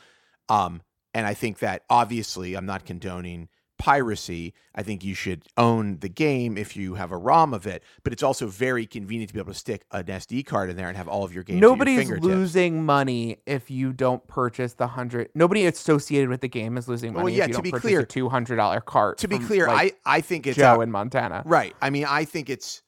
um 0.48 0.82
and 1.14 1.26
i 1.26 1.34
think 1.34 1.58
that 1.60 1.82
obviously 1.88 2.54
i'm 2.54 2.66
not 2.66 2.84
condoning 2.84 3.48
piracy 3.78 4.54
i 4.74 4.82
think 4.82 5.02
you 5.02 5.14
should 5.14 5.42
own 5.56 5.98
the 5.98 6.08
game 6.08 6.56
if 6.56 6.76
you 6.76 6.94
have 6.94 7.10
a 7.10 7.16
rom 7.16 7.52
of 7.52 7.66
it 7.66 7.82
but 8.04 8.12
it's 8.12 8.22
also 8.22 8.46
very 8.46 8.86
convenient 8.86 9.28
to 9.28 9.34
be 9.34 9.40
able 9.40 9.52
to 9.52 9.58
stick 9.58 9.84
an 9.90 10.04
sd 10.04 10.46
card 10.46 10.70
in 10.70 10.76
there 10.76 10.88
and 10.88 10.96
have 10.96 11.08
all 11.08 11.24
of 11.24 11.34
your 11.34 11.42
games 11.42 11.56
at 11.56 11.60
your 11.60 11.70
Nobody's 11.70 12.10
losing 12.10 12.84
money 12.84 13.38
if 13.46 13.70
you 13.70 13.92
don't 13.92 14.24
purchase 14.28 14.74
the 14.74 14.86
hundred. 14.86 15.28
Nobody 15.34 15.66
associated 15.66 16.28
with 16.28 16.40
the 16.40 16.48
game 16.48 16.78
is 16.78 16.88
losing 16.88 17.12
money. 17.12 17.24
Well, 17.24 17.32
yeah, 17.32 17.44
if 17.44 17.48
you 17.48 17.52
to 17.52 17.56
don't 17.56 17.62
be 17.64 17.70
purchase 17.72 17.82
clear- 17.88 18.04
two 18.04 18.28
hundred 18.28 18.56
dollar 18.56 18.80
cart. 18.80 19.18
to 19.18 19.28
be 19.28 19.38
clear 19.38 19.66
like, 19.66 19.98
i 20.04 20.16
i 20.16 20.20
think 20.20 20.46
it's 20.46 20.56
Joe 20.56 20.76
a- 20.76 20.80
in 20.82 20.90
Montana. 20.90 21.42
Right. 21.44 21.74
I 21.82 21.90
mean, 21.90 22.04
I 22.08 22.24
think 22.24 22.48
it's 22.48 22.82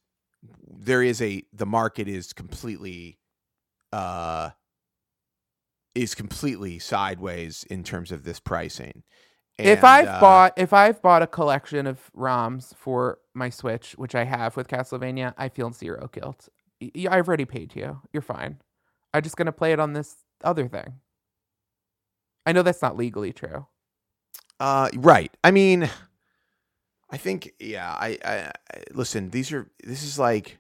there 0.69 1.03
is 1.03 1.21
a 1.21 1.43
the 1.53 1.67
market 1.67 2.07
is 2.09 2.33
completely 2.33 3.19
uh 3.93 4.51
is 5.95 6.15
completely 6.15 6.79
sideways 6.79 7.65
in 7.71 7.83
terms 7.83 8.13
of 8.13 8.23
this 8.25 8.39
pricing. 8.39 9.03
If 9.59 9.85
I've 9.85 10.09
uh, 10.09 10.21
bought 10.21 10.53
if 10.57 10.73
I've 10.73 11.01
bought 11.03 11.23
a 11.23 11.27
collection 11.27 11.87
of 11.87 12.11
ROMs 12.17 12.75
for 12.75 13.19
my 13.35 13.51
Switch, 13.51 13.93
which 13.93 14.15
I 14.15 14.25
have 14.25 14.57
with 14.57 14.69
Castlevania, 14.69 15.35
I 15.39 15.49
feel 15.49 15.73
zero 15.73 16.09
guilt. 16.13 16.49
I've 16.83 17.27
already 17.29 17.47
paid 17.47 17.75
you. 17.75 18.01
You're 18.13 18.23
fine. 18.23 18.59
I'm 19.15 19.23
just 19.23 19.37
gonna 19.37 19.53
play 19.53 19.73
it 19.73 19.81
on 19.81 19.93
this 19.95 20.17
other 20.45 20.69
thing. 20.69 21.01
I 22.45 22.53
know 22.53 22.63
that's 22.63 22.83
not 22.83 22.97
legally 22.97 23.33
true. 23.33 23.67
uh 24.61 24.91
right. 24.95 25.35
I 25.43 25.51
mean 25.51 25.89
I 27.11 27.17
think 27.19 27.53
yeah, 27.61 27.93
I, 27.93 28.19
I, 28.25 28.37
I 28.73 28.83
listen, 28.93 29.31
these 29.31 29.53
are 29.53 29.71
this 29.85 30.03
is 30.03 30.19
like 30.19 30.59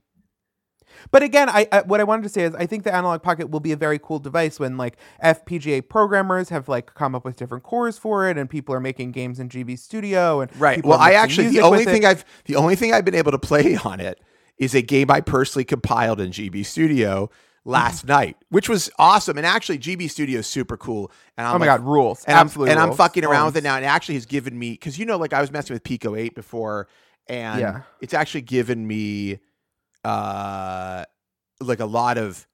But 1.10 1.22
again, 1.22 1.48
I, 1.48 1.66
I 1.72 1.82
what 1.82 2.00
I 2.00 2.04
wanted 2.04 2.22
to 2.24 2.28
say 2.28 2.42
is 2.42 2.54
I 2.54 2.66
think 2.66 2.84
the 2.84 2.94
analog 2.94 3.22
pocket 3.22 3.50
will 3.50 3.60
be 3.60 3.72
a 3.72 3.76
very 3.76 3.98
cool 3.98 4.18
device 4.18 4.58
when 4.60 4.76
like 4.76 4.96
FPGA 5.22 5.88
programmers 5.88 6.48
have 6.50 6.68
like 6.68 6.94
come 6.94 7.14
up 7.14 7.24
with 7.24 7.36
different 7.36 7.64
cores 7.64 7.98
for 7.98 8.28
it 8.28 8.38
and 8.38 8.48
people 8.48 8.74
are 8.74 8.80
making 8.80 9.12
games 9.12 9.40
in 9.40 9.48
GB 9.48 9.78
Studio 9.78 10.40
and 10.40 10.54
Right. 10.60 10.84
Well, 10.84 10.98
I 10.98 11.12
actually 11.12 11.48
the 11.48 11.60
only 11.60 11.78
with 11.80 11.88
it. 11.88 11.92
thing 11.92 12.04
I've 12.04 12.24
the 12.46 12.56
only 12.56 12.76
thing 12.76 12.92
I've 12.92 13.04
been 13.04 13.14
able 13.14 13.32
to 13.32 13.38
play 13.38 13.76
on 13.84 14.00
it 14.00 14.20
is 14.58 14.74
a 14.74 14.82
game 14.82 15.10
I 15.10 15.20
personally 15.20 15.64
compiled 15.64 16.20
in 16.20 16.30
GB 16.30 16.64
Studio 16.64 17.28
last 17.64 17.98
Mm-hmm. 18.02 18.08
night, 18.12 18.36
which 18.48 18.68
was 18.68 18.88
awesome. 18.98 19.36
And 19.36 19.44
actually, 19.46 19.78
GB 19.78 20.08
Studio 20.08 20.38
is 20.38 20.46
super 20.46 20.76
cool. 20.76 21.10
And 21.36 21.46
I'm 21.46 21.56
Oh 21.56 21.58
my 21.58 21.66
like, 21.66 21.80
god, 21.80 21.86
rules. 21.86 22.24
and 22.24 22.38
I'm, 22.38 22.46
Absolutely. 22.46 22.70
and 22.72 22.80
I'm 22.80 22.92
fucking 22.94 23.24
around 23.24 23.46
with 23.46 23.56
it 23.56 23.64
now. 23.64 23.74
And 23.76 23.84
it 23.84 23.88
actually 23.88 24.14
has 24.14 24.24
given 24.24 24.56
me 24.58 24.70
because 24.70 24.98
you 24.98 25.04
know, 25.04 25.16
like 25.18 25.32
I 25.32 25.40
was 25.40 25.50
messing 25.50 25.74
with 25.74 25.82
Pico 25.82 26.14
Eight 26.14 26.34
before, 26.34 26.88
and 27.28 27.60
Yeah. 27.60 27.80
it's 28.00 28.14
actually 28.14 28.42
given 28.42 28.86
me, 28.86 29.40
uh, 30.06 31.04
like 31.60 31.80
a 31.80 31.86
lot 31.86 32.18
of, 32.18 32.46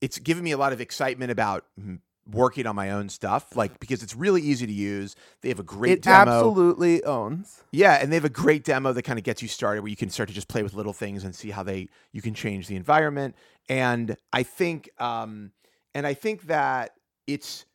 it's 0.00 0.18
given 0.18 0.42
me 0.42 0.52
a 0.52 0.56
lot 0.56 0.72
of 0.72 0.80
excitement 0.80 1.30
about 1.30 1.64
mm, 1.80 1.98
working 2.30 2.66
on 2.66 2.74
my 2.74 2.90
own 2.90 3.08
stuff. 3.08 3.54
Like 3.56 3.78
because 3.80 4.02
it's 4.02 4.14
really 4.16 4.40
easy 4.42 4.66
to 4.66 4.72
use. 4.72 5.14
They 5.42 5.50
have 5.50 5.60
a 5.60 5.64
great 5.64 5.92
It 5.98 6.02
demo. 6.02 6.30
absolutely 6.30 7.04
owns. 7.04 7.62
Yeah, 7.72 7.98
and 8.00 8.10
they 8.10 8.16
have 8.16 8.24
a 8.24 8.30
great 8.30 8.64
demo 8.64 8.92
that 8.92 9.02
kind 9.02 9.18
of 9.18 9.24
gets 9.24 9.42
you 9.42 9.48
started 9.48 9.82
where 9.82 9.90
you 9.90 9.96
can 9.96 10.10
start 10.10 10.28
to 10.28 10.34
just 10.34 10.48
play 10.48 10.62
with 10.62 10.74
little 10.74 10.92
things 10.92 11.24
and 11.24 11.34
see 11.34 11.50
how 11.50 11.62
they 11.62 11.88
you 12.12 12.22
can 12.22 12.34
change 12.34 12.66
the 12.66 12.76
environment. 12.76 13.34
And 13.68 14.16
I 14.32 14.42
think 14.42 14.88
um 14.98 15.52
and 15.94 16.06
I 16.06 16.14
think 16.14 16.46
that 16.46 16.92
it's 17.26 17.66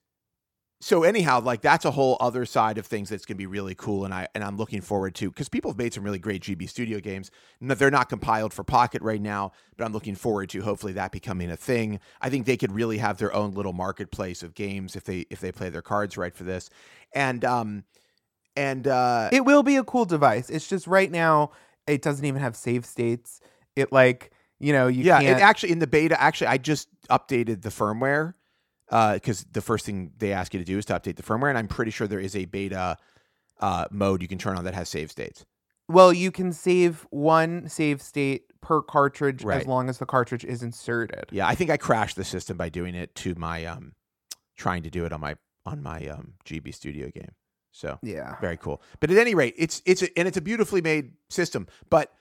so 0.81 1.03
anyhow, 1.03 1.41
like 1.41 1.61
that's 1.61 1.83
a 1.83 1.91
whole 1.91 2.15
other 2.21 2.45
side 2.45 2.77
of 2.77 2.85
things 2.85 3.09
that's 3.09 3.25
gonna 3.25 3.37
be 3.37 3.45
really 3.45 3.75
cool, 3.75 4.05
and 4.05 4.13
I 4.13 4.27
and 4.33 4.43
I'm 4.43 4.55
looking 4.55 4.79
forward 4.79 5.13
to 5.15 5.29
because 5.29 5.49
people 5.49 5.71
have 5.71 5.77
made 5.77 5.93
some 5.93 6.03
really 6.03 6.19
great 6.19 6.41
GB 6.43 6.69
Studio 6.69 6.99
games. 6.99 7.31
No, 7.59 7.75
they're 7.75 7.91
not 7.91 8.07
compiled 8.07 8.53
for 8.53 8.63
Pocket 8.63 9.01
right 9.01 9.21
now, 9.21 9.51
but 9.75 9.83
I'm 9.83 9.91
looking 9.91 10.15
forward 10.15 10.49
to 10.51 10.61
hopefully 10.61 10.93
that 10.93 11.11
becoming 11.11 11.51
a 11.51 11.57
thing. 11.57 11.99
I 12.21 12.29
think 12.29 12.45
they 12.45 12.55
could 12.55 12.71
really 12.71 12.97
have 12.99 13.17
their 13.17 13.33
own 13.33 13.51
little 13.51 13.73
marketplace 13.73 14.41
of 14.41 14.55
games 14.55 14.95
if 14.95 15.03
they 15.03 15.25
if 15.29 15.41
they 15.41 15.51
play 15.51 15.69
their 15.69 15.81
cards 15.81 16.17
right 16.17 16.33
for 16.33 16.45
this, 16.45 16.69
and 17.13 17.43
um 17.43 17.83
and 18.55 18.87
uh 18.87 19.29
It 19.33 19.43
will 19.43 19.63
be 19.63 19.75
a 19.75 19.83
cool 19.83 20.05
device. 20.05 20.49
It's 20.49 20.67
just 20.67 20.87
right 20.87 21.11
now 21.11 21.51
it 21.87 22.01
doesn't 22.01 22.23
even 22.23 22.41
have 22.41 22.55
save 22.55 22.85
states. 22.85 23.41
It 23.75 23.91
like 23.91 24.31
you 24.59 24.71
know 24.71 24.87
you 24.87 25.03
yeah, 25.03 25.19
can't. 25.19 25.33
and 25.33 25.41
actually 25.41 25.73
in 25.73 25.79
the 25.79 25.87
beta, 25.87 26.21
actually 26.21 26.47
I 26.47 26.57
just 26.57 26.87
updated 27.09 27.63
the 27.63 27.69
firmware 27.69 28.35
because 28.89 29.45
the 29.51 29.61
first 29.61 29.85
thing 29.85 30.11
they 30.17 30.31
ask 30.33 30.53
you 30.53 30.59
to 30.59 30.65
do 30.65 30.77
is 30.77 30.85
to 30.85 30.93
update 30.93 31.15
the 31.15 31.23
firmware, 31.23 31.49
and 31.49 31.57
I'm 31.57 31.67
pretty 31.67 31.91
sure 31.91 32.07
there 32.07 32.19
is 32.19 32.35
a 32.35 32.45
beta 32.45 32.97
uh, 33.59 33.85
mode 33.91 34.21
you 34.21 34.27
can 34.27 34.37
turn 34.37 34.57
on 34.57 34.63
that 34.65 34.73
has 34.73 34.89
save 34.89 35.11
states. 35.11 35.45
well, 35.87 36.13
you 36.13 36.31
can 36.31 36.53
save 36.53 37.05
one 37.09 37.67
save 37.69 38.01
state 38.01 38.43
per 38.61 38.81
cartridge 38.81 39.43
Right. 39.43 39.61
as 39.61 39.67
long 39.67 39.89
as 39.89 39.97
the 39.97 40.05
cartridge 40.05 40.45
is 40.45 40.61
inserted. 40.63 41.25
Yeah, 41.31 41.47
I 41.47 41.55
think 41.55 41.69
I 41.69 41.77
crashed 41.77 42.15
the 42.15 42.23
system 42.23 42.57
by 42.57 42.69
doing 42.69 42.93
it 42.95 43.15
to 43.15 43.33
my 43.35 43.65
um, 43.65 43.93
trying 44.57 44.83
to 44.83 44.89
do 44.89 45.05
it 45.05 45.11
on 45.13 45.19
my 45.21 45.35
on 45.65 45.81
my 45.83 46.07
um 46.07 46.33
GB 46.45 46.73
Studio 46.73 47.09
game. 47.09 47.31
So 47.71 47.99
Yeah. 48.01 48.35
very 48.41 48.57
cool. 48.57 48.81
But 48.99 49.11
at 49.11 49.17
any 49.17 49.35
rate, 49.35 49.53
it's 49.57 49.81
it's 49.85 50.01
a, 50.01 50.17
and 50.17 50.27
it's 50.27 50.37
a 50.37 50.41
beautifully 50.41 50.81
made 50.81 51.13
system. 51.29 51.67
But 51.89 52.11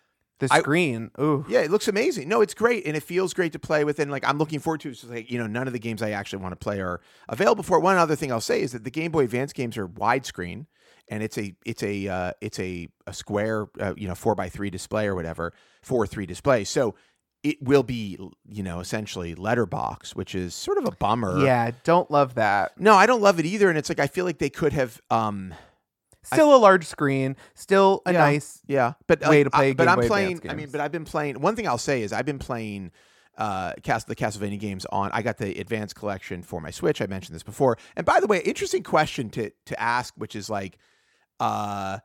The 0.40 0.48
I- 0.52 0.60
screen. 0.60 1.10
Ooh. 1.20 1.44
yeah, 1.48 1.60
it 1.60 1.70
looks 1.70 1.88
amazing. 1.88 2.28
No, 2.28 2.40
it's 2.40 2.54
great 2.54 2.86
and 2.86 2.96
it 2.96 3.02
feels 3.02 3.34
great 3.34 3.52
to 3.54 3.58
play 3.58 3.84
with. 3.84 3.98
And 3.98 4.10
like 4.10 4.24
I'm 4.26 4.38
looking 4.38 4.60
forward 4.60 4.80
to. 4.82 4.88
it. 4.88 4.92
It's 4.92 5.04
like 5.04 5.30
you 5.30 5.38
know, 5.38 5.46
none 5.46 5.66
of 5.66 5.72
the 5.72 5.78
games 5.80 6.02
I 6.02 6.10
actually 6.10 6.42
want 6.42 6.52
to 6.52 6.56
play 6.56 6.80
are 6.80 7.00
available 7.28 7.64
for. 7.64 7.78
it. 7.78 7.82
One 7.82 7.96
other 7.96 8.14
thing 8.16 8.30
I'll 8.30 8.40
say 8.40 8.60
is 8.62 8.72
that 8.72 8.84
the 8.84 8.90
Game 8.90 9.10
Boy 9.10 9.24
Advance 9.24 9.52
games 9.52 9.76
are 9.76 9.88
widescreen, 9.88 10.66
and 11.08 11.22
it's 11.22 11.36
a 11.38 11.54
it's 11.66 11.82
a 11.82 12.06
uh, 12.08 12.32
it's 12.40 12.58
a 12.60 12.88
a 13.06 13.12
square 13.12 13.66
uh, 13.80 13.94
you 13.96 14.06
know 14.06 14.14
four 14.14 14.34
by 14.34 14.48
three 14.48 14.70
display 14.70 15.06
or 15.06 15.14
whatever 15.14 15.52
four 15.82 16.06
three 16.06 16.26
display. 16.26 16.62
So 16.64 16.94
it 17.42 17.60
will 17.62 17.82
be 17.82 18.18
you 18.48 18.62
know 18.62 18.78
essentially 18.80 19.34
letterbox, 19.34 20.14
which 20.14 20.34
is 20.36 20.54
sort 20.54 20.78
of 20.78 20.84
a 20.84 20.92
bummer. 20.92 21.44
Yeah, 21.44 21.70
don't 21.84 22.10
love 22.10 22.34
that. 22.34 22.78
No, 22.80 22.94
I 22.94 23.06
don't 23.06 23.20
love 23.22 23.40
it 23.40 23.46
either. 23.46 23.68
And 23.68 23.76
it's 23.78 23.88
like 23.88 23.98
I 24.00 24.06
feel 24.06 24.24
like 24.24 24.38
they 24.38 24.50
could 24.50 24.72
have. 24.72 25.00
um 25.10 25.52
Still 26.34 26.54
a 26.54 26.58
large 26.58 26.86
screen, 26.86 27.36
still 27.54 28.02
a 28.06 28.12
Yeah. 28.12 28.18
nice 28.18 28.60
Yeah, 28.66 28.92
but 29.06 29.20
way 29.22 29.28
like, 29.28 29.44
to 29.44 29.50
play 29.50 29.70
I- 29.70 29.74
but 29.74 29.88
I'm 29.88 30.00
playing. 30.06 30.40
I 30.48 30.54
mean, 30.54 30.70
but 30.70 30.80
I've 30.80 30.92
been 30.92 31.04
playing. 31.04 31.40
One 31.40 31.56
thing 31.56 31.66
I'll 31.68 31.78
say 31.78 32.02
is 32.02 32.12
I've 32.12 32.26
been 32.26 32.38
playing 32.38 32.92
uh 33.36 33.72
cast 33.84 34.08
the 34.08 34.16
Castlevania 34.16 34.58
games 34.58 34.84
on. 34.86 35.10
I 35.12 35.22
got 35.22 35.38
the 35.38 35.58
Advance 35.60 35.92
Collection 35.92 36.42
for 36.42 36.60
my 36.60 36.70
Switch. 36.70 37.00
I 37.00 37.06
mentioned 37.06 37.34
this 37.36 37.42
before. 37.44 37.78
And 37.96 38.04
by 38.04 38.18
the 38.20 38.26
way, 38.26 38.40
interesting 38.40 38.82
question 38.82 39.30
to 39.30 39.50
to 39.66 39.80
ask, 39.80 40.12
which 40.16 40.34
is 40.34 40.50
like, 40.50 40.78
uh, 41.40 41.98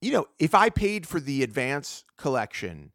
you 0.00 0.12
know, 0.12 0.26
if 0.38 0.54
I 0.54 0.68
paid 0.70 1.06
for 1.06 1.20
the 1.20 1.42
Advance 1.42 2.04
Collection. 2.16 2.92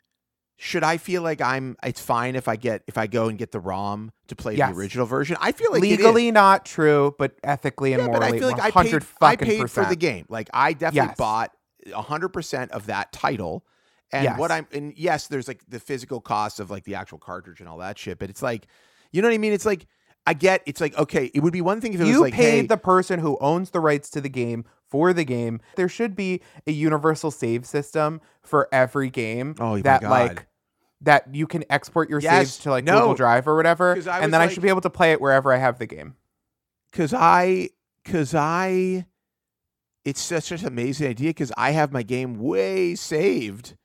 Should 0.60 0.84
I 0.84 0.98
feel 0.98 1.22
like 1.22 1.40
I'm? 1.40 1.78
It's 1.84 2.02
fine 2.02 2.36
if 2.36 2.48
I 2.48 2.56
get 2.56 2.82
if 2.88 2.98
I 2.98 3.06
go 3.06 3.28
and 3.28 3.38
get 3.38 3.52
the 3.52 3.60
ROM 3.60 4.12
to 4.28 4.36
play 4.36 4.56
Yes. 4.56 4.74
the 4.74 4.80
original 4.80 5.06
version. 5.06 5.38
I 5.40 5.52
feel 5.52 5.72
like 5.72 5.82
legally 5.82 6.32
not 6.32 6.66
true, 6.66 7.16
but 7.20 7.36
ethically 7.44 7.94
and 7.94 8.02
Yeah, 8.02 8.08
but 8.08 8.22
morally, 8.22 8.38
I 8.38 8.40
feel 8.40 8.48
like 8.50 8.60
I 8.60 8.72
paid, 8.72 9.04
I 9.22 9.36
paid 9.36 9.70
for 9.70 9.86
the 9.86 9.96
game. 9.96 10.26
Like 10.30 10.50
I 10.54 10.74
definitely 10.74 11.10
Yes. 11.10 11.18
bought 11.18 11.52
hundred 11.94 12.30
percent 12.30 12.72
of 12.72 12.88
that 12.88 13.12
title. 13.12 13.66
And 14.12 14.38
what 14.40 14.52
I'm 14.52 14.68
and 14.72 14.94
yes, 14.98 15.28
there's 15.28 15.48
like 15.48 15.62
the 15.68 15.80
physical 15.80 16.22
cost 16.22 16.60
of 16.60 16.72
like 16.72 16.86
the 16.86 16.96
actual 16.96 17.20
cartridge 17.20 17.60
and 17.60 17.70
all 17.70 17.78
that 17.78 18.00
shit. 18.00 18.18
But 18.18 18.30
it's 18.32 18.42
like, 18.42 18.68
you 19.12 19.22
know 19.22 19.28
what 19.28 19.36
I 19.36 19.38
mean? 19.38 19.54
It's 19.54 19.66
like 19.66 19.86
I 20.26 20.34
get. 20.34 20.64
It's 20.66 20.82
like 20.82 20.98
okay, 20.98 21.30
it 21.36 21.42
would 21.42 21.54
be 21.54 21.62
one 21.62 21.82
thing 21.82 21.94
if 21.94 22.00
it 22.00 22.04
you 22.06 22.14
was 22.14 22.22
like, 22.22 22.34
paid 22.34 22.62
hey, 22.62 22.68
the 22.68 22.78
person 22.78 23.20
who 23.20 23.38
owns 23.42 23.70
the 23.70 23.80
rights 23.80 24.10
to 24.12 24.22
the 24.22 24.30
game 24.30 24.66
for 24.90 25.14
the 25.14 25.24
game. 25.26 25.60
There 25.76 25.90
should 25.90 26.16
be 26.16 26.42
a 26.66 26.72
universal 26.72 27.32
save 27.32 27.66
system 27.66 28.22
for 28.44 28.68
every 28.72 29.10
game 29.10 29.56
Oh, 29.60 29.78
that 29.82 30.04
like 30.04 30.48
that 31.02 31.34
you 31.36 31.46
can 31.48 31.64
export 31.70 32.10
your 32.10 32.20
Yes. 32.20 32.32
saves 32.54 32.58
to 32.64 32.70
like 32.72 32.84
No. 32.84 33.00
Google 33.00 33.14
Drive 33.16 33.48
or 33.48 33.56
whatever, 33.56 33.94
and 33.94 34.34
then 34.34 34.42
I 34.42 34.48
should 34.48 34.64
be 34.64 34.70
able 34.70 34.82
to 34.82 34.90
play 34.90 35.12
it 35.12 35.22
wherever 35.22 35.52
I 35.54 35.58
have 35.58 35.78
the 35.80 35.86
game. 35.88 36.16
because 36.92 37.14
I 37.14 37.70
because 38.04 38.34
I. 38.34 39.06
It's 40.06 40.22
such 40.22 40.54
an 40.54 40.66
amazing 40.66 41.10
idea 41.10 41.32
because 41.32 41.52
I 41.58 41.72
have 41.72 41.92
my 41.92 42.02
game 42.02 42.36
way 42.40 42.96
saved 42.96 43.76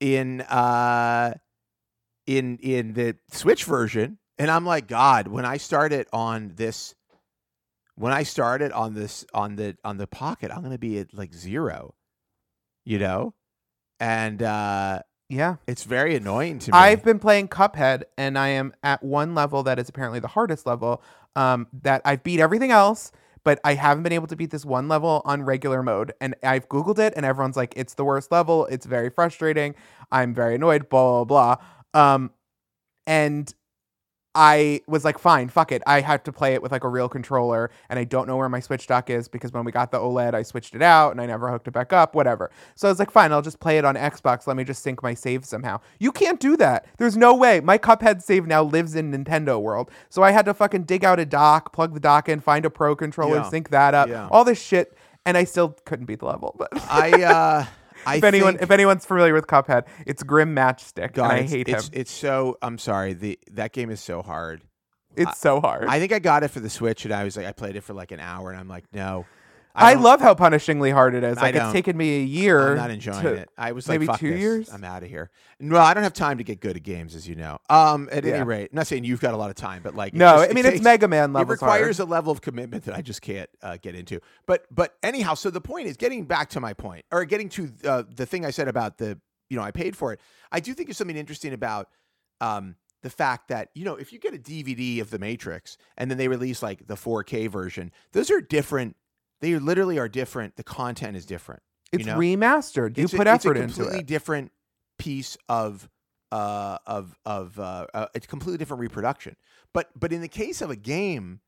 in 0.00 0.40
uh 0.40 1.34
in 2.26 2.56
in 2.62 2.94
the 2.94 3.16
Switch 3.30 3.64
version, 3.64 4.18
and 4.38 4.50
I'm 4.50 4.64
like, 4.64 4.86
God, 4.88 5.28
when 5.28 5.44
I 5.44 5.58
start 5.58 5.92
it 5.92 6.08
on 6.14 6.52
this, 6.56 6.94
when 7.98 8.12
I 8.12 8.22
start 8.22 8.62
it 8.62 8.72
on 8.72 8.94
this 8.94 9.24
on 9.34 9.56
the 9.56 9.76
on 9.84 9.96
the 9.98 10.06
Pocket, 10.06 10.50
I'm 10.54 10.62
gonna 10.62 10.78
be 10.78 10.98
at 10.98 11.12
like 11.12 11.34
zero, 11.34 11.94
you 12.84 12.98
know, 12.98 13.34
and 14.00 14.42
uh 14.42 15.02
Yeah. 15.28 15.56
it's 15.66 15.84
very 15.84 16.14
annoying 16.16 16.58
to 16.60 16.72
me. 16.72 16.78
I've 16.78 17.02
been 17.04 17.18
playing 17.18 17.48
Cuphead 17.48 18.04
and 18.16 18.38
I 18.38 18.48
am 18.48 18.72
at 18.82 19.02
one 19.02 19.34
level 19.34 19.62
that 19.64 19.78
is 19.78 19.88
apparently 19.88 20.20
the 20.20 20.28
hardest 20.28 20.64
level. 20.66 21.02
Um, 21.36 21.66
that 21.82 22.02
I've 22.04 22.22
beat 22.24 22.40
everything 22.40 22.70
else, 22.72 23.12
but 23.44 23.60
I 23.62 23.74
haven't 23.74 24.02
been 24.02 24.12
able 24.12 24.26
to 24.28 24.34
beat 24.36 24.50
this 24.50 24.64
one 24.64 24.88
level 24.88 25.22
on 25.24 25.42
regular 25.42 25.82
mode. 25.82 26.12
And 26.20 26.34
I've 26.42 26.68
Googled 26.68 26.98
it 26.98 27.12
and 27.16 27.24
everyone's 27.24 27.56
like, 27.56 27.74
it's 27.76 27.94
the 27.94 28.04
worst 28.04 28.32
level. 28.32 28.66
It's 28.66 28.86
very 28.86 29.10
frustrating. 29.10 29.74
I'm 30.10 30.34
very 30.34 30.56
annoyed, 30.56 30.88
blah, 30.88 31.24
blah, 31.24 31.56
blah. 31.94 32.12
Um, 32.14 32.30
and 33.06 33.52
I 34.40 34.82
was 34.86 35.04
like, 35.04 35.18
fine, 35.18 35.48
fuck 35.48 35.72
it. 35.72 35.82
I 35.84 36.00
have 36.00 36.22
to 36.22 36.32
play 36.32 36.54
it 36.54 36.62
with 36.62 36.70
like 36.70 36.84
a 36.84 36.88
real 36.88 37.08
controller, 37.08 37.72
and 37.88 37.98
I 37.98 38.04
don't 38.04 38.28
know 38.28 38.36
where 38.36 38.48
my 38.48 38.60
Switch 38.60 38.86
dock 38.86 39.10
is 39.10 39.26
because 39.26 39.52
when 39.52 39.64
we 39.64 39.72
got 39.72 39.90
the 39.90 39.98
OLED, 39.98 40.32
I 40.32 40.42
switched 40.44 40.76
it 40.76 40.82
out 40.82 41.10
and 41.10 41.20
I 41.20 41.26
never 41.26 41.50
hooked 41.50 41.66
it 41.66 41.72
back 41.72 41.92
up, 41.92 42.14
whatever. 42.14 42.52
So 42.76 42.86
I 42.86 42.90
was 42.92 43.00
like, 43.00 43.10
fine, 43.10 43.32
I'll 43.32 43.42
just 43.42 43.58
play 43.58 43.78
it 43.78 43.84
on 43.84 43.96
Xbox. 43.96 44.46
Let 44.46 44.56
me 44.56 44.62
just 44.62 44.80
sync 44.84 45.02
my 45.02 45.12
save 45.12 45.44
somehow. 45.44 45.80
You 45.98 46.12
can't 46.12 46.38
do 46.38 46.56
that. 46.58 46.86
There's 46.98 47.16
no 47.16 47.34
way. 47.34 47.58
My 47.58 47.78
Cuphead 47.78 48.22
save 48.22 48.46
now 48.46 48.62
lives 48.62 48.94
in 48.94 49.10
Nintendo 49.10 49.60
world. 49.60 49.90
So 50.08 50.22
I 50.22 50.30
had 50.30 50.44
to 50.44 50.54
fucking 50.54 50.84
dig 50.84 51.04
out 51.04 51.18
a 51.18 51.26
dock, 51.26 51.72
plug 51.72 51.92
the 51.94 52.00
dock 52.00 52.28
in, 52.28 52.38
find 52.38 52.64
a 52.64 52.70
pro 52.70 52.94
controller, 52.94 53.38
Yeah. 53.38 53.48
sync 53.50 53.70
that 53.70 53.92
up, 53.92 54.08
Yeah. 54.08 54.28
all 54.30 54.44
this 54.44 54.62
shit, 54.62 54.96
and 55.26 55.36
I 55.36 55.42
still 55.42 55.76
couldn't 55.84 56.06
beat 56.06 56.20
the 56.20 56.26
level. 56.26 56.54
But 56.56 56.68
I 56.88 57.22
uh 57.24 57.64
I 58.06 58.16
if 58.16 58.24
anyone 58.24 58.58
if 58.60 58.70
anyone's 58.70 59.04
familiar 59.04 59.34
with 59.34 59.46
Cuphead, 59.46 59.86
it's 60.06 60.22
Grim 60.22 60.54
Matchstick, 60.54 61.12
God, 61.12 61.30
and 61.30 61.40
I 61.40 61.42
hate 61.42 61.68
it's, 61.68 61.88
him. 61.88 61.92
It's 61.94 62.10
so. 62.10 62.56
I'm 62.62 62.78
sorry. 62.78 63.14
The 63.14 63.38
that 63.52 63.72
game 63.72 63.90
is 63.90 64.00
so 64.00 64.22
hard. 64.22 64.62
It's 65.16 65.38
so 65.38 65.60
hard. 65.60 65.86
I 65.88 65.98
think 65.98 66.12
I 66.12 66.20
got 66.20 66.44
it 66.44 66.48
for 66.48 66.60
the 66.60 66.70
Switch, 66.70 67.04
and 67.04 67.12
I 67.12 67.24
was 67.24 67.36
like, 67.36 67.46
I 67.46 67.52
played 67.52 67.76
it 67.76 67.82
for 67.82 67.92
like 67.92 68.12
an 68.12 68.20
hour, 68.20 68.50
and 68.50 68.58
I'm 68.58 68.68
like, 68.68 68.84
no. 68.92 69.26
I, 69.78 69.94
don't- 69.94 70.02
love 70.02 70.20
how 70.20 70.34
punishingly 70.34 70.92
hard 70.92 71.14
it 71.14 71.24
is. 71.24 71.36
Like 71.36 71.54
it's 71.54 71.72
taken 71.72 71.96
me 71.96 72.18
a 72.18 72.22
year. 72.22 72.70
I'm 72.72 72.76
not 72.76 72.90
enjoying 72.90 73.22
to- 73.22 73.34
it. 73.34 73.50
I 73.56 73.72
was 73.72 73.86
maybe 73.88 74.06
like, 74.06 74.14
fuck 74.14 74.20
two 74.20 74.30
this. 74.30 74.40
years? 74.40 74.68
I'm 74.72 74.84
out 74.84 75.02
of 75.02 75.08
here. 75.08 75.30
No, 75.60 75.78
I 75.78 75.94
don't 75.94 76.02
have 76.02 76.12
time 76.12 76.38
to 76.38 76.44
get 76.44 76.60
good 76.60 76.76
at 76.76 76.82
games, 76.82 77.14
as 77.14 77.26
you 77.28 77.34
know. 77.34 77.58
Um, 77.70 78.08
at 78.12 78.24
Yeah. 78.24 78.34
any 78.34 78.44
rate, 78.44 78.70
I'm 78.72 78.76
not 78.76 78.86
saying 78.86 79.04
you've 79.04 79.20
got 79.20 79.34
a 79.34 79.36
lot 79.36 79.50
of 79.50 79.56
time, 79.56 79.82
but 79.82 79.94
like, 79.94 80.14
No, 80.14 80.26
just- 80.36 80.42
I 80.42 80.50
it 80.50 80.54
mean 80.54 80.66
it's 80.66 80.82
Mega 80.82 81.08
Man 81.08 81.34
It 81.36 81.46
requires 81.46 81.98
hard. 81.98 82.08
a 82.08 82.10
level 82.10 82.32
of 82.32 82.40
commitment 82.40 82.84
that 82.84 82.94
I 82.94 83.02
just 83.02 83.22
can't 83.22 83.48
uh, 83.62 83.76
get 83.80 83.94
into. 83.94 84.20
But 84.46 84.66
but 84.70 84.96
anyhow, 85.02 85.34
so 85.34 85.50
the 85.50 85.60
point 85.60 85.86
is 85.88 85.96
getting 85.96 86.24
back 86.24 86.50
to 86.50 86.60
my 86.60 86.72
point, 86.74 87.04
or 87.12 87.24
getting 87.24 87.48
to 87.50 87.70
uh, 87.84 88.02
the 88.14 88.26
thing 88.26 88.44
I 88.44 88.50
said 88.50 88.68
about 88.68 88.98
the 88.98 89.18
you 89.50 89.56
know 89.56 89.62
I 89.62 89.70
paid 89.70 89.96
for 89.96 90.12
it. 90.12 90.20
I 90.52 90.60
do 90.60 90.74
think 90.74 90.88
there's 90.88 90.96
something 90.98 91.16
interesting 91.16 91.52
about 91.52 91.88
um, 92.40 92.76
the 93.02 93.10
fact 93.10 93.48
that 93.48 93.68
you 93.74 93.84
know 93.84 93.94
if 93.94 94.12
you 94.12 94.18
get 94.18 94.34
a 94.34 94.38
DVD 94.38 95.00
of 95.00 95.10
The 95.10 95.18
Matrix 95.18 95.76
and 95.96 96.10
then 96.10 96.18
they 96.18 96.28
release 96.28 96.62
like 96.62 96.86
the 96.86 96.94
4K 96.96 97.48
version, 97.48 97.90
those 98.12 98.30
are 98.30 98.40
different. 98.40 98.96
They 99.40 99.58
literally 99.58 99.98
are 99.98 100.08
different. 100.08 100.56
The 100.56 100.64
content 100.64 101.16
is 101.16 101.24
different. 101.26 101.62
It's 101.92 102.04
you 102.04 102.12
know? 102.12 102.18
remastered. 102.18 102.98
You 102.98 103.04
it's 103.04 103.14
put 103.14 103.26
a, 103.26 103.30
effort 103.30 103.56
into 103.56 103.62
it. 103.62 103.64
it's 103.64 103.78
a 103.78 103.80
completely 103.82 104.02
different 104.04 104.52
piece 104.98 105.36
of 105.48 105.88
uh 106.30 106.76
of 106.86 107.18
of 107.24 107.58
uh, 107.58 107.86
uh 107.94 108.06
it's 108.14 108.26
a 108.26 108.28
completely 108.28 108.58
different 108.58 108.80
reproduction 108.82 109.34
but 109.72 109.88
but 109.98 110.12
in 110.12 110.20
the 110.20 110.28
case 110.28 110.60
of 110.60 110.70
a 110.70 110.76
game 110.76 111.40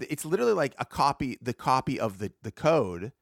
it's 0.00 0.26
literally 0.26 0.52
like 0.52 0.74
a 0.78 0.84
copy 0.84 1.38
the 1.40 1.54
copy 1.54 1.98
of 1.98 2.18
the 2.18 2.30
the 2.42 2.50
code 2.50 3.12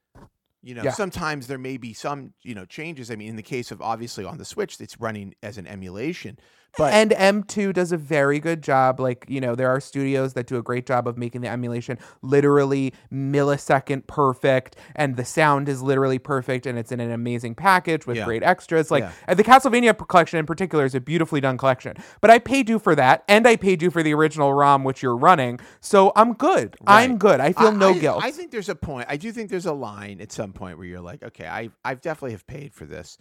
you 0.61 0.75
know 0.75 0.83
Yeah. 0.83 0.91
sometimes 0.91 1.47
there 1.47 1.59
may 1.59 1.77
be 1.77 1.93
some 1.93 2.33
you 2.43 2.55
know 2.55 2.65
changes 2.65 3.13
i 3.13 3.15
mean 3.15 3.29
in 3.29 3.37
the 3.37 3.45
case 3.45 3.71
of 3.71 3.81
obviously 3.81 4.25
on 4.25 4.39
the 4.39 4.45
switch 4.45 4.81
it's 4.81 4.99
running 4.99 5.35
as 5.41 5.57
an 5.57 5.69
emulation 5.69 6.37
but 6.79 6.93
and 6.93 7.11
M2 7.13 7.73
does 7.73 7.93
a 7.93 7.97
very 7.97 8.39
good 8.41 8.63
job. 8.63 9.01
Like, 9.01 9.25
you 9.29 9.41
know, 9.41 9.55
there 9.55 9.69
are 9.69 9.81
studios 9.81 10.33
that 10.35 10.47
do 10.47 10.57
a 10.57 10.63
great 10.63 10.87
job 10.87 11.07
of 11.09 11.17
making 11.19 11.41
the 11.43 11.49
emulation 11.49 11.99
literally 12.23 12.93
millisecond 13.13 14.07
perfect, 14.07 14.77
and 14.97 15.17
the 15.17 15.25
sound 15.25 15.69
is 15.69 15.83
literally 15.83 16.19
perfect, 16.19 16.67
and 16.67 16.79
it's 16.79 16.93
in 16.93 17.01
an 17.01 17.11
amazing 17.11 17.55
package 17.55 18.07
with 18.07 18.17
Yeah. 18.17 18.25
great 18.25 18.43
extras. 18.43 18.91
Like, 18.91 19.05
Yeah. 19.29 19.35
the 19.35 19.45
Castlevania 19.45 19.97
collection 20.09 20.39
in 20.39 20.47
particular 20.47 20.85
is 20.85 20.95
a 20.95 21.01
beautifully 21.01 21.41
done 21.41 21.59
collection. 21.59 21.97
But 22.21 22.31
I 22.31 22.39
paid 22.39 22.69
you 22.69 22.79
for 22.79 22.95
that, 22.95 23.25
and 23.29 23.47
I 23.47 23.57
paid 23.57 23.83
you 23.83 23.91
for 23.91 24.03
the 24.03 24.15
original 24.15 24.53
ROM, 24.53 24.85
which 24.85 25.03
you're 25.03 25.17
running. 25.17 25.61
So 25.81 26.13
I'm 26.17 26.33
good. 26.35 26.77
I'm 26.87 27.19
good. 27.19 27.41
I 27.41 27.53
feel 27.53 27.73
no 27.73 27.91
I, 27.91 27.99
guilt. 27.99 28.25
I 28.25 28.31
think 28.31 28.51
there's 28.51 28.69
a 28.69 28.75
point. 28.75 29.07
I 29.09 29.17
do 29.17 29.33
think 29.33 29.51
there's 29.51 29.67
a 29.67 29.73
line 29.73 30.21
at 30.21 30.33
some 30.33 30.53
point 30.53 30.79
where 30.79 30.87
you're 30.87 31.01
like, 31.01 31.23
okay, 31.23 31.47
I 31.47 31.71
I've 31.85 32.01
definitely 32.01 32.33
have 32.33 32.47
paid 32.47 32.73
for 32.75 32.87
this, 32.87 33.19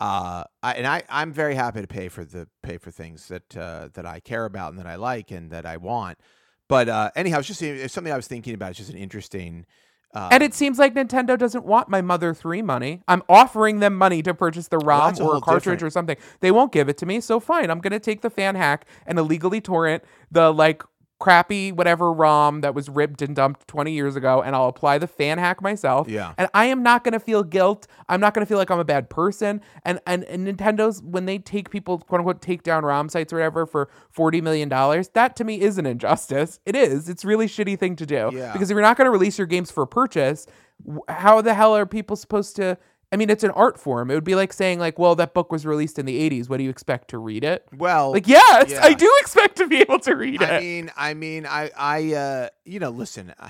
uh, 0.00 0.44
I, 0.62 0.72
and 0.72 0.86
I 0.86 1.02
I'm 1.08 1.32
very 1.32 1.54
happy 1.54 1.80
to 1.82 1.86
pay 1.86 2.08
for 2.08 2.24
the 2.24 2.48
pay 2.62 2.78
for 2.78 2.90
things 2.90 3.28
that 3.28 3.56
uh, 3.56 3.88
that 3.94 4.06
I 4.06 4.20
care 4.20 4.46
about 4.46 4.70
and 4.70 4.78
that 4.78 4.86
I 4.86 4.96
like 4.96 5.30
and 5.30 5.50
that 5.50 5.66
I 5.66 5.76
want. 5.76 6.18
But 6.68 6.88
uh, 6.88 7.10
anyhow, 7.14 7.38
it's 7.40 7.48
just 7.48 7.62
it's 7.62 7.92
something 7.92 8.12
I 8.12 8.16
was 8.16 8.26
thinking 8.26 8.54
about. 8.54 8.70
It's 8.70 8.78
just 8.78 8.90
an 8.90 8.96
interesting. 8.96 9.66
Uh, 10.12 10.28
And 10.32 10.42
it 10.42 10.54
seems 10.54 10.76
like 10.76 10.94
Nintendo 10.94 11.38
doesn't 11.38 11.64
want 11.64 11.88
my 11.88 12.00
Mother 12.00 12.34
3 12.34 12.62
money. 12.62 13.00
I'm 13.06 13.22
offering 13.28 13.78
them 13.78 13.96
money 13.96 14.22
to 14.22 14.34
purchase 14.34 14.66
the 14.66 14.78
ROM 14.78 15.14
a 15.20 15.22
or 15.22 15.36
a 15.36 15.40
cartridge 15.40 15.62
different- 15.78 15.82
or 15.84 15.90
something. 15.90 16.16
They 16.40 16.50
won't 16.50 16.72
give 16.72 16.88
it 16.88 16.96
to 16.98 17.06
me, 17.06 17.20
so 17.20 17.38
fine. 17.38 17.70
I'm 17.70 17.78
going 17.78 17.92
to 17.92 18.00
take 18.00 18.20
the 18.22 18.30
fan 18.30 18.56
hack 18.56 18.86
and 19.06 19.20
illegally 19.20 19.60
torrent 19.60 20.02
the 20.28 20.52
like 20.52 20.82
crappy 21.20 21.70
whatever 21.70 22.10
ROM 22.12 22.62
that 22.62 22.74
was 22.74 22.88
ripped 22.88 23.20
and 23.20 23.36
dumped 23.36 23.68
20 23.68 23.92
years 23.92 24.16
ago 24.16 24.42
and 24.42 24.56
I'll 24.56 24.68
apply 24.68 24.96
the 24.98 25.06
fan 25.06 25.38
hack 25.38 25.62
myself. 25.62 26.08
Yeah. 26.08 26.32
And 26.38 26.48
I 26.54 26.64
am 26.64 26.82
not 26.82 27.04
going 27.04 27.12
to 27.12 27.20
feel 27.20 27.44
guilt. 27.44 27.86
I'm 28.08 28.20
not 28.20 28.34
going 28.34 28.44
to 28.44 28.48
feel 28.48 28.56
like 28.56 28.70
I'm 28.70 28.78
a 28.80 28.84
bad 28.84 29.10
person. 29.10 29.60
And, 29.84 30.00
and 30.06 30.24
and 30.24 30.48
Nintendo's 30.48 31.02
when 31.02 31.26
they 31.26 31.38
take 31.38 31.70
people 31.70 31.98
quote 31.98 32.20
unquote 32.20 32.40
take 32.40 32.62
down 32.62 32.84
ROM 32.84 33.10
sites 33.10 33.32
or 33.32 33.36
whatever 33.36 33.66
for 33.66 33.90
40 34.10 34.40
million 34.40 34.68
dollars, 34.68 35.10
that 35.10 35.36
to 35.36 35.44
me 35.44 35.60
is 35.60 35.76
an 35.76 35.86
injustice. 35.86 36.58
It 36.64 36.74
is. 36.74 37.08
It's 37.08 37.22
a 37.22 37.26
really 37.26 37.46
shitty 37.46 37.78
thing 37.78 37.96
to 37.96 38.06
do. 38.06 38.30
Yeah. 38.32 38.52
Because 38.52 38.70
if 38.70 38.74
you're 38.74 38.82
not 38.82 38.96
going 38.96 39.06
to 39.06 39.12
release 39.12 39.36
your 39.36 39.46
games 39.46 39.70
for 39.70 39.84
purchase, 39.84 40.46
how 41.08 41.42
the 41.42 41.52
hell 41.52 41.76
are 41.76 41.84
people 41.84 42.16
supposed 42.16 42.56
to 42.56 42.78
I 43.12 43.16
mean, 43.16 43.28
it's 43.28 43.42
an 43.42 43.50
art 43.50 43.78
form. 43.78 44.10
It 44.10 44.14
would 44.14 44.24
be 44.24 44.36
like 44.36 44.52
saying, 44.52 44.78
like, 44.78 44.98
well, 44.98 45.16
that 45.16 45.34
book 45.34 45.50
was 45.50 45.66
released 45.66 45.98
in 45.98 46.06
the 46.06 46.30
80s. 46.30 46.48
What 46.48 46.58
do 46.58 46.62
you 46.62 46.70
expect 46.70 47.08
to 47.08 47.18
read 47.18 47.42
it? 47.42 47.66
well, 47.76 48.12
Like, 48.12 48.28
yes, 48.28 48.70
yeah. 48.70 48.84
I 48.84 48.92
do 48.94 49.10
expect 49.20 49.56
to 49.56 49.66
be 49.66 49.78
able 49.80 49.98
to 50.00 50.14
read 50.14 50.42
I 50.42 50.46
it. 50.46 50.52
I 50.52 50.60
mean, 50.60 50.92
I 50.96 51.14
mean, 51.14 51.46
I, 51.46 51.70
I, 51.76 52.14
uh, 52.14 52.48
you 52.64 52.78
know, 52.78 52.90
listen, 52.90 53.34
uh, 53.38 53.48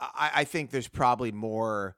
I, 0.00 0.30
I 0.36 0.44
think 0.44 0.70
there's 0.70 0.88
probably 0.88 1.30
more, 1.30 1.94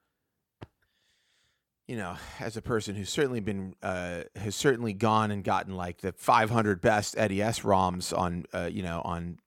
you 1.89 1.97
know, 1.97 2.17
as 2.41 2.59
a 2.59 2.63
person 2.63 2.95
who's 2.95 3.09
certainly 3.09 3.41
been, 3.41 3.75
uh, 3.83 4.25
has 4.37 4.55
certainly 4.55 4.93
gone 4.93 5.31
and 5.31 5.43
gotten 5.43 5.75
like 5.75 6.03
the 6.03 6.13
500 6.13 6.83
best 6.83 7.17
NES 7.17 7.61
ROMs 7.61 8.17
on, 8.17 8.45
uh, 8.53 8.69
you 8.71 8.83
know, 8.83 9.01
on 9.03 9.39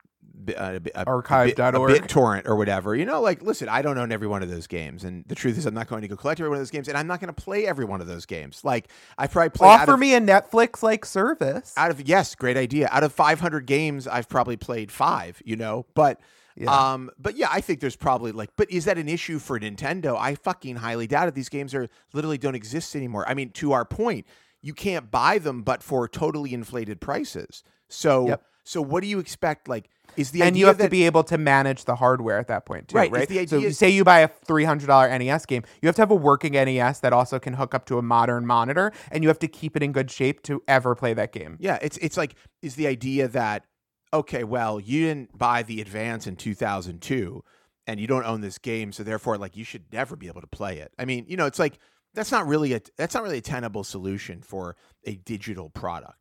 a- 0.57 0.75
a 0.75 0.79
bit- 0.79 0.93
Archive.org. 1.07 1.91
a 1.91 1.99
BitTorrent 1.99 2.47
or 2.47 2.55
whatever. 2.55 2.95
You 2.95 3.05
know, 3.05 3.21
like, 3.21 3.41
listen, 3.41 3.69
I 3.69 3.81
don't 3.81 3.97
own 3.97 4.11
every 4.11 4.27
one 4.27 4.43
of 4.43 4.49
those 4.49 4.67
games, 4.67 5.03
and 5.03 5.23
the 5.27 5.35
truth 5.35 5.57
is, 5.57 5.65
I'm 5.65 5.73
not 5.73 5.87
going 5.87 6.01
to 6.01 6.07
go 6.07 6.15
collect 6.15 6.39
every 6.39 6.49
one 6.49 6.57
of 6.57 6.61
those 6.61 6.71
games, 6.71 6.87
and 6.87 6.97
I'm 6.97 7.07
not 7.07 7.19
going 7.19 7.33
to 7.33 7.41
play 7.41 7.65
every 7.67 7.85
one 7.85 8.01
of 8.01 8.07
those 8.07 8.25
games. 8.25 8.61
Like, 8.63 8.89
I 9.17 9.27
probably 9.27 9.49
play 9.49 9.67
Offer 9.69 9.93
of, 9.93 9.99
me 9.99 10.13
a 10.15 10.21
Netflix 10.21 10.83
like 10.83 11.05
service. 11.05 11.73
out 11.77 11.91
of 11.91 12.07
yes, 12.07 12.35
great 12.35 12.57
idea. 12.57 12.87
Out 12.91 13.03
of 13.03 13.13
500 13.13 13.65
games, 13.65 14.07
I've 14.07 14.29
probably 14.29 14.57
played 14.57 14.91
five. 14.91 15.41
You 15.45 15.55
know, 15.55 15.85
but 15.95 16.19
Yeah. 16.55 16.71
um, 16.93 17.09
but 17.19 17.35
yeah, 17.35 17.47
I 17.51 17.61
think 17.61 17.79
there's 17.81 17.95
probably 17.95 18.31
like, 18.31 18.49
but 18.55 18.69
is 18.71 18.85
that 18.85 18.97
an 18.97 19.09
issue 19.09 19.39
for 19.39 19.59
Nintendo? 19.59 20.17
I 20.17 20.35
fucking 20.35 20.77
highly 20.77 21.07
doubt 21.07 21.27
it. 21.27 21.35
These 21.35 21.49
games 21.49 21.73
are 21.75 21.87
literally 22.13 22.37
don't 22.37 22.55
exist 22.55 22.95
anymore. 22.95 23.25
I 23.27 23.33
mean, 23.33 23.49
to 23.51 23.73
our 23.73 23.85
point, 23.85 24.25
you 24.61 24.73
can't 24.73 25.11
buy 25.11 25.37
them, 25.37 25.61
but 25.63 25.83
for 25.83 26.07
totally 26.07 26.53
inflated 26.53 26.99
prices. 27.01 27.61
So, 27.87 28.27
Yep. 28.29 28.43
so 28.63 28.81
what 28.81 29.01
do 29.03 29.07
you 29.07 29.19
expect? 29.19 29.67
Like, 29.67 29.89
is 30.17 30.31
the 30.31 30.41
and 30.41 30.47
idea 30.49 30.59
you 30.61 30.65
have 30.67 30.77
that 30.77 30.85
to 30.85 30.89
be 30.89 31.05
able 31.05 31.23
to 31.25 31.37
manage 31.37 31.85
the 31.85 31.95
hardware 31.95 32.37
at 32.39 32.47
that 32.47 32.65
point 32.65 32.87
too, 32.87 32.97
Right, 32.97 33.11
right? 33.11 33.27
the 33.27 33.45
so 33.47 33.57
idea- 33.57 33.73
say 33.73 33.89
you 33.89 34.03
buy 34.03 34.19
a 34.19 34.27
three 34.27 34.63
hundred 34.63 34.87
dollar 34.87 35.07
NES 35.17 35.45
game, 35.45 35.63
you 35.81 35.87
have 35.87 35.95
to 35.95 36.01
have 36.01 36.11
a 36.11 36.15
working 36.15 36.53
NES 36.53 36.99
that 37.01 37.13
also 37.13 37.39
can 37.39 37.53
hook 37.53 37.73
up 37.73 37.85
to 37.87 37.97
a 37.97 38.01
modern 38.01 38.45
monitor, 38.45 38.91
and 39.11 39.23
you 39.23 39.29
have 39.29 39.39
to 39.39 39.47
keep 39.47 39.75
it 39.75 39.83
in 39.83 39.91
good 39.91 40.09
shape 40.11 40.41
to 40.43 40.61
ever 40.67 40.95
play 40.95 41.13
that 41.13 41.31
game. 41.31 41.57
Yeah, 41.59 41.77
it's 41.81 41.97
it's 41.97 42.17
like 42.17 42.35
is 42.61 42.75
the 42.75 42.87
idea 42.87 43.27
that 43.29 43.65
okay, 44.13 44.43
well, 44.43 44.79
you 44.79 45.01
didn't 45.07 45.37
buy 45.37 45.61
the 45.63 45.81
advance 45.81 46.25
in 46.25 46.37
2002 46.37 47.43
and 47.87 47.99
you 47.99 48.07
don't 48.07 48.25
own 48.25 48.41
this 48.41 48.57
game, 48.57 48.91
so 48.91 49.03
therefore 49.03 49.37
like 49.37 49.55
you 49.57 49.63
should 49.63 49.91
never 49.91 50.15
be 50.15 50.27
able 50.27 50.41
to 50.41 50.47
play 50.47 50.79
it. 50.79 50.91
I 50.97 51.05
mean, 51.05 51.25
you 51.27 51.37
know, 51.37 51.45
it's 51.45 51.59
like 51.59 51.77
that's 52.13 52.31
not 52.31 52.47
really 52.47 52.73
a 52.73 52.81
that's 52.97 53.13
not 53.13 53.23
really 53.23 53.39
a 53.39 53.41
tenable 53.41 53.83
solution 53.83 54.41
for 54.41 54.75
a 55.03 55.15
digital 55.15 55.69
product. 55.69 56.17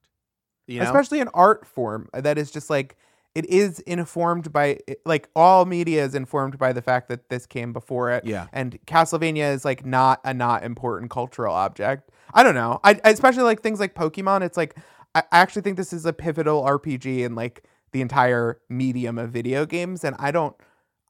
You 0.66 0.80
know? 0.80 0.86
especially 0.86 1.20
an 1.20 1.28
art 1.34 1.66
form 1.66 2.08
that 2.14 2.38
is 2.38 2.50
just 2.50 2.70
like 2.70 2.96
it 3.34 3.46
is 3.46 3.80
informed 3.80 4.52
by 4.52 4.78
like 5.04 5.28
all 5.34 5.64
media 5.64 6.04
is 6.04 6.14
informed 6.14 6.58
by 6.58 6.72
the 6.72 6.82
fact 6.82 7.08
that 7.08 7.28
this 7.30 7.46
came 7.46 7.72
before 7.72 8.10
it. 8.10 8.24
Yeah. 8.24 8.46
and 8.52 8.78
castlevania 8.86 9.52
is 9.52 9.64
like 9.64 9.84
not 9.84 10.20
a 10.24 10.32
not 10.32 10.62
important 10.64 11.10
cultural 11.10 11.54
object. 11.54 12.10
I 12.32 12.42
don't 12.42 12.54
know. 12.54 12.80
I 12.84 12.92
I- 13.04 13.10
especially 13.10 13.42
like 13.44 13.60
things 13.62 13.80
like 13.80 13.94
pokemon 13.94 14.42
it's 14.42 14.56
like 14.56 14.76
i 15.14 15.20
I 15.20 15.22
actually 15.42 15.62
think 15.62 15.76
this 15.76 15.92
is 15.92 16.06
a 16.06 16.12
pivotal 16.12 16.62
rpg 16.64 17.06
in 17.24 17.34
like 17.36 17.64
the 17.92 18.00
entire 18.00 18.60
medium 18.68 19.18
of 19.18 19.30
video 19.30 19.64
games. 19.66 20.04
And 20.04 20.16
i 20.18 20.30
don't 20.30 20.56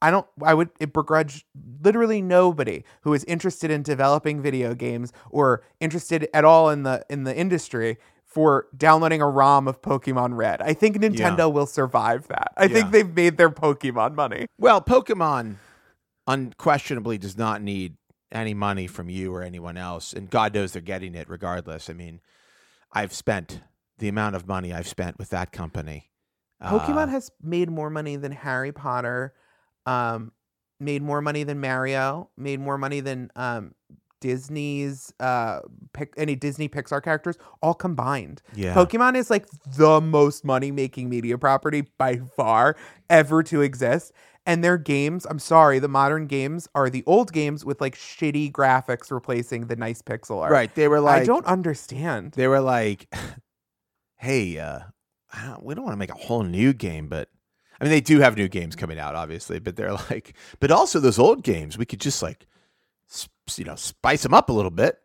I 0.01 0.11
don't 0.11 0.27
I 0.43 0.53
would 0.53 0.69
it 0.79 0.93
begrudge 0.93 1.45
literally 1.81 2.21
nobody 2.21 2.83
who 3.01 3.13
is 3.13 3.23
interested 3.25 3.71
in 3.71 3.81
developing 3.81 4.41
video 4.41 4.75
games 4.75 5.11
or 5.31 5.63
interested 5.79 6.27
at 6.33 6.43
all 6.45 6.69
in 6.69 6.83
the 6.83 7.03
in 7.09 7.23
the 7.23 7.35
industry 7.35 7.97
for 8.35 8.67
downloading 8.75 9.21
a 9.21 9.29
ROM 9.29 9.65
of 9.65 9.81
Pokemon 9.81 10.35
Red. 10.35 10.61
I 10.61 10.73
think 10.73 10.97
Nintendo 10.97 11.49
will 11.51 11.65
survive 11.65 12.27
that. 12.27 12.51
I 12.57 12.63
Yeah. 12.65 12.67
think 12.73 12.91
they've 12.91 13.15
made 13.15 13.37
their 13.37 13.49
Pokemon 13.49 14.13
money. 14.13 14.47
Well, 14.57 14.81
Pokemon 14.81 15.55
unquestionably 16.27 17.17
does 17.17 17.37
not 17.37 17.61
need 17.61 17.95
any 18.33 18.53
money 18.53 18.87
from 18.87 19.09
you 19.09 19.33
or 19.33 19.41
anyone 19.41 19.77
else, 19.77 20.11
and 20.11 20.29
God 20.29 20.53
knows 20.53 20.73
they're 20.73 20.81
getting 20.81 21.15
it 21.15 21.29
regardless. 21.29 21.89
I 21.89 21.93
mean, 21.93 22.19
I've 22.91 23.13
spent 23.13 23.61
the 23.99 24.09
amount 24.09 24.35
of 24.35 24.45
money 24.45 24.73
I've 24.73 24.87
spent 24.87 25.17
with 25.17 25.29
that 25.29 25.53
company. 25.53 26.11
Pokemon 26.61 27.05
Uh, 27.07 27.07
has 27.07 27.31
made 27.41 27.69
more 27.69 27.89
money 27.89 28.17
than 28.17 28.33
Harry 28.33 28.73
Potter, 28.73 29.33
um, 29.85 30.33
made 30.77 31.01
more 31.01 31.21
money 31.21 31.43
than 31.43 31.61
Mario, 31.61 32.29
made 32.35 32.59
more 32.59 32.77
money 32.77 32.99
than 32.99 33.31
um, 33.37 33.75
Disney's 34.21 35.13
uh, 35.19 35.59
pic- 35.93 36.13
any 36.17 36.35
Disney 36.35 36.67
Pixar 36.69 37.03
characters 37.03 37.37
all 37.61 37.73
combined. 37.73 38.41
yeah. 38.55 38.73
Pokemon 38.73 39.15
is 39.15 39.29
like 39.29 39.45
the 39.77 40.01
most 40.01 40.43
money 40.45 40.71
making 40.71 41.09
media 41.09 41.37
property 41.37 41.83
by 41.97 42.17
far 42.35 42.75
ever 43.09 43.43
to 43.43 43.61
exist. 43.61 44.11
And 44.47 44.63
their 44.63 44.77
games, 44.77 45.25
I'm 45.27 45.39
sorry, 45.39 45.79
the 45.79 45.87
modern 45.87 46.27
games 46.27 46.67
are 46.75 46.89
the 46.89 47.03
old 47.07 47.33
games 47.33 47.65
with 47.65 47.81
like 47.81 47.95
shitty 47.95 48.51
graphics 48.51 49.09
replacing 49.11 49.67
the 49.67 49.75
nice 49.75 50.01
pixel 50.03 50.41
art. 50.41 50.51
right. 50.51 50.73
They 50.75 50.87
were 50.87 50.99
like 50.99 51.23
I 51.23 51.25
don't 51.25 51.45
understand. 51.47 52.33
they 52.33 52.47
were 52.47 52.61
like, 52.61 53.07
"Hey, 54.17 54.57
uh, 54.59 54.79
don't, 55.43 55.63
we 55.63 55.73
don't 55.75 55.83
want 55.83 55.93
to 55.93 55.97
make 55.99 56.11
a 56.11 56.15
whole 56.17 56.43
new 56.43 56.73
game, 56.73 57.07
but 57.07 57.29
I 57.79 57.83
mean, 57.83 57.91
they 57.91 58.01
do 58.01 58.19
have 58.19 58.37
new 58.37 58.47
games 58.47 58.75
coming 58.75 58.99
out, 58.99 59.15
obviously. 59.15 59.59
But 59.59 59.75
they're 59.75 59.93
like, 60.09 60.35
but 60.59 60.71
also 60.71 60.99
those 60.99 61.19
old 61.19 61.43
games, 61.43 61.77
we 61.77 61.85
could 61.85 61.99
just 62.01 62.21
like, 62.21 62.45
you 63.57 63.65
know, 63.65 63.75
spice 63.75 64.23
them 64.23 64.33
up 64.33 64.49
a 64.49 64.53
little 64.53 64.71
bit. 64.71 64.97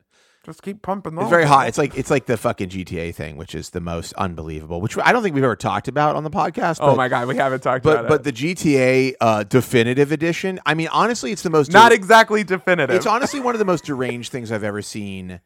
Just 0.47 0.63
keep 0.63 0.81
pumping 0.81 1.17
them. 1.17 1.25
It's 1.25 1.31
very 1.31 1.45
hot. 1.45 1.69
It's 1.69 1.77
like 1.77 1.95
it's 1.99 2.11
like 2.11 2.25
the 2.25 2.39
fucking 2.39 2.71
GTA 2.71 3.15
thing, 3.15 3.37
which 3.37 3.55
is 3.55 3.71
the 3.71 3.81
most 3.81 4.15
unbelievable. 4.15 4.81
Which 4.81 4.97
I 4.97 5.13
don't 5.13 5.23
think 5.23 5.35
we've 5.35 5.45
ever 5.45 5.55
talked 5.55 5.87
about 5.87 6.17
on 6.17 6.25
the 6.25 6.31
podcast. 6.31 6.79
Oh 6.81 6.97
my 6.97 7.09
god, 7.09 7.29
we 7.29 7.37
haven't 7.37 7.63
talked 7.63 7.85
But 7.85 8.07
about 8.07 8.09
but 8.09 8.27
it. 8.27 8.35
the 8.35 8.55
GTA 8.55 9.15
uh, 9.21 9.43
definitive 9.45 10.13
edition. 10.13 10.59
I 10.65 10.73
mean, 10.73 10.89
honestly, 10.93 11.31
it's 11.31 11.43
the 11.43 11.51
most 11.51 11.71
Not 11.71 11.93
exactly 11.93 12.43
definitive. 12.43 12.97
it's 12.97 13.05
honestly 13.07 13.39
one 13.39 13.55
of 13.55 13.59
the 13.59 13.67
most 13.67 13.85
deranged 13.91 14.33
things 14.33 14.51
I've 14.51 14.65
ever 14.65 14.81
seen 14.81 15.41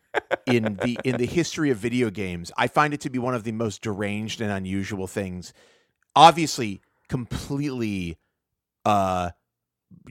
in 0.47 0.79
the 0.85 0.97
in 1.03 1.17
the 1.17 1.27
history 1.27 1.71
of 1.71 1.77
video 1.79 2.09
games. 2.09 2.53
I 2.57 2.69
find 2.69 2.95
it 2.95 3.01
to 3.01 3.11
be 3.11 3.19
one 3.19 3.35
of 3.35 3.43
the 3.43 3.53
most 3.53 3.83
deranged 3.83 4.41
and 4.41 4.53
unusual 4.53 5.09
things. 5.09 5.53
Obviously, 6.15 6.83
completely 7.09 8.17
uh 8.85 9.31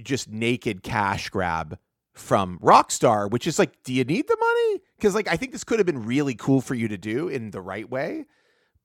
just 0.03 0.29
naked 0.29 0.83
cash 0.83 1.29
grab 1.29 1.77
from 2.13 2.59
Rockstar, 2.59 3.29
which 3.29 3.47
is 3.47 3.57
like, 3.59 3.83
do 3.83 3.93
you 3.93 4.03
need 4.03 4.27
the 4.27 4.37
money? 4.39 4.81
Because 4.97 5.15
like 5.15 5.27
I 5.27 5.35
think 5.35 5.51
this 5.51 5.63
could 5.63 5.79
have 5.79 5.85
been 5.85 6.05
really 6.05 6.35
cool 6.35 6.61
for 6.61 6.75
you 6.75 6.87
to 6.87 6.97
do 6.97 7.27
in 7.27 7.51
the 7.51 7.61
right 7.61 7.89
way. 7.89 8.25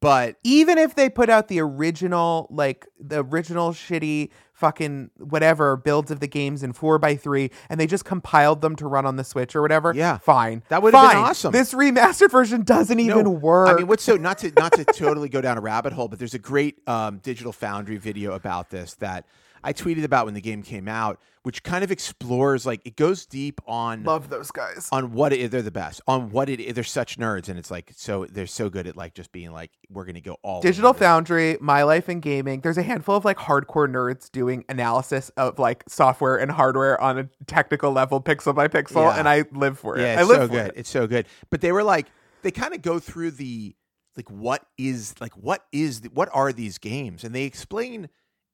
But 0.01 0.37
even 0.45 0.79
if 0.79 0.95
they 0.95 1.11
put 1.11 1.29
out 1.29 1.49
the 1.49 1.59
original, 1.61 2.47
like 2.51 2.87
the 3.01 3.25
original 3.25 3.73
shitty 3.73 4.31
fucking 4.53 5.11
whatever 5.19 5.77
builds 5.77 6.13
of 6.13 6.21
the 6.21 6.29
games 6.29 6.63
in 6.63 6.73
four 6.73 7.01
by 7.01 7.17
three, 7.17 7.51
and 7.69 7.81
they 7.81 7.87
just 7.89 8.05
compiled 8.05 8.61
them 8.61 8.77
to 8.77 8.87
run 8.87 9.07
on 9.07 9.17
the 9.17 9.25
Switch 9.25 9.57
or 9.57 9.63
whatever, 9.63 9.93
Yeah. 9.93 10.19
fine. 10.19 10.63
That 10.69 10.83
would've 10.83 11.01
been 11.01 11.17
awesome. 11.17 11.51
This 11.53 11.75
remastered 11.75 12.31
version 12.31 12.63
doesn't 12.63 13.01
even 13.01 13.25
No, 13.25 13.31
work. 13.31 13.69
I 13.71 13.75
mean, 13.75 13.89
what's 13.89 14.05
so 14.05 14.17
not 14.17 14.39
to 14.39 14.53
not 14.53 14.73
to 14.75 14.85
totally 14.85 15.29
go 15.29 15.41
down 15.41 15.59
a 15.59 15.61
rabbit 15.61 15.93
hole, 15.93 16.07
but 16.07 16.21
there's 16.21 16.35
a 16.35 16.39
great 16.39 16.79
um, 16.89 17.19
Digital 17.19 17.53
Foundry 17.55 17.97
video 17.97 18.35
about 18.35 18.71
this 18.71 18.95
that 18.97 19.27
I 19.65 19.73
tweeted 19.73 20.05
about 20.05 20.25
when 20.27 20.35
the 20.35 20.41
game 20.41 20.63
came 20.63 20.89
out, 20.89 21.21
which 21.43 21.63
kind 21.63 21.83
of 21.85 21.91
explores 21.91 22.67
like 22.67 22.81
it 22.85 22.97
goes 22.97 23.27
deep 23.27 23.61
on 23.67 24.05
love 24.05 24.29
those 24.29 24.51
guys. 24.51 24.89
on 24.93 25.13
what 25.13 25.33
it, 25.33 25.51
they're 25.51 25.63
the 25.63 25.71
best 25.71 26.01
on 26.07 26.31
what 26.31 26.49
it 26.49 26.75
they're 26.75 26.85
such 26.85 27.19
nerds 27.19 27.49
and 27.49 27.59
it's 27.59 27.71
like 27.71 27.93
so 27.97 28.27
they're 28.27 28.47
so 28.47 28.69
good 28.69 28.87
at 28.87 28.97
like 28.97 29.15
just 29.15 29.33
being 29.33 29.51
like 29.53 29.71
we're 29.89 30.05
gonna 30.05 30.21
go 30.21 30.37
all 30.43 30.61
Digital. 30.61 30.93
Foundry, 30.93 31.57
My 31.61 31.83
Life 31.85 32.09
in 32.09 32.21
Gaming. 32.21 32.61
There's 32.61 32.79
a 32.79 32.83
handful 32.83 33.17
of 33.17 33.25
like 33.25 33.39
hardcore 33.39 33.89
nerds 33.91 34.31
doing 34.31 34.65
analysis 34.69 35.31
of 35.37 35.59
like 35.59 35.85
software 35.89 36.37
and 36.37 36.51
hardware 36.51 37.01
on 37.01 37.19
a 37.19 37.29
technical 37.47 37.93
level, 37.93 38.21
pixel 38.21 38.55
by 38.55 38.69
pixel, 38.69 39.03
Yeah. 39.11 39.19
and 39.19 39.29
I 39.29 39.45
live 39.53 39.79
for 39.79 39.97
it. 39.97 40.03
Yeah, 40.03 40.21
I 40.21 40.25
live 40.25 40.37
so 40.43 40.47
for 40.49 40.53
good. 40.53 40.67
it. 40.69 40.75
It's 40.77 40.91
so 40.91 41.07
good. 41.07 41.27
But 41.51 41.61
they 41.61 41.73
were 41.73 41.83
like, 41.85 42.07
they 42.43 42.51
kind 42.51 42.75
of 42.75 42.83
go 42.83 42.99
through 42.99 43.33
the 43.33 43.75
like 44.17 44.31
what 44.31 44.67
is 44.77 45.15
like 45.21 45.33
what 45.35 45.65
is 45.73 46.01
the, 46.03 46.09
what 46.11 46.29
are 46.33 46.53
these 46.53 46.79
games, 46.79 47.25
and 47.25 47.35
they 47.35 47.45
explain 47.45 48.09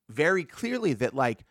very 0.08 0.44
clearly 0.44 0.92
that 0.94 1.14
like 1.14 1.44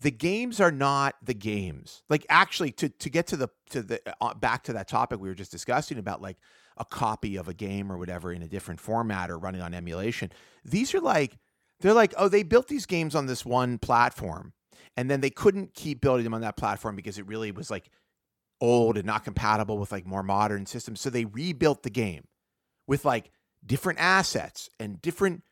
the 0.00 0.10
games 0.10 0.60
are 0.60 0.70
not 0.70 1.14
the 1.22 1.34
games. 1.34 2.02
Like 2.08 2.26
actually, 2.28 2.72
to 2.72 2.88
to 2.88 3.10
get 3.10 3.26
to 3.28 3.36
the 3.36 3.48
to 3.70 3.82
the 3.82 4.00
uh, 4.20 4.34
back 4.34 4.64
to 4.64 4.72
that 4.74 4.88
topic 4.88 5.20
we 5.20 5.28
were 5.28 5.34
just 5.34 5.52
discussing 5.52 5.98
about 5.98 6.20
like 6.20 6.36
a 6.76 6.84
copy 6.84 7.36
of 7.36 7.48
a 7.48 7.54
game 7.54 7.90
or 7.90 7.96
whatever 7.96 8.32
in 8.32 8.42
a 8.42 8.48
different 8.48 8.80
format 8.80 9.30
or 9.30 9.38
running 9.38 9.62
on 9.62 9.72
emulation. 9.72 10.30
These 10.64 10.94
are 10.94 11.00
like 11.00 11.38
they're 11.80 11.94
like, 11.94 12.14
oh, 12.16 12.28
they 12.28 12.42
built 12.42 12.68
these 12.68 12.86
games 12.86 13.14
on 13.14 13.26
this 13.26 13.44
one 13.44 13.78
platform, 13.78 14.52
and 14.96 15.10
then 15.10 15.20
they 15.20 15.30
couldn't 15.30 15.74
keep 15.74 16.00
building 16.00 16.24
them 16.24 16.34
on 16.34 16.42
that 16.42 16.56
platform 16.56 16.96
because 16.96 17.18
it 17.18 17.26
really 17.26 17.50
was 17.50 17.70
like 17.70 17.90
old 18.60 18.96
and 18.96 19.06
not 19.06 19.24
compatible 19.24 19.78
with 19.78 19.92
like 19.92 20.06
more 20.06 20.22
modern 20.22 20.66
systems. 20.66 21.00
So 21.00 21.10
they 21.10 21.24
rebuilt 21.24 21.82
the 21.82 21.90
game 21.90 22.24
with 22.86 23.04
like 23.04 23.30
different 23.64 23.98
assets 24.00 24.70
and 24.78 25.00
different 25.02 25.42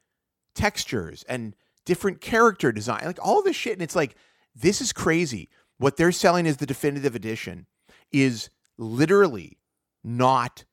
textures 0.55 1.25
and 1.29 1.55
different 1.85 2.21
character 2.21 2.73
design, 2.73 3.03
like 3.05 3.19
all 3.23 3.43
this 3.43 3.57
shit. 3.57 3.75
And 3.75 3.83
it's 3.83 3.97
like, 3.97 4.17
this 4.55 4.81
is 4.81 4.93
crazy. 4.93 5.49
What 5.79 5.97
they're 5.97 6.13
selling 6.13 6.47
is 6.47 6.59
the 6.59 6.67
definitive 6.67 7.15
edition 7.15 7.67
is 8.13 8.51
literally 8.79 9.59
not 10.03 10.65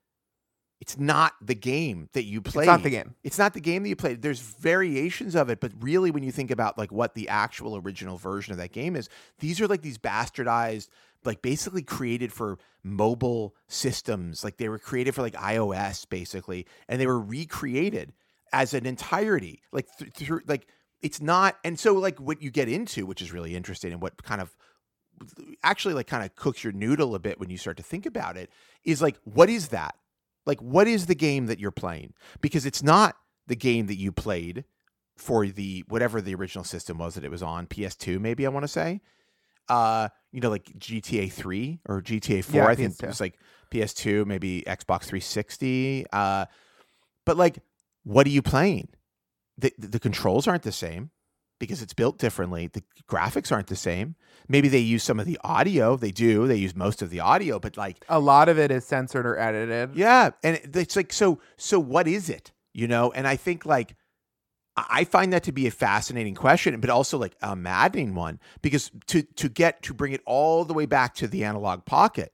it's 0.82 0.98
not 0.98 1.34
the 1.40 1.54
game 1.54 2.10
that 2.14 2.24
you 2.24 2.42
play. 2.42 2.64
It's 2.64 2.68
not 2.68 2.82
the 2.82 2.90
game. 2.90 3.14
It's 3.24 3.38
not 3.38 3.54
the 3.54 3.62
game 3.62 3.84
that 3.84 3.90
you 3.90 3.96
played. 3.96 4.24
There's 4.24 4.40
variations 4.40 5.36
of 5.36 5.52
it, 5.52 5.60
but 5.60 5.72
really 5.80 6.10
when 6.10 6.24
you 6.24 6.32
think 6.32 6.50
about 6.50 6.76
like 6.76 6.92
what 6.92 7.14
the 7.14 7.30
actual 7.30 7.78
original 7.78 8.18
version 8.18 8.52
of 8.52 8.58
that 8.58 8.72
game 8.72 8.96
is, 8.96 9.08
these 9.38 9.62
are 9.62 9.68
like 9.68 9.84
these 9.84 10.00
bastardized 10.00 10.90
like 11.24 11.44
basically 11.44 11.84
created 11.84 12.34
for 12.34 12.58
mobile 12.84 13.56
systems. 13.68 14.44
Like 14.44 14.58
they 14.58 14.70
were 14.70 14.80
created 14.80 15.14
for 15.14 15.22
like 15.22 15.36
iOS 15.36 16.10
basically, 16.10 16.66
and 16.88 17.00
they 17.00 17.06
were 17.06 17.20
recreated 17.22 18.14
as 18.52 18.74
an 18.74 18.88
entirety. 18.88 19.62
Like 19.72 19.86
th- 20.00 20.12
through 20.14 20.42
like 20.48 20.68
it's 21.02 21.22
not 21.22 21.58
and 21.64 21.80
so 21.80 21.94
like 21.94 22.20
what 22.20 22.42
you 22.42 22.52
get 22.52 22.70
into, 22.70 23.06
which 23.06 23.22
is 23.22 23.32
really 23.32 23.56
interesting 23.56 23.92
and 23.92 24.02
what 24.02 24.22
kind 24.24 24.42
of 24.42 24.56
actually 25.64 25.94
like 25.94 26.08
kind 26.08 26.24
of 26.24 26.36
cooks 26.36 26.64
your 26.64 26.74
noodle 26.74 27.14
a 27.14 27.20
bit 27.20 27.40
when 27.40 27.50
you 27.50 27.58
start 27.58 27.78
to 27.78 27.84
think 27.84 28.06
about 28.06 28.38
it 28.38 28.50
is 28.84 29.02
like 29.02 29.18
what 29.24 29.50
is 29.50 29.70
that? 29.70 29.96
Like 30.46 30.62
what 30.62 30.88
is 30.88 31.06
the 31.06 31.16
game 31.16 31.46
that 31.48 31.60
you're 31.60 31.72
playing? 31.72 32.14
Because 32.42 32.66
it's 32.66 32.82
not 32.82 33.16
the 33.48 33.56
game 33.56 33.88
that 33.88 33.98
you 33.98 34.12
played 34.12 34.66
for 35.18 35.46
the 35.48 35.84
whatever 35.88 36.22
the 36.22 36.34
original 36.34 36.64
system 36.64 36.98
was 36.98 37.16
that 37.16 37.24
it 37.24 37.30
was 37.30 37.44
on 37.44 37.68
PS2 37.68 38.20
maybe 38.20 38.46
I 38.46 38.50
want 38.50 38.64
to 38.64 38.68
say 38.68 39.02
uh, 39.72 40.10
you 40.32 40.42
know, 40.42 40.50
like 40.50 40.66
GTA 40.78 41.32
3 41.32 41.80
or 41.88 42.02
GTA 42.02 42.44
4. 42.44 42.56
Yeah, 42.56 42.68
I 42.68 42.76
think 42.76 42.94
PS2. 42.94 43.04
it 43.04 43.08
was 43.08 43.22
like 43.22 43.40
PS2, 43.72 44.26
maybe 44.26 44.64
Xbox 44.68 45.04
360. 45.04 46.06
Uh, 46.12 46.46
but 47.26 47.38
like, 47.38 47.60
what 48.04 48.28
are 48.28 48.32
you 48.32 48.42
playing? 48.42 48.90
The, 49.62 49.74
the 49.78 50.00
controls 50.00 50.48
aren't 50.48 50.64
the 50.64 50.72
same 50.72 51.12
because 51.60 51.82
it's 51.82 51.94
built 51.94 52.18
differently. 52.18 52.68
The 52.68 52.84
graphics 53.10 53.52
aren't 53.52 53.68
the 53.68 53.76
same. 53.76 54.16
Maybe 54.48 54.68
they 54.68 54.80
use 54.80 55.04
some 55.04 55.20
of 55.20 55.26
the 55.28 55.40
audio. 55.44 55.96
They 55.96 56.12
do. 56.12 56.48
They 56.48 56.56
use 56.58 56.76
most 56.76 57.02
of 57.02 57.10
the 57.12 57.20
audio, 57.20 57.60
but 57.60 57.78
like, 57.78 58.04
A 58.10 58.20
lot 58.20 58.50
of 58.50 58.58
it 58.58 58.72
is 58.72 58.84
censored 58.86 59.26
or 59.26 59.38
edited. 59.38 59.96
yeah, 59.96 60.32
and 60.44 60.60
it's 60.76 60.96
like 60.96 61.14
so. 61.14 61.40
So 61.58 61.80
what 61.80 62.08
is 62.08 62.30
it? 62.30 62.52
You 62.74 62.88
know, 62.88 63.12
and 63.12 63.28
I 63.28 63.36
think 63.36 63.66
like 63.66 63.96
I 64.76 64.86
I 65.02 65.04
find 65.04 65.32
that 65.34 65.44
to 65.44 65.52
be 65.52 65.68
a 65.68 65.72
fascinating 65.72 66.34
question, 66.36 66.80
but 66.80 66.90
also 66.90 67.18
like 67.18 67.36
a 67.42 67.56
maddening 67.56 68.16
one 68.16 68.40
because 68.62 68.90
to 69.08 69.22
to 69.24 69.50
get 69.50 69.82
to 69.84 69.94
bring 69.94 70.14
it 70.14 70.22
all 70.26 70.66
the 70.66 70.74
way 70.74 70.86
back 70.88 71.14
to 71.16 71.28
the 71.28 71.44
analog 71.44 71.86
pocket, 71.86 72.32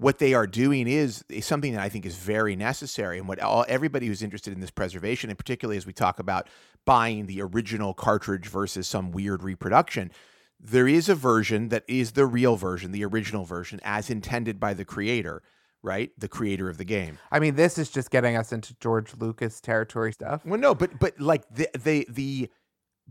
what 0.00 0.18
they 0.18 0.32
are 0.32 0.46
doing 0.46 0.88
is, 0.88 1.22
is 1.28 1.44
something 1.44 1.74
that 1.74 1.82
I 1.82 1.90
think 1.90 2.06
is 2.06 2.16
very 2.16 2.56
necessary, 2.56 3.18
and 3.18 3.28
what 3.28 3.38
all 3.38 3.66
everybody 3.68 4.06
who's 4.06 4.22
interested 4.22 4.54
in 4.54 4.60
this 4.60 4.70
preservation, 4.70 5.28
and 5.28 5.38
particularly 5.38 5.76
as 5.76 5.84
we 5.84 5.92
talk 5.92 6.18
about 6.18 6.48
buying 6.86 7.26
the 7.26 7.42
original 7.42 7.92
cartridge 7.92 8.46
versus 8.46 8.88
some 8.88 9.12
weird 9.12 9.42
reproduction. 9.42 10.10
There 10.58 10.88
is 10.88 11.10
a 11.10 11.14
version 11.14 11.68
that 11.68 11.84
is 11.86 12.12
the 12.12 12.24
real 12.24 12.56
version, 12.56 12.92
the 12.92 13.04
original 13.04 13.44
version, 13.44 13.78
as 13.82 14.08
intended 14.08 14.58
by 14.58 14.72
the 14.72 14.86
creator, 14.86 15.42
right? 15.82 16.10
The 16.18 16.28
creator 16.28 16.70
of 16.70 16.78
the 16.78 16.84
game. 16.84 17.18
I 17.30 17.38
mean, 17.38 17.54
this 17.54 17.76
is 17.76 17.90
just 17.90 18.10
getting 18.10 18.36
us 18.36 18.52
into 18.52 18.74
George 18.80 19.12
Lucas 19.18 19.60
territory 19.60 20.12
stuff. 20.12 20.46
Well, 20.46 20.58
no, 20.58 20.74
but 20.74 20.98
but 20.98 21.20
like 21.20 21.44
the 21.54 21.68
the 21.78 22.06
the 22.08 22.50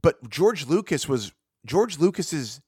but 0.01 0.27
George 0.27 0.65
Lucas 0.65 1.07
was 1.07 1.33
George 1.67 1.99
Lucas's 1.99 2.61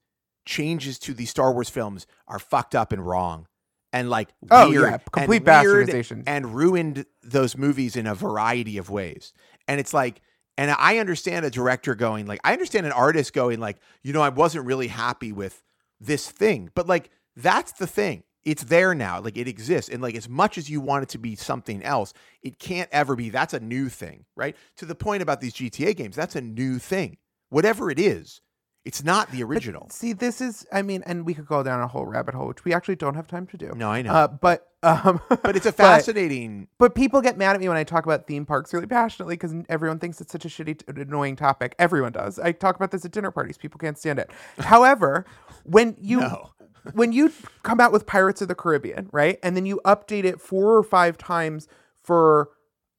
changes 0.46 1.00
to 1.00 1.16
the 1.16 1.26
Star 1.26 1.52
Wars 1.52 1.70
films 1.70 2.06
are 2.28 2.40
fucked 2.40 2.76
up 2.76 2.92
and 2.92 3.04
wrong. 3.04 3.48
And 3.94 4.10
like 4.10 4.30
Oh, 4.50 4.70
weird 4.70 4.92
yeah, 4.92 4.98
complete 5.12 5.44
weird 5.46 5.90
and 6.28 6.56
ruined 6.56 7.06
those 7.24 7.58
movies 7.58 7.96
in 7.96 8.08
a 8.08 8.16
variety 8.16 8.78
of 8.78 8.90
ways. 8.90 9.34
And 9.68 9.80
it's 9.80 9.94
like 9.94 10.22
and 10.58 10.72
I 10.72 10.98
understand 10.98 11.46
a 11.46 11.50
director 11.50 11.96
going 11.96 12.26
like 12.26 12.40
I 12.44 12.54
understand 12.54 12.86
an 12.86 12.92
artist 12.92 13.34
going 13.34 13.60
like, 13.60 13.78
you 14.04 14.14
know, 14.14 14.22
I 14.22 14.30
wasn't 14.30 14.66
really 14.66 14.88
happy 14.88 15.32
with 15.32 15.62
this 16.00 16.30
thing. 16.30 16.70
But 16.74 16.88
like 16.88 17.10
that's 17.36 17.74
the 17.74 17.88
thing. 17.88 18.24
It's 18.44 18.64
there 18.64 18.96
now. 18.96 19.22
Like 19.22 19.38
it 19.38 19.48
exists. 19.48 19.90
And 19.90 20.02
like 20.02 20.16
as 20.16 20.28
much 20.28 20.58
as 20.58 20.70
you 20.70 20.82
want 20.82 21.04
it 21.04 21.10
to 21.10 21.18
be 21.18 21.36
something 21.36 21.84
else, 21.84 22.14
it 22.42 22.60
can't 22.60 22.90
ever 22.92 23.16
be 23.16 23.30
that's 23.30 23.54
a 23.54 23.60
new 23.60 23.88
thing, 23.90 24.26
right? 24.36 24.56
To 24.78 24.86
the 24.86 24.96
point 24.96 25.22
about 25.22 25.42
these 25.42 25.54
GTA 25.54 25.96
games, 25.96 26.16
that's 26.16 26.36
a 26.36 26.42
new 26.42 26.80
thing. 26.80 27.18
Whatever 27.50 27.92
it 27.92 28.00
is, 28.00 28.42
it's 28.84 29.04
not 29.04 29.30
the 29.32 29.44
original. 29.44 29.88
See, 29.92 30.14
this 30.14 30.42
is, 30.42 30.66
I 30.72 30.82
mean, 30.82 31.04
and 31.06 31.26
we 31.26 31.34
could 31.36 31.46
go 31.46 31.62
down 31.62 31.82
a 31.82 31.88
whole 31.88 32.06
rabbit 32.06 32.34
hole, 32.34 32.48
which 32.48 32.66
we 32.66 32.74
actually 32.74 32.96
don't 32.96 33.14
have 33.16 33.28
time 33.28 33.46
to 33.48 33.58
do. 33.58 33.72
no, 33.76 33.90
I 33.92 34.02
know. 34.02 34.12
Uh, 34.12 34.28
but, 34.28 34.68
um, 34.82 35.22
but 35.30 35.56
it's 35.56 35.68
a 35.68 35.72
fascinating 36.06 36.68
But 36.80 36.96
people 36.96 37.22
get 37.22 37.38
mad 37.38 37.56
at 37.56 37.62
me 37.62 37.68
when 37.68 37.78
I 37.78 37.84
talk 37.84 38.06
about 38.06 38.26
theme 38.26 38.46
parks 38.46 38.74
really 38.74 38.88
passionately 38.88 39.36
because 39.36 39.54
everyone 39.70 40.00
thinks 40.00 40.20
it's 40.20 40.32
such 40.32 40.46
a 40.46 40.48
shitty, 40.48 40.80
t- 40.80 41.02
annoying 41.02 41.36
topic. 41.36 41.76
Everyone 41.78 42.12
does. 42.12 42.40
I 42.40 42.52
talk 42.54 42.76
about 42.76 42.90
this 42.92 43.06
at 43.06 43.12
dinner 43.12 43.30
parties. 43.30 43.58
People 43.58 43.78
can't 43.78 43.98
stand 44.00 44.18
it. 44.18 44.32
However, 44.58 45.26
when 45.64 45.96
you 46.00 46.22
No. 46.22 46.50
when 46.94 47.12
you 47.12 47.32
come 47.62 47.80
out 47.80 47.92
with 47.92 48.08
Pirates 48.08 48.42
of 48.42 48.48
the 48.48 48.56
Caribbean, 48.56 49.10
right, 49.12 49.38
and 49.44 49.56
then 49.56 49.68
you 49.68 49.80
update 49.86 50.24
it 50.24 50.42
four 50.42 50.76
or 50.76 50.82
five 50.82 51.20
times 51.20 51.68
for 52.02 52.50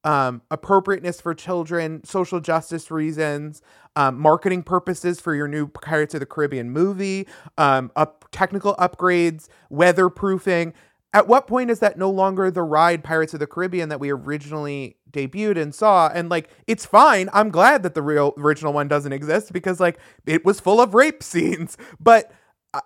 um, 0.04 0.42
appropriateness 0.50 1.20
for 1.20 1.34
children, 1.34 2.02
social 2.04 2.40
justice 2.40 2.90
reasons, 2.90 3.62
um, 3.96 4.18
marketing 4.18 4.62
purposes 4.62 5.20
for 5.20 5.34
your 5.34 5.48
new 5.48 5.66
Pirates 5.68 6.14
of 6.14 6.20
the 6.20 6.26
Caribbean 6.26 6.70
movie, 6.70 7.26
um, 7.58 7.90
up 7.94 8.24
technical 8.32 8.74
upgrades, 8.76 9.48
weatherproofing. 9.70 10.72
At 11.14 11.28
what 11.28 11.46
point 11.46 11.70
is 11.70 11.80
that 11.80 11.98
no 11.98 12.10
longer 12.10 12.50
the 12.50 12.62
ride 12.62 13.04
Pirates 13.04 13.34
of 13.34 13.40
the 13.40 13.46
Caribbean 13.46 13.90
that 13.90 14.00
we 14.00 14.10
originally 14.10 14.96
debuted 15.10 15.60
and 15.60 15.74
saw? 15.74 16.08
And 16.08 16.30
like, 16.30 16.48
it's 16.66 16.86
fine. 16.86 17.28
I'm 17.34 17.50
glad 17.50 17.82
that 17.82 17.94
the 17.94 18.02
real 18.02 18.32
original 18.38 18.72
one 18.72 18.88
doesn't 18.88 19.12
exist 19.12 19.52
because 19.52 19.78
like 19.78 19.98
it 20.26 20.44
was 20.44 20.58
full 20.58 20.80
of 20.80 20.94
rape 20.94 21.22
scenes. 21.22 21.76
But 22.00 22.32
uh, 22.72 22.80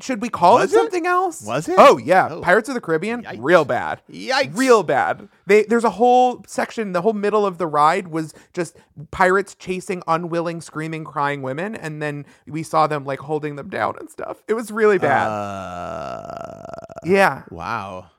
should 0.00 0.20
we 0.22 0.28
call 0.28 0.54
Was 0.54 0.72
it 0.72 0.76
it? 0.76 0.78
something 0.78 1.06
else? 1.06 1.42
Was 1.46 1.68
it? 1.68 1.76
Oh 1.78 1.96
yeah, 1.98 2.28
Oh. 2.30 2.40
Pirates 2.40 2.68
of 2.68 2.74
the 2.74 2.80
Caribbean, 2.80 3.22
Yikes. 3.22 3.36
real 3.38 3.64
bad. 3.64 4.00
Yikes. 4.10 4.56
Real 4.56 4.82
bad. 4.82 5.28
They 5.46 5.64
there's 5.64 5.84
a 5.84 5.90
whole 5.90 6.42
section, 6.46 6.92
the 6.92 7.02
whole 7.02 7.12
middle 7.12 7.44
of 7.46 7.58
the 7.58 7.66
ride 7.66 8.08
was 8.08 8.34
just 8.52 8.76
pirates 9.10 9.54
chasing 9.54 10.02
unwilling, 10.06 10.60
screaming, 10.60 11.04
crying 11.04 11.42
women, 11.42 11.74
and 11.74 12.00
then 12.02 12.24
we 12.46 12.62
saw 12.62 12.86
them 12.86 13.04
like 13.04 13.20
holding 13.20 13.56
them 13.56 13.68
down 13.68 13.96
and 14.00 14.10
stuff. 14.10 14.42
It 14.48 14.54
was 14.54 14.70
really 14.70 14.98
bad. 14.98 15.26
Uh, 15.28 16.64
yeah. 17.04 17.42
wow. 17.50 18.10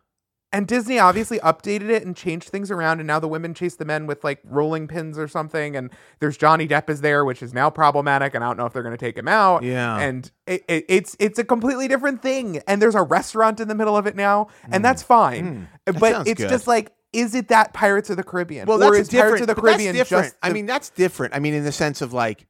And 0.55 0.67
Disney 0.67 0.97
obviously 0.99 1.37
updated 1.39 1.89
it 1.89 2.05
and 2.05 2.15
changed 2.15 2.47
things 2.47 2.71
around, 2.71 3.01
and 3.01 3.07
now 3.07 3.19
the 3.19 3.27
women 3.27 3.53
chase 3.53 3.75
the 3.75 3.83
men 3.83 4.07
with 4.07 4.23
like 4.23 4.39
rolling 4.45 4.87
pins 4.87 5.19
or 5.19 5.27
something. 5.27 5.75
And 5.75 5.91
there's 6.19 6.37
Johnny 6.37 6.65
Depp 6.65 6.89
is 6.89 7.01
there, 7.01 7.25
which 7.25 7.43
is 7.43 7.53
now 7.53 7.69
problematic, 7.69 8.33
and 8.33 8.41
I 8.41 8.47
don't 8.47 8.55
know 8.55 8.65
if 8.65 8.71
they're 8.71 8.81
going 8.81 8.95
to 8.95 9.05
take 9.05 9.17
him 9.17 9.27
out. 9.27 9.63
Yeah. 9.63 9.99
and 9.99 10.31
it, 10.47 10.63
it, 10.69 10.85
it's 10.87 11.17
it's 11.19 11.37
a 11.39 11.43
completely 11.43 11.89
different 11.89 12.21
thing. 12.21 12.61
And 12.69 12.81
there's 12.81 12.95
a 12.95 13.03
restaurant 13.03 13.59
in 13.59 13.67
the 13.67 13.75
middle 13.75 13.97
of 13.97 14.07
it 14.07 14.15
now, 14.15 14.47
and 14.71 14.83
that's 14.83 15.03
fine. 15.03 15.45
Mm. 15.45 15.67
That 15.87 15.99
But 15.99 16.27
it's 16.27 16.39
good. 16.41 16.49
just 16.49 16.67
like, 16.67 16.93
is 17.11 17.35
it 17.35 17.49
that 17.49 17.73
Pirates 17.73 18.09
of 18.09 18.15
the 18.15 18.23
Caribbean? 18.23 18.65
Well, 18.65 18.81
or 18.81 18.95
that's 18.95 19.09
is 19.09 19.13
Pirates 19.13 19.41
of 19.41 19.47
the 19.47 19.55
Caribbean 19.55 19.93
different. 19.93 20.27
just? 20.27 20.37
I 20.41 20.53
mean, 20.53 20.67
that's 20.67 20.89
different. 20.89 21.35
I 21.35 21.39
mean, 21.39 21.53
in 21.53 21.65
the 21.65 21.73
sense 21.73 22.01
of 22.01 22.13
like, 22.13 22.47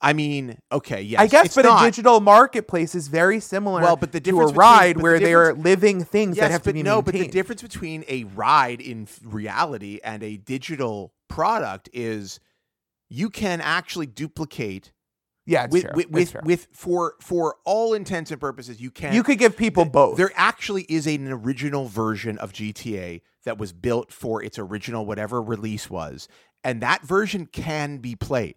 I 0.00 0.12
mean, 0.12 0.58
okay, 0.70 1.00
yes, 1.00 1.20
I 1.20 1.26
guess, 1.26 1.54
but 1.54 1.64
not. 1.64 1.82
a 1.82 1.86
digital 1.86 2.20
marketplace 2.20 2.94
is 2.94 3.08
very 3.08 3.40
similar. 3.40 3.80
Well, 3.80 3.96
but 3.96 4.12
the 4.12 4.20
to 4.20 4.28
a 4.28 4.32
difference 4.32 4.52
between- 4.52 4.58
ride 4.58 4.94
but 4.94 4.98
the 4.98 5.02
where 5.02 5.18
they 5.18 5.34
are 5.34 5.54
living 5.54 6.04
things 6.04 6.36
yes, 6.36 6.44
that 6.44 6.50
have 6.50 6.62
to 6.64 6.72
be 6.72 6.82
no, 6.82 7.00
but 7.00 7.14
the 7.14 7.26
difference 7.28 7.62
between 7.62 8.04
a 8.08 8.24
ride 8.24 8.80
in 8.80 9.08
reality 9.24 10.00
and 10.04 10.22
a 10.22 10.36
digital 10.36 11.14
product 11.28 11.88
is 11.92 12.40
you 13.08 13.30
can 13.30 13.60
actually 13.60 14.06
duplicate 14.06 14.92
yeah, 15.46 15.64
it's 15.64 15.72
with 15.72 15.82
true. 15.84 15.92
with 15.94 16.10
with, 16.10 16.36
with 16.42 16.68
for 16.72 17.14
for 17.20 17.56
all 17.64 17.94
intents 17.94 18.32
and 18.32 18.40
purposes 18.40 18.80
you 18.80 18.90
can 18.90 19.14
you 19.14 19.22
could 19.22 19.38
give 19.38 19.56
people 19.56 19.84
th- 19.84 19.92
both. 19.92 20.16
There 20.16 20.32
actually 20.34 20.82
is 20.88 21.06
an 21.06 21.30
original 21.30 21.86
version 21.86 22.36
of 22.38 22.52
GTA 22.52 23.22
that 23.44 23.56
was 23.56 23.72
built 23.72 24.12
for 24.12 24.42
its 24.42 24.58
original 24.58 25.06
whatever 25.06 25.40
release 25.40 25.88
was, 25.88 26.26
and 26.64 26.80
that 26.82 27.02
version 27.02 27.46
can 27.46 27.98
be 27.98 28.16
played. 28.16 28.56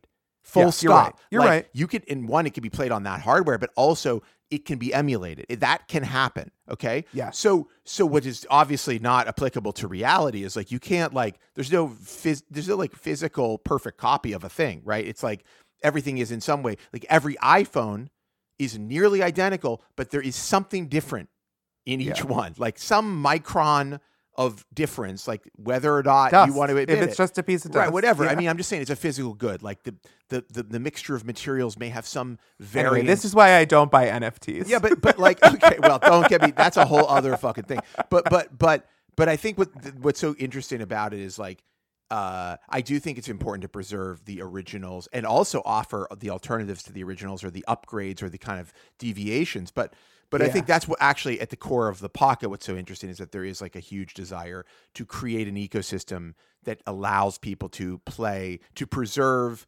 Full 0.50 0.64
Yeah, 0.64 0.70
stop. 0.70 0.82
you're 0.82 0.94
right. 0.94 1.14
You're 1.32 1.42
Like, 1.42 1.50
right. 1.50 1.68
You 1.74 1.88
could 1.88 2.04
in 2.06 2.28
one, 2.28 2.46
it 2.48 2.54
could 2.54 2.64
be 2.64 2.70
played 2.70 2.92
on 2.92 3.04
that 3.04 3.22
hardware, 3.22 3.58
but 3.58 3.70
also 3.76 4.22
it 4.50 4.66
can 4.66 4.80
be 4.80 4.92
emulated. 4.94 5.46
That 5.60 5.88
can 5.88 6.02
happen. 6.04 6.50
Okay. 6.70 7.06
Yeah. 7.14 7.30
So 7.32 7.70
so 7.86 8.06
what 8.06 8.26
is 8.26 8.48
obviously 8.50 8.98
not 8.98 9.28
applicable 9.28 9.74
to 9.74 9.88
reality 9.88 10.44
is 10.44 10.56
like 10.56 10.72
you 10.72 10.80
can't 10.80 11.14
like 11.14 11.40
there's 11.56 11.72
no 11.72 11.90
phys- 11.90 12.44
there's 12.50 12.68
no 12.68 12.76
like 12.76 12.96
physical 12.96 13.60
perfect 13.60 13.98
copy 14.00 14.34
of 14.34 14.44
a 14.44 14.50
thing, 14.50 14.82
right? 14.84 15.06
It's 15.06 15.22
like 15.24 15.44
everything 15.84 16.18
is 16.18 16.32
in 16.32 16.42
some 16.42 16.64
way 16.64 16.78
like 16.94 17.06
every 17.10 17.36
iPhone 17.36 18.08
is 18.58 18.78
nearly 18.78 19.22
identical, 19.22 19.82
but 19.96 20.10
there 20.10 20.22
is 20.22 20.36
something 20.36 20.88
different 20.88 21.30
in 21.86 22.02
each 22.02 22.20
Yeah. 22.20 22.26
one, 22.26 22.56
like 22.58 22.78
some 22.80 23.24
micron 23.24 24.00
of 24.40 24.66
difference, 24.74 25.28
like 25.28 25.42
whether 25.58 25.94
or 25.94 26.02
not 26.02 26.32
Dust. 26.32 26.50
you 26.50 26.58
want 26.58 26.70
to 26.70 26.78
admit 26.78 26.98
if 26.98 27.04
it's 27.04 27.16
it. 27.16 27.18
just 27.18 27.38
a 27.38 27.44
piece 27.44 27.66
of 27.66 27.72
dust. 27.72 27.84
right, 27.84 27.92
whatever. 27.92 28.26
I 28.26 28.36
mean, 28.36 28.48
I'm 28.48 28.56
just 28.56 28.70
saying 28.70 28.82
it's 28.82 28.90
a 28.90 28.96
physical 28.96 29.34
good. 29.34 29.62
Like 29.62 29.84
the 29.84 29.94
the 30.30 30.46
the, 30.50 30.64
the 30.64 30.80
mixture 30.80 31.14
of 31.14 31.26
materials 31.26 31.78
may 31.78 31.90
have 31.90 32.08
some 32.08 32.40
Anyway, 32.74 33.04
this 33.04 33.26
is 33.26 33.36
why 33.36 33.58
I 33.58 33.66
don't 33.66 33.92
buy 33.92 34.08
NFTs. 34.08 34.70
Yeah, 34.70 34.80
but 34.80 35.02
but 35.02 35.20
like 35.20 35.44
okay, 35.44 35.78
well, 35.82 36.00
don't 36.00 36.30
get 36.30 36.42
me. 36.42 36.52
That's 36.56 36.78
a 36.78 36.86
whole 36.86 37.06
other 37.06 37.36
fucking 37.36 37.66
thing. 37.66 37.80
But 38.10 38.30
but 38.30 38.58
but 38.58 38.88
but 39.18 39.28
I 39.28 39.36
think 39.36 39.58
what 39.58 39.70
what's 39.98 40.22
so 40.22 40.34
interesting 40.40 40.82
about 40.82 41.14
it 41.14 41.20
is 41.20 41.38
like 41.38 41.62
uh, 42.10 42.56
I 42.70 42.80
do 42.80 42.98
think 42.98 43.18
it's 43.18 43.28
important 43.28 43.64
to 43.64 43.70
preserve 43.70 44.24
the 44.24 44.42
originals 44.42 45.10
and 45.12 45.26
also 45.26 45.62
offer 45.66 46.08
the 46.18 46.30
alternatives 46.30 46.82
to 46.84 46.94
the 46.94 47.04
originals 47.04 47.44
or 47.44 47.52
the 47.52 47.66
upgrades 47.68 48.24
or 48.24 48.30
the 48.30 48.38
kind 48.38 48.62
of 48.62 48.72
deviations. 49.00 49.70
But 49.70 49.94
but 50.30 50.42
I 50.42 50.50
think 50.50 50.68
that's 50.68 50.88
what 50.88 51.00
actually 51.02 51.42
at 51.42 51.50
the 51.50 51.56
core 51.56 51.90
of 51.90 52.00
the 52.00 52.10
pocket. 52.10 52.50
What's 52.50 52.66
so 52.66 52.76
interesting 52.76 53.10
is 53.10 53.18
that 53.18 53.32
there 53.32 53.44
is 53.44 53.62
like 53.62 53.76
a 53.76 53.80
huge 53.80 54.14
desire 54.14 54.66
to 54.94 55.06
create 55.06 55.48
an 55.48 55.56
ecosystem 55.56 56.34
that 56.64 56.82
allows 56.86 57.38
people 57.38 57.70
to 57.70 58.00
play 58.00 58.60
to 58.76 58.86
preserve 58.86 59.66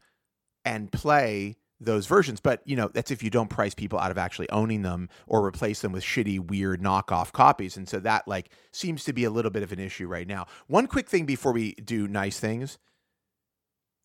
and 0.63 0.91
play 0.91 1.57
those 1.79 2.05
versions. 2.05 2.39
But 2.39 2.61
you 2.65 2.75
know, 2.75 2.89
that's 2.93 3.11
if 3.11 3.23
you 3.23 3.29
don't 3.29 3.49
price 3.49 3.73
people 3.73 3.99
out 3.99 4.11
of 4.11 4.17
actually 4.17 4.49
owning 4.51 4.83
them 4.83 5.09
or 5.27 5.43
replace 5.43 5.81
them 5.81 5.91
with 5.91 6.03
shitty, 6.03 6.39
weird 6.39 6.81
knockoff 6.81 7.31
copies. 7.31 7.75
And 7.75 7.89
so 7.89 7.99
that 7.99 8.27
like 8.27 8.51
seems 8.71 9.03
to 9.05 9.13
be 9.13 9.23
a 9.23 9.31
little 9.31 9.51
bit 9.51 9.63
of 9.63 9.71
an 9.71 9.79
issue 9.79 10.07
right 10.07 10.27
now. 10.27 10.45
One 10.67 10.87
quick 10.87 11.09
thing 11.09 11.25
before 11.25 11.51
we 11.51 11.73
do 11.73 12.07
nice 12.07 12.39
things. 12.39 12.77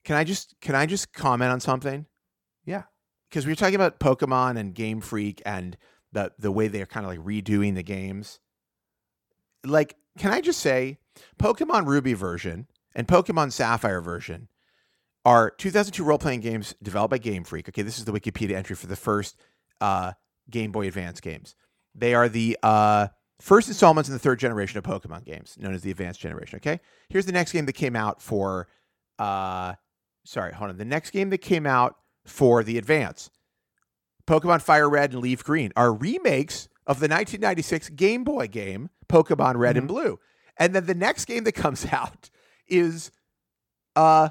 Can 0.05 0.17
I 0.17 0.25
just 0.25 0.55
can 0.61 0.75
I 0.75 0.87
just 0.87 1.13
comment 1.13 1.53
on 1.53 1.61
something? 1.61 2.07
Yeah. 2.65 2.85
Because 3.29 3.45
we 3.45 3.53
were 3.53 3.57
talking 3.57 3.75
about 3.75 4.01
Pokemon 4.01 4.57
and 4.57 4.73
Game 4.73 5.01
Freak 5.01 5.43
and 5.45 5.77
the 6.13 6.33
the 6.39 6.53
way 6.53 6.69
they're 6.69 6.87
kind 6.87 7.05
of 7.07 7.11
like 7.11 7.21
redoing 7.21 7.75
the 7.75 7.83
games. 7.83 8.41
Like, 9.65 9.97
can 10.19 10.33
I 10.33 10.41
just 10.41 10.61
say 10.61 10.99
Pokemon 11.39 11.87
Ruby 11.87 12.15
version 12.15 12.67
and 12.95 13.07
Pokemon 13.09 13.53
Sapphire 13.53 14.01
version 14.01 14.49
are 15.25 15.51
2002 15.51 16.05
role 16.05 16.19
playing 16.19 16.41
games 16.41 16.75
developed 16.83 17.11
by 17.11 17.19
Game 17.19 17.43
Freak. 17.43 17.69
Okay, 17.69 17.83
this 17.83 17.99
is 17.99 18.05
the 18.05 18.13
Wikipedia 18.13 18.55
entry 18.55 18.77
for 18.77 18.87
the 18.87 18.97
first 18.97 19.37
uh, 19.81 20.13
Game 20.49 20.71
Boy 20.71 20.87
Advance 20.87 21.21
games. 21.21 21.57
They 21.97 22.15
are 22.15 22.29
the 22.29 22.57
uh, 22.63 23.09
first 23.41 23.67
installments 23.67 24.09
in 24.09 24.13
the 24.13 24.21
third 24.21 24.39
generation 24.39 24.79
of 24.79 24.85
Pokemon 24.85 25.25
games, 25.25 25.57
known 25.59 25.75
as 25.75 25.83
the 25.83 25.91
Advanced 25.91 26.21
Generation. 26.21 26.59
Okay, 26.59 26.81
here's 27.09 27.27
the 27.27 27.33
next 27.33 27.53
game 27.53 27.67
that 27.67 27.73
came 27.73 27.97
out 27.97 28.23
for. 28.23 28.69
Uh, 29.19 29.75
sorry, 30.25 30.53
hold 30.53 30.71
on. 30.71 30.77
The 30.77 30.85
next 30.85 31.11
game 31.11 31.31
that 31.31 31.39
came 31.39 31.67
out 31.67 31.97
for 32.25 32.63
the 32.63 32.79
Advance, 32.79 33.31
Pokemon 34.27 34.63
Fire 34.63 34.89
Red 34.89 35.13
and 35.13 35.23
Leaf 35.23 35.43
Green, 35.45 35.73
are 35.77 35.93
remakes 35.93 36.69
of 36.87 36.99
the 37.01 37.05
1996 37.09 37.91
Game 37.91 38.25
Boy 38.25 38.47
game 38.49 38.91
Pokemon 39.09 39.57
Red 39.57 39.77
and 39.77 39.89
Blue. 39.89 40.19
And 40.57 40.75
then 40.75 40.87
the 40.87 40.95
next 40.95 41.25
game 41.27 41.45
that 41.45 41.53
comes 41.55 41.87
out 41.93 42.31
is 42.69 43.11
uh 43.95 44.31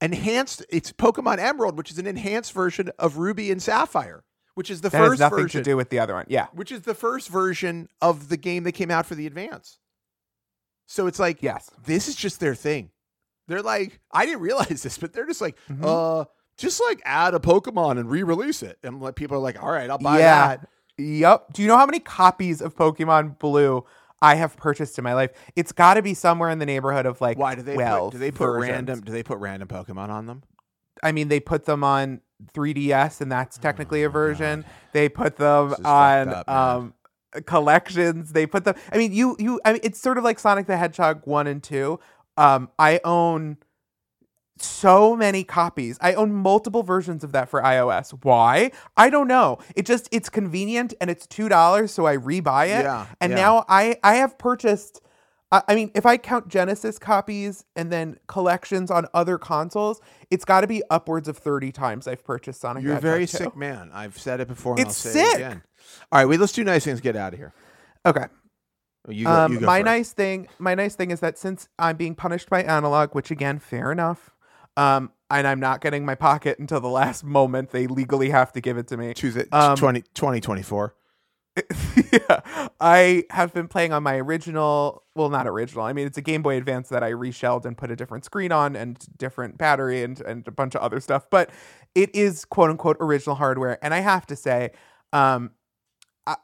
enhanced 0.00 0.64
it's 0.70 0.92
Pokemon 0.92 1.38
Emerald, 1.38 1.76
which 1.76 1.90
is 1.90 1.98
an 1.98 2.06
enhanced 2.06 2.52
version 2.52 2.90
of 2.98 3.18
Ruby 3.18 3.50
and 3.50 3.62
Sapphire, 3.62 4.24
which 4.54 4.70
is 4.70 4.80
the 4.80 4.88
that 4.90 4.98
first 4.98 5.10
has 5.12 5.20
nothing 5.20 5.44
version 5.44 5.62
to 5.62 5.70
do 5.70 5.76
with 5.76 5.90
the 5.90 5.98
other 5.98 6.14
one. 6.14 6.24
Yeah. 6.28 6.46
which 6.54 6.72
is 6.72 6.82
the 6.82 6.94
first 6.94 7.28
version 7.28 7.88
of 8.00 8.28
the 8.30 8.36
game 8.36 8.64
that 8.64 8.72
came 8.72 8.90
out 8.90 9.06
for 9.06 9.14
the 9.14 9.26
Advance. 9.26 9.78
So 10.86 11.06
it's 11.06 11.18
like 11.18 11.42
Yes. 11.42 11.70
this 11.84 12.08
is 12.08 12.14
just 12.16 12.40
their 12.40 12.54
thing. 12.54 12.90
They're 13.48 13.62
like, 13.62 14.00
I 14.12 14.26
didn't 14.26 14.40
realize 14.42 14.82
this, 14.82 14.96
but 14.98 15.12
they're 15.12 15.26
just 15.26 15.40
like, 15.40 15.56
Mhm. 15.70 15.84
uh, 15.84 16.24
just 16.60 16.80
like 16.88 17.00
add 17.04 17.34
a 17.34 17.38
Pokemon 17.38 17.98
and 17.98 18.10
re-release 18.10 18.62
it. 18.62 18.78
And 18.82 19.00
like 19.00 19.16
people 19.16 19.36
are 19.36 19.40
like, 19.40 19.62
all 19.62 19.70
right, 19.70 19.88
I'll 19.90 19.98
buy 19.98 20.18
Yeah. 20.18 20.48
that. 20.48 20.68
Yep. 20.98 21.52
Do 21.54 21.62
you 21.62 21.68
know 21.68 21.76
how 21.78 21.86
many 21.86 21.98
copies 22.00 22.60
of 22.60 22.76
Pokemon 22.76 23.38
Blue 23.38 23.84
I 24.20 24.34
have 24.34 24.56
purchased 24.56 24.98
in 24.98 25.04
my 25.04 25.14
life? 25.14 25.30
It's 25.56 25.72
got 25.72 25.94
to 25.94 26.02
be 26.02 26.12
somewhere 26.14 26.50
in 26.50 26.58
the 26.58 26.66
neighborhood 26.66 27.06
of 27.06 27.20
like 27.20 27.38
Why 27.38 27.54
do 27.54 27.62
they 27.62 27.76
put, 27.76 28.12
do 28.12 28.18
they 28.18 28.30
put 28.30 28.46
versions. 28.46 28.70
random 28.70 29.00
do 29.00 29.12
they 29.12 29.22
put 29.22 29.38
random 29.38 29.68
Pokemon 29.68 30.10
on 30.10 30.26
them? 30.26 30.42
I 31.02 31.12
mean, 31.12 31.28
they 31.28 31.40
put 31.40 31.64
them 31.64 31.82
on 31.82 32.20
3DS, 32.54 33.22
and 33.22 33.32
that's 33.32 33.56
technically 33.56 34.02
a 34.02 34.08
Oh, 34.08 34.12
version. 34.12 34.66
They 34.92 35.08
put 35.08 35.36
them 35.36 35.74
on 35.84 36.28
up, 36.28 36.48
um, 36.50 36.92
collections. 37.46 38.32
They 38.32 38.46
put 38.46 38.64
them. 38.64 38.74
I 38.92 38.98
mean, 38.98 39.12
you 39.12 39.36
you. 39.38 39.60
I 39.64 39.72
mean, 39.72 39.80
it's 39.84 40.00
sort 40.00 40.18
of 40.18 40.24
like 40.24 40.38
Sonic 40.38 40.66
the 40.66 40.76
Hedgehog 40.76 41.22
one 41.24 41.46
and 41.46 41.62
two. 41.62 41.98
Um, 42.36 42.68
I 42.78 43.00
own 43.04 43.58
so 44.62 45.16
many 45.16 45.44
copies. 45.44 45.98
I 46.00 46.14
own 46.14 46.32
multiple 46.32 46.82
versions 46.82 47.24
of 47.24 47.32
that 47.32 47.48
for 47.48 47.62
iOS. 47.62 48.10
Why? 48.22 48.72
I 48.96 49.10
don't 49.10 49.28
know. 49.28 49.58
It 49.76 49.86
just 49.86 50.08
it's 50.12 50.28
convenient 50.28 50.94
and 51.00 51.10
it's 51.10 51.26
two 51.26 51.48
dollars, 51.48 51.90
so 51.92 52.06
I 52.06 52.16
rebuy 52.16 52.66
it. 52.66 52.82
Yeah, 52.84 53.06
And 53.20 53.30
yeah. 53.30 53.36
now 53.36 53.64
I 53.68 53.96
I 54.02 54.16
have 54.16 54.38
purchased. 54.38 55.00
I 55.52 55.62
I 55.68 55.74
mean, 55.74 55.90
if 55.94 56.06
I 56.06 56.16
count 56.16 56.48
Genesis 56.48 56.98
copies 56.98 57.64
and 57.76 57.90
then 57.90 58.18
collections 58.28 58.90
on 58.90 59.06
other 59.14 59.36
consoles, 59.38 60.00
it's 60.30 60.44
got 60.44 60.60
to 60.62 60.66
be 60.66 60.82
upwards 60.90 61.28
of 61.28 61.36
thirty 61.38 61.72
times 61.72 62.06
I've 62.06 62.24
purchased 62.24 62.60
Sonic. 62.60 62.82
You're 62.84 62.96
a 62.96 63.00
very 63.00 63.26
sick 63.26 63.56
man. 63.56 63.90
I've 63.92 64.18
said 64.18 64.40
it 64.40 64.48
before 64.48 64.72
and 64.74 64.80
It's 64.80 65.04
I'll 65.06 65.12
say 65.12 65.24
sick. 65.24 65.34
it 65.34 65.36
again. 65.36 65.62
All 66.12 66.20
right, 66.20 66.26
wait, 66.26 66.38
let's 66.40 66.52
do 66.52 66.62
nice 66.64 66.84
things, 66.84 67.00
get 67.00 67.16
out 67.16 67.32
of 67.32 67.38
here. 67.38 67.52
Okay. 68.06 68.26
You 69.08 69.24
go, 69.24 69.30
Um, 69.32 69.52
you 69.54 69.60
go 69.60 69.66
my 69.66 69.80
nice 69.82 70.12
thing, 70.12 70.46
my 70.58 70.74
nice 70.74 70.94
thing 70.94 71.10
is 71.10 71.20
that 71.20 71.38
since 71.38 71.68
I'm 71.78 71.96
being 71.96 72.14
punished 72.14 72.48
by 72.50 72.62
analog, 72.62 73.14
which 73.14 73.30
again, 73.30 73.58
fair 73.58 73.90
enough, 73.90 74.30
um, 74.76 75.12
and 75.30 75.46
I'm 75.46 75.60
not 75.60 75.80
getting 75.80 76.04
my 76.04 76.14
pocket 76.14 76.58
until 76.58 76.80
the 76.80 76.88
last 76.88 77.24
moment, 77.24 77.70
they 77.70 77.86
legally 77.86 78.30
have 78.30 78.52
to 78.52 78.60
give 78.60 78.76
it 78.78 78.88
to 78.88 78.96
me. 78.96 79.14
Tuesday, 79.14 79.46
um, 79.52 79.76
20, 79.76 80.02
2024. 80.14 80.94
yeah, 82.12 82.40
I 82.80 83.24
have 83.30 83.52
been 83.52 83.68
playing 83.68 83.92
on 83.92 84.02
my 84.02 84.16
original. 84.16 85.02
Well, 85.14 85.30
not 85.30 85.46
original. 85.46 85.84
I 85.84 85.92
mean, 85.92 86.06
it's 86.06 86.16
a 86.16 86.22
Game 86.22 86.42
Boy 86.42 86.56
Advance 86.56 86.88
that 86.90 87.02
I 87.02 87.08
reshelled 87.08 87.66
and 87.66 87.76
put 87.76 87.90
a 87.90 87.96
different 87.96 88.24
screen 88.24 88.52
on 88.52 88.76
and 88.76 88.98
different 89.18 89.58
battery 89.58 90.02
and 90.02 90.20
and 90.20 90.46
a 90.46 90.52
bunch 90.52 90.76
of 90.76 90.80
other 90.80 91.00
stuff. 91.00 91.28
But 91.28 91.50
it 91.94 92.14
is 92.14 92.44
quote 92.44 92.70
unquote 92.70 92.96
original 93.00 93.34
hardware, 93.34 93.84
and 93.84 93.92
I 93.92 93.98
have 93.98 94.26
to 94.26 94.36
say, 94.36 94.70
um, 95.12 95.50
I, 96.26 96.36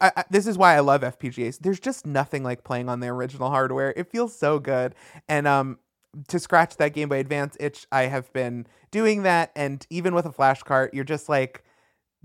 I, 0.00 0.12
I 0.16 0.24
this 0.30 0.46
is 0.46 0.58
why 0.58 0.76
I 0.76 0.80
love 0.80 1.00
FPGAs. 1.00 1.58
There's 1.60 1.80
just 1.80 2.06
nothing 2.06 2.42
like 2.44 2.62
playing 2.62 2.88
on 2.88 3.00
the 3.00 3.08
original 3.08 3.48
hardware. 3.48 3.92
It 3.96 4.10
feels 4.10 4.36
so 4.36 4.58
good, 4.58 4.94
and 5.28 5.46
um. 5.46 5.78
To 6.28 6.38
scratch 6.38 6.76
that 6.76 6.92
Game 6.92 7.08
Boy 7.08 7.20
Advance 7.20 7.56
itch, 7.58 7.86
I 7.90 8.02
have 8.02 8.32
been 8.32 8.66
doing 8.90 9.22
that, 9.22 9.50
and 9.56 9.86
even 9.88 10.14
with 10.14 10.26
a 10.26 10.32
flash 10.32 10.62
cart, 10.62 10.92
you're 10.92 11.04
just 11.04 11.28
like, 11.28 11.64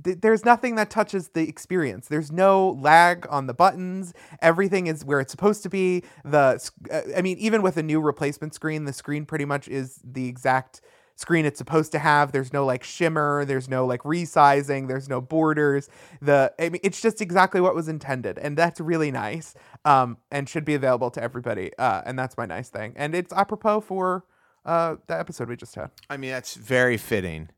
th- 0.04 0.18
there's 0.22 0.44
nothing 0.44 0.76
that 0.76 0.90
touches 0.90 1.30
the 1.30 1.48
experience. 1.48 2.08
There's 2.08 2.32
no 2.32 2.72
lag 2.72 3.26
on 3.30 3.48
the 3.48 3.54
buttons. 3.54 4.14
Everything 4.42 4.88
is 4.88 5.06
where 5.06 5.20
it's 5.20 5.32
supposed 5.32 5.64
to 5.64 5.70
be. 5.70 6.04
The 6.26 6.70
uh, 6.92 7.02
I 7.16 7.22
mean, 7.22 7.38
even 7.38 7.62
with 7.62 7.78
a 7.78 7.84
new 7.84 8.02
replacement 8.02 8.54
screen, 8.54 8.86
the 8.86 8.94
screen 8.94 9.26
pretty 9.26 9.46
much 9.46 9.68
is 9.68 10.00
the 10.04 10.28
exact 10.28 10.82
screen 11.18 11.46
it's 11.46 11.58
supposed 11.58 11.92
to 11.92 12.00
have. 12.00 12.32
There's 12.32 12.54
no 12.54 12.66
like 12.66 12.84
shimmer. 12.86 13.44
There's 13.44 13.68
no 13.68 13.86
like 13.86 14.04
resizing. 14.04 14.88
There's 14.88 15.10
no 15.10 15.20
borders. 15.20 15.90
The 16.22 16.54
I 16.58 16.70
mean, 16.70 16.80
it's 16.84 17.02
just 17.02 17.20
exactly 17.22 17.60
what 17.60 17.76
was 17.76 17.90
intended, 17.90 18.38
and 18.38 18.56
that's 18.56 18.80
really 18.80 19.12
nice. 19.12 19.54
Um, 19.84 20.18
and 20.32 20.48
should 20.48 20.64
be 20.64 20.76
available 20.76 21.12
to 21.12 21.22
everybody. 21.22 21.72
Uh, 21.78 22.04
and 22.06 22.18
that's 22.18 22.38
my 22.38 22.46
nice 22.46 22.70
thing. 22.70 22.94
And 22.96 23.14
it's 23.14 23.34
apropos 23.34 23.82
for 23.82 24.24
uh 24.64 24.96
the 25.08 25.20
episode 25.20 25.50
we 25.50 25.58
just 25.58 25.76
had. 25.76 25.92
I 26.10 26.16
mean, 26.18 26.32
that's 26.32 26.56
very 26.56 26.96
fitting. 26.98 27.50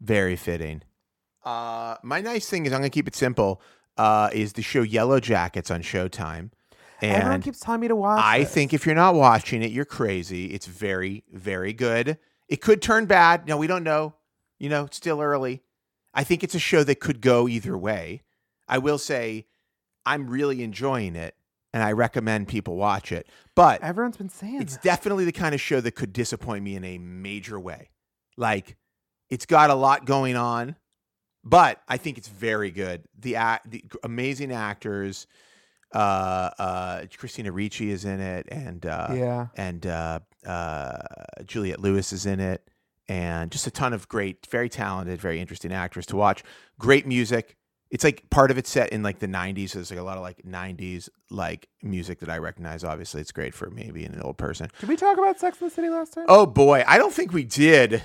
Very 0.00 0.36
fitting. 0.36 0.82
Uh, 1.44 1.96
my 2.02 2.20
nice 2.20 2.48
thing 2.48 2.66
is 2.66 2.72
I'm 2.72 2.80
going 2.80 2.90
to 2.90 2.94
keep 2.94 3.08
it 3.08 3.14
simple. 3.14 3.62
Uh, 3.96 4.28
is 4.32 4.52
the 4.54 4.62
show 4.62 4.84
Yellowjackets 4.84 5.72
on 5.74 5.80
Showtime, 5.80 6.50
And 7.00 7.12
Everyone 7.12 7.40
keeps 7.40 7.60
telling 7.60 7.80
me 7.80 7.88
to 7.88 7.96
watch. 7.96 8.20
I 8.22 8.40
this. 8.40 8.52
think 8.52 8.74
if 8.74 8.84
you're 8.84 8.94
not 8.94 9.14
watching 9.14 9.62
it, 9.62 9.70
you're 9.70 9.86
crazy. 9.86 10.46
It's 10.46 10.66
very, 10.66 11.24
very 11.32 11.72
good. 11.72 12.18
It 12.48 12.60
could 12.60 12.80
turn 12.80 13.06
bad. 13.06 13.46
No, 13.46 13.56
we 13.56 13.66
don't 13.66 13.84
know. 13.84 14.14
You 14.58 14.68
know, 14.68 14.84
it's 14.84 14.96
still 14.96 15.20
early. 15.20 15.62
I 16.14 16.24
think 16.24 16.42
it's 16.42 16.54
a 16.54 16.58
show 16.58 16.82
that 16.84 17.00
could 17.00 17.20
go 17.20 17.46
either 17.46 17.76
way. 17.76 18.22
I 18.68 18.78
will 18.78 18.98
say, 18.98 19.46
I'm 20.06 20.28
really 20.28 20.62
enjoying 20.62 21.14
it, 21.14 21.34
and 21.72 21.82
I 21.82 21.92
recommend 21.92 22.48
people 22.48 22.76
watch 22.76 23.12
it. 23.12 23.28
But 23.54 23.82
everyone's 23.82 24.16
been 24.16 24.28
saying 24.28 24.62
it's 24.62 24.74
that. 24.74 24.82
definitely 24.82 25.24
the 25.24 25.32
kind 25.32 25.54
of 25.54 25.60
show 25.60 25.80
that 25.80 25.92
could 25.92 26.12
disappoint 26.12 26.64
me 26.64 26.76
in 26.76 26.84
a 26.84 26.98
major 26.98 27.60
way. 27.60 27.90
Like, 28.36 28.76
it's 29.28 29.46
got 29.46 29.70
a 29.70 29.74
lot 29.74 30.04
going 30.06 30.36
on, 30.36 30.76
but 31.44 31.82
I 31.88 31.96
think 31.96 32.16
it's 32.16 32.28
very 32.28 32.70
good. 32.70 33.04
The 33.18 33.36
act, 33.36 33.70
the 33.70 33.84
amazing 34.02 34.52
actors. 34.52 35.26
Uh, 35.94 36.50
uh, 36.58 37.06
Christina 37.16 37.52
Ricci 37.52 37.90
is 37.90 38.04
in 38.04 38.20
it, 38.20 38.48
and 38.50 38.84
uh, 38.84 39.08
yeah. 39.12 39.46
and 39.56 39.86
uh, 40.46 40.50
uh, 40.50 41.42
Juliette 41.44 41.80
Lewis 41.80 42.12
is 42.12 42.26
in 42.26 42.40
it, 42.40 42.68
and 43.08 43.50
just 43.50 43.66
a 43.66 43.70
ton 43.70 43.92
of 43.92 44.08
great, 44.08 44.46
very 44.50 44.68
talented, 44.68 45.20
very 45.20 45.40
interesting 45.40 45.72
actors 45.72 46.06
to 46.06 46.16
watch. 46.16 46.42
Great 46.78 47.06
music. 47.06 47.56
It's 47.90 48.02
like 48.02 48.28
part 48.30 48.50
of 48.50 48.58
it 48.58 48.66
set 48.66 48.90
in 48.90 49.02
like 49.02 49.20
the 49.20 49.28
'90s. 49.28 49.70
So 49.70 49.78
there's 49.78 49.90
like 49.90 50.00
a 50.00 50.02
lot 50.02 50.16
of 50.16 50.22
like 50.22 50.42
'90s 50.42 51.08
like 51.30 51.68
music 51.82 52.20
that 52.20 52.28
I 52.28 52.38
recognize. 52.38 52.84
Obviously, 52.84 53.20
it's 53.20 53.32
great 53.32 53.54
for 53.54 53.70
me 53.70 53.90
being 53.92 54.12
an 54.12 54.22
old 54.22 54.38
person. 54.38 54.68
Did 54.80 54.88
we 54.88 54.96
talk 54.96 55.18
about 55.18 55.38
Sex 55.38 55.60
in 55.60 55.68
the 55.68 55.70
City 55.70 55.88
last 55.88 56.14
time? 56.14 56.26
Oh 56.28 56.46
boy, 56.46 56.84
I 56.86 56.98
don't 56.98 57.12
think 57.12 57.32
we 57.32 57.44
did. 57.44 58.02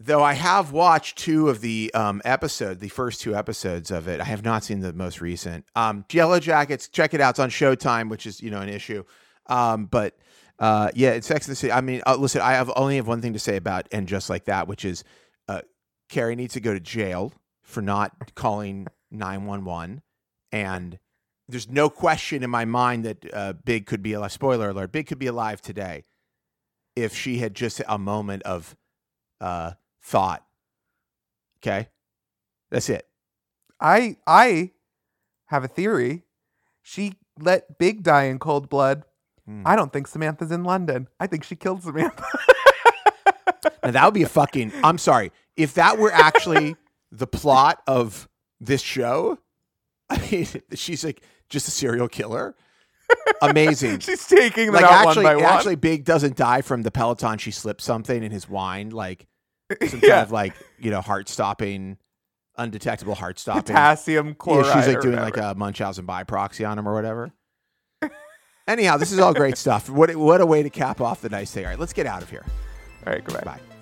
Though 0.00 0.22
I 0.22 0.34
have 0.34 0.70
watched 0.70 1.18
two 1.18 1.48
of 1.48 1.60
the 1.60 1.90
um, 1.92 2.22
episode, 2.24 2.78
the 2.78 2.88
first 2.88 3.20
two 3.20 3.34
episodes 3.34 3.90
of 3.90 4.06
it. 4.06 4.20
I 4.20 4.24
have 4.24 4.44
not 4.44 4.62
seen 4.62 4.78
the 4.78 4.92
most 4.92 5.20
recent. 5.20 5.64
Um, 5.74 6.04
Yellowjackets, 6.08 6.92
check 6.92 7.14
it 7.14 7.20
out. 7.20 7.30
It's 7.30 7.40
on 7.40 7.50
Showtime, 7.50 8.08
which 8.08 8.24
is 8.24 8.40
you 8.40 8.50
know 8.52 8.60
an 8.60 8.68
issue. 8.68 9.02
Um, 9.46 9.86
but 9.86 10.16
uh, 10.58 10.90
yeah, 10.94 11.10
it's 11.10 11.26
Sex 11.26 11.46
and 11.46 11.52
the 11.52 11.56
City. 11.56 11.72
I 11.72 11.80
mean, 11.80 12.02
uh, 12.06 12.16
listen, 12.16 12.40
I 12.40 12.52
have 12.52 12.70
only 12.76 12.96
have 12.96 13.06
one 13.06 13.20
thing 13.20 13.32
to 13.34 13.38
say 13.38 13.56
about 13.56 13.88
and 13.92 14.08
just 14.08 14.28
like 14.28 14.46
that, 14.46 14.66
which 14.66 14.84
is 14.84 15.04
uh, 15.48 15.62
Carrie 16.08 16.36
needs 16.36 16.54
to 16.54 16.60
go 16.60 16.74
to 16.74 16.80
jail 16.80 17.32
for 17.62 17.82
not 17.82 18.34
calling 18.34 18.86
nine 19.10 19.46
one 19.46 19.64
one, 19.64 20.02
and 20.50 20.98
there's 21.48 21.68
no 21.68 21.88
question 21.88 22.42
in 22.42 22.50
my 22.50 22.64
mind 22.64 23.04
that 23.04 23.34
uh, 23.34 23.52
Big 23.64 23.86
could 23.86 24.02
be 24.02 24.14
alive. 24.14 24.32
Spoiler 24.32 24.70
alert: 24.70 24.92
Big 24.92 25.06
could 25.06 25.18
be 25.18 25.26
alive 25.28 25.62
today 25.62 26.04
if 26.96 27.14
she 27.14 27.38
had 27.38 27.54
just 27.54 27.80
a 27.88 27.98
moment 27.98 28.42
of 28.42 28.76
uh, 29.40 29.72
thought. 30.02 30.44
Okay, 31.60 31.88
that's 32.70 32.88
it. 32.88 33.06
I 33.80 34.16
I 34.26 34.72
have 35.46 35.62
a 35.62 35.68
theory. 35.68 36.24
She 36.82 37.14
let 37.38 37.78
Big 37.78 38.02
die 38.02 38.24
in 38.24 38.38
cold 38.38 38.68
blood. 38.68 39.04
Hmm. 39.48 39.62
I 39.64 39.76
don't 39.76 39.92
think 39.92 40.06
Samantha's 40.06 40.52
in 40.52 40.62
London. 40.62 41.08
I 41.18 41.26
think 41.26 41.42
she 41.42 41.56
killed 41.56 41.82
Samantha. 41.82 42.22
Now 43.82 43.92
that 43.92 44.04
would 44.04 44.14
be 44.14 44.22
a 44.22 44.28
fucking. 44.28 44.72
I'm 44.84 44.98
sorry 44.98 45.32
if 45.56 45.74
that 45.74 45.98
were 45.98 46.12
actually 46.12 46.76
the 47.10 47.26
plot 47.26 47.80
of 47.86 48.28
this 48.60 48.82
show. 48.82 49.38
I 50.10 50.18
mean, 50.30 50.46
she's 50.74 51.04
like 51.04 51.22
just 51.48 51.68
a 51.68 51.70
serial 51.70 52.08
killer. 52.08 52.54
Amazing. 53.40 53.98
She's 54.00 54.26
taking 54.26 54.72
like 54.72 54.84
actually, 54.84 55.24
one 55.24 55.36
by 55.38 55.42
one. 55.42 55.44
actually, 55.54 55.76
Big 55.76 56.04
doesn't 56.04 56.36
die 56.36 56.60
from 56.60 56.82
the 56.82 56.90
Peloton. 56.90 57.38
She 57.38 57.50
slipped 57.50 57.80
something 57.80 58.22
in 58.22 58.30
his 58.30 58.48
wine, 58.48 58.90
like 58.90 59.26
some 59.86 60.00
kind 60.00 60.12
of 60.12 60.30
like 60.32 60.52
you 60.78 60.90
know 60.90 61.00
heart 61.00 61.28
stopping, 61.28 61.96
undetectable 62.56 63.14
heart 63.14 63.38
stopping. 63.38 63.62
Potassium 63.62 64.28
Yeah, 64.28 64.34
chloride. 64.34 64.84
she's 64.84 64.94
like 64.94 65.00
doing 65.02 65.16
like 65.16 65.36
a 65.38 65.54
Munchausen 65.56 66.04
by 66.04 66.24
proxy 66.24 66.64
on 66.66 66.78
him 66.78 66.86
or 66.86 66.94
whatever. 66.94 67.32
Anyhow, 68.68 68.98
this 68.98 69.12
is 69.12 69.18
all 69.18 69.32
great 69.32 69.56
stuff. 69.56 69.88
What 69.88 70.14
what 70.14 70.42
a 70.42 70.46
way 70.46 70.62
to 70.62 70.68
cap 70.68 71.00
off 71.00 71.22
the 71.22 71.30
nice 71.30 71.50
day. 71.52 71.64
All 71.64 71.70
right, 71.70 71.78
let's 71.78 71.94
get 71.94 72.06
out 72.06 72.22
of 72.22 72.28
here. 72.28 72.44
All 73.06 73.12
right, 73.14 73.24
goodbye. 73.24 73.42
Bye. 73.42 73.77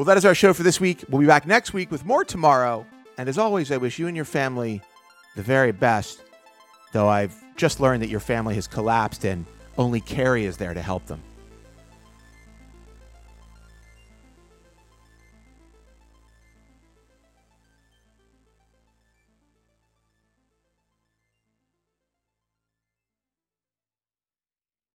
Well, 0.00 0.06
that 0.06 0.16
is 0.16 0.24
our 0.24 0.34
show 0.34 0.54
for 0.54 0.62
this 0.62 0.80
week. 0.80 1.04
We'll 1.10 1.20
be 1.20 1.26
back 1.26 1.46
next 1.46 1.74
week 1.74 1.90
with 1.90 2.06
more 2.06 2.24
tomorrow. 2.24 2.86
And 3.18 3.28
as 3.28 3.36
always, 3.36 3.70
I 3.70 3.76
wish 3.76 3.98
you 3.98 4.06
and 4.06 4.16
your 4.16 4.24
family 4.24 4.80
the 5.36 5.42
very 5.42 5.72
best, 5.72 6.22
though 6.92 7.06
I've 7.06 7.34
just 7.56 7.80
learned 7.80 8.02
that 8.02 8.08
your 8.08 8.18
family 8.18 8.54
has 8.54 8.66
collapsed 8.66 9.26
and 9.26 9.44
only 9.76 10.00
Carrie 10.00 10.46
is 10.46 10.56
there 10.56 10.72
to 10.72 10.80
help 10.80 11.04
them. 11.04 11.20